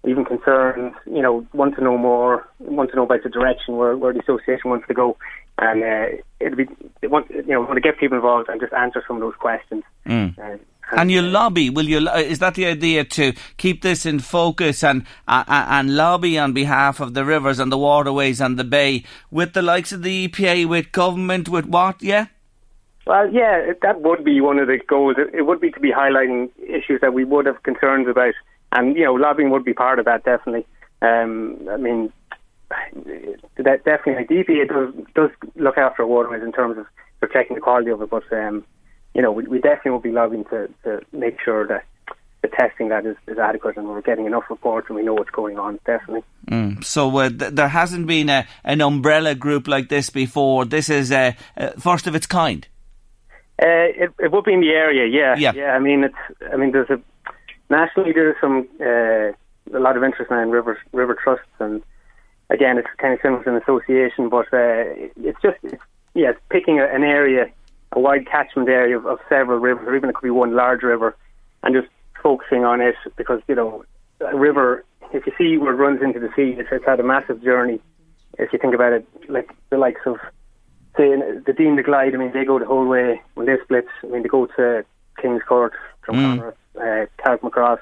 [0.08, 3.96] even concerns, you know, want to know more, want to know about the direction where,
[3.96, 5.16] where the association wants to go,
[5.58, 6.68] and uh, it'll be
[7.04, 9.84] want you know want to get people involved and just answer some of those questions.
[10.06, 10.38] Mm.
[10.38, 10.58] Uh,
[10.94, 11.70] and you lobby?
[11.70, 12.10] Will you?
[12.10, 17.00] Is that the idea to keep this in focus and uh, and lobby on behalf
[17.00, 20.68] of the rivers and the waterways and the bay with the likes of the EPA,
[20.68, 22.02] with government, with what?
[22.04, 22.28] Yeah.
[23.08, 25.16] Well, yeah, that would be one of the goals.
[25.34, 28.34] It would be to be highlighting issues that we would have concerns about
[28.72, 30.66] and you know lobbying would be part of that definitely.
[31.02, 32.14] Um, I mean,
[33.58, 36.86] that definitely the EPA does does look after waterways in terms of
[37.20, 38.64] protecting the quality of it, but um,
[39.14, 41.86] you know we, we definitely will be lobbying to, to make sure that
[42.42, 45.30] the testing that is, is adequate and we're getting enough reports and we know what's
[45.30, 46.24] going on, definitely.
[46.50, 46.84] Mm.
[46.84, 50.66] So uh, th- there hasn't been a, an umbrella group like this before.
[50.66, 52.68] This is a, a first of its kind.
[53.62, 55.36] Uh, it, it would be in the area, yeah.
[55.38, 55.54] Yeah.
[55.54, 56.52] yeah I mean, it's.
[56.52, 57.00] I mean, there's a
[57.70, 61.84] nationally there's some uh, a lot of interest now in river river trusts, and
[62.52, 64.86] again, it's kind of similar to an association, but uh,
[65.18, 65.82] it's just it's,
[66.14, 67.50] yeah, it's picking a, an area,
[67.94, 70.84] a wide catchment area of, of several rivers, or even it could be one large
[70.84, 71.16] river,
[71.64, 71.88] and just
[72.22, 73.84] focusing on it because you know
[74.20, 74.86] a river.
[75.14, 77.82] If you see where it runs into the sea, it's, it's had a massive journey.
[78.40, 80.18] If you think about it, like the likes of
[80.96, 81.10] say
[81.46, 83.88] the Dean the Glyde, I mean, they go the whole way when they split.
[84.04, 84.86] I mean, they go to
[85.20, 85.72] Kingscourt,
[86.06, 87.04] Drumconnor, mm.
[87.04, 87.80] uh, Carrickmacross,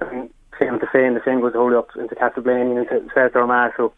[0.00, 1.14] and same to Fane.
[1.14, 3.72] The same goes all the way up into Castleblayney and into South Armagh.
[3.76, 3.92] So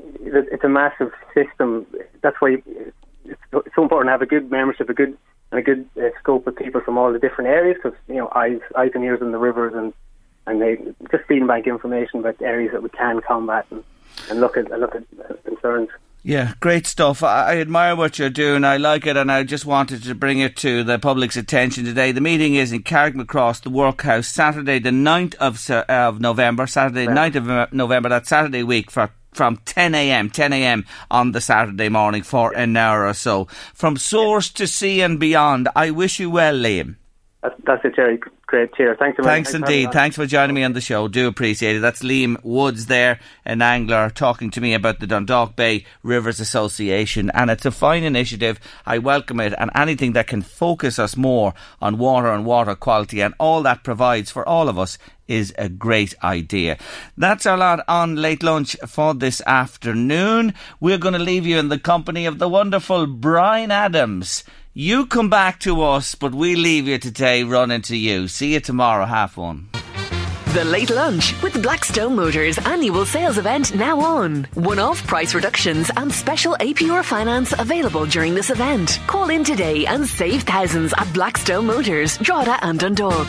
[0.00, 1.86] it's a massive system.
[2.22, 2.62] That's why
[3.24, 5.16] it's so important to have a good membership, a good
[5.50, 8.30] and a good uh, scope of people from all the different areas because you know
[8.34, 9.92] eyes, eyes and ears in the rivers and
[10.46, 10.76] and they
[11.10, 13.84] just feeding back information about areas that we can combat and,
[14.30, 15.88] and look at look at uh, concerns.
[16.24, 17.22] Yeah, great stuff.
[17.22, 18.64] I, admire what you're doing.
[18.64, 22.10] I like it, and I just wanted to bring it to the public's attention today.
[22.10, 26.66] The meeting is in Carrickmacross, the Workhouse, Saturday, the 9th of, uh, of November.
[26.66, 27.14] Saturday, yeah.
[27.30, 30.30] 9th of November, that Saturday week for from 10 a.m.
[30.30, 30.84] 10 a.m.
[31.10, 33.46] on the Saturday morning for an hour or so.
[33.74, 35.68] From source to sea and beyond.
[35.76, 36.96] I wish you well, Liam.
[37.42, 38.20] That's, that's it, Jerry.
[38.48, 38.74] Great.
[38.74, 38.96] Cheers.
[38.98, 39.92] Thanks, Thanks indeed.
[39.92, 41.06] Thanks for joining me on the show.
[41.06, 41.80] Do appreciate it.
[41.80, 47.30] That's Liam Woods there, an angler, talking to me about the Dundalk Bay Rivers Association.
[47.34, 48.58] And it's a fine initiative.
[48.86, 49.52] I welcome it.
[49.58, 51.52] And anything that can focus us more
[51.82, 54.96] on water and water quality and all that provides for all of us
[55.28, 56.78] is a great idea.
[57.16, 60.54] That's our lot on late lunch for this afternoon.
[60.80, 64.42] We're going to leave you in the company of the wonderful Bryan Adams.
[64.74, 68.28] You come back to us, but we leave you today running to you.
[68.28, 69.68] See you tomorrow, half one.
[70.54, 74.44] The Late Lunch with Blackstone Motors annual sales event now on.
[74.54, 78.98] One off price reductions and special APR finance available during this event.
[79.06, 83.28] Call in today and save thousands at Blackstone Motors, Drogheda and Dundalk.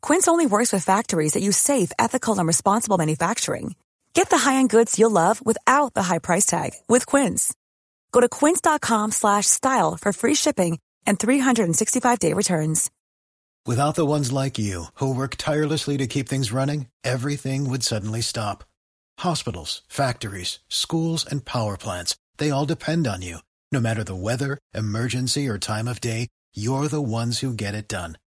[0.00, 3.74] Quince only works with factories that use safe, ethical, and responsible manufacturing.
[4.14, 7.52] Get the high-end goods you'll love without the high price tag with Quince.
[8.12, 12.90] Go to quince.com slash style for free shipping and 365-day returns.
[13.66, 18.22] Without the ones like you, who work tirelessly to keep things running, everything would suddenly
[18.22, 18.64] stop.
[19.18, 23.38] Hospitals, factories, schools, and power plants, they all depend on you.
[23.70, 27.86] No matter the weather, emergency, or time of day, you're the ones who get it
[27.86, 28.16] done.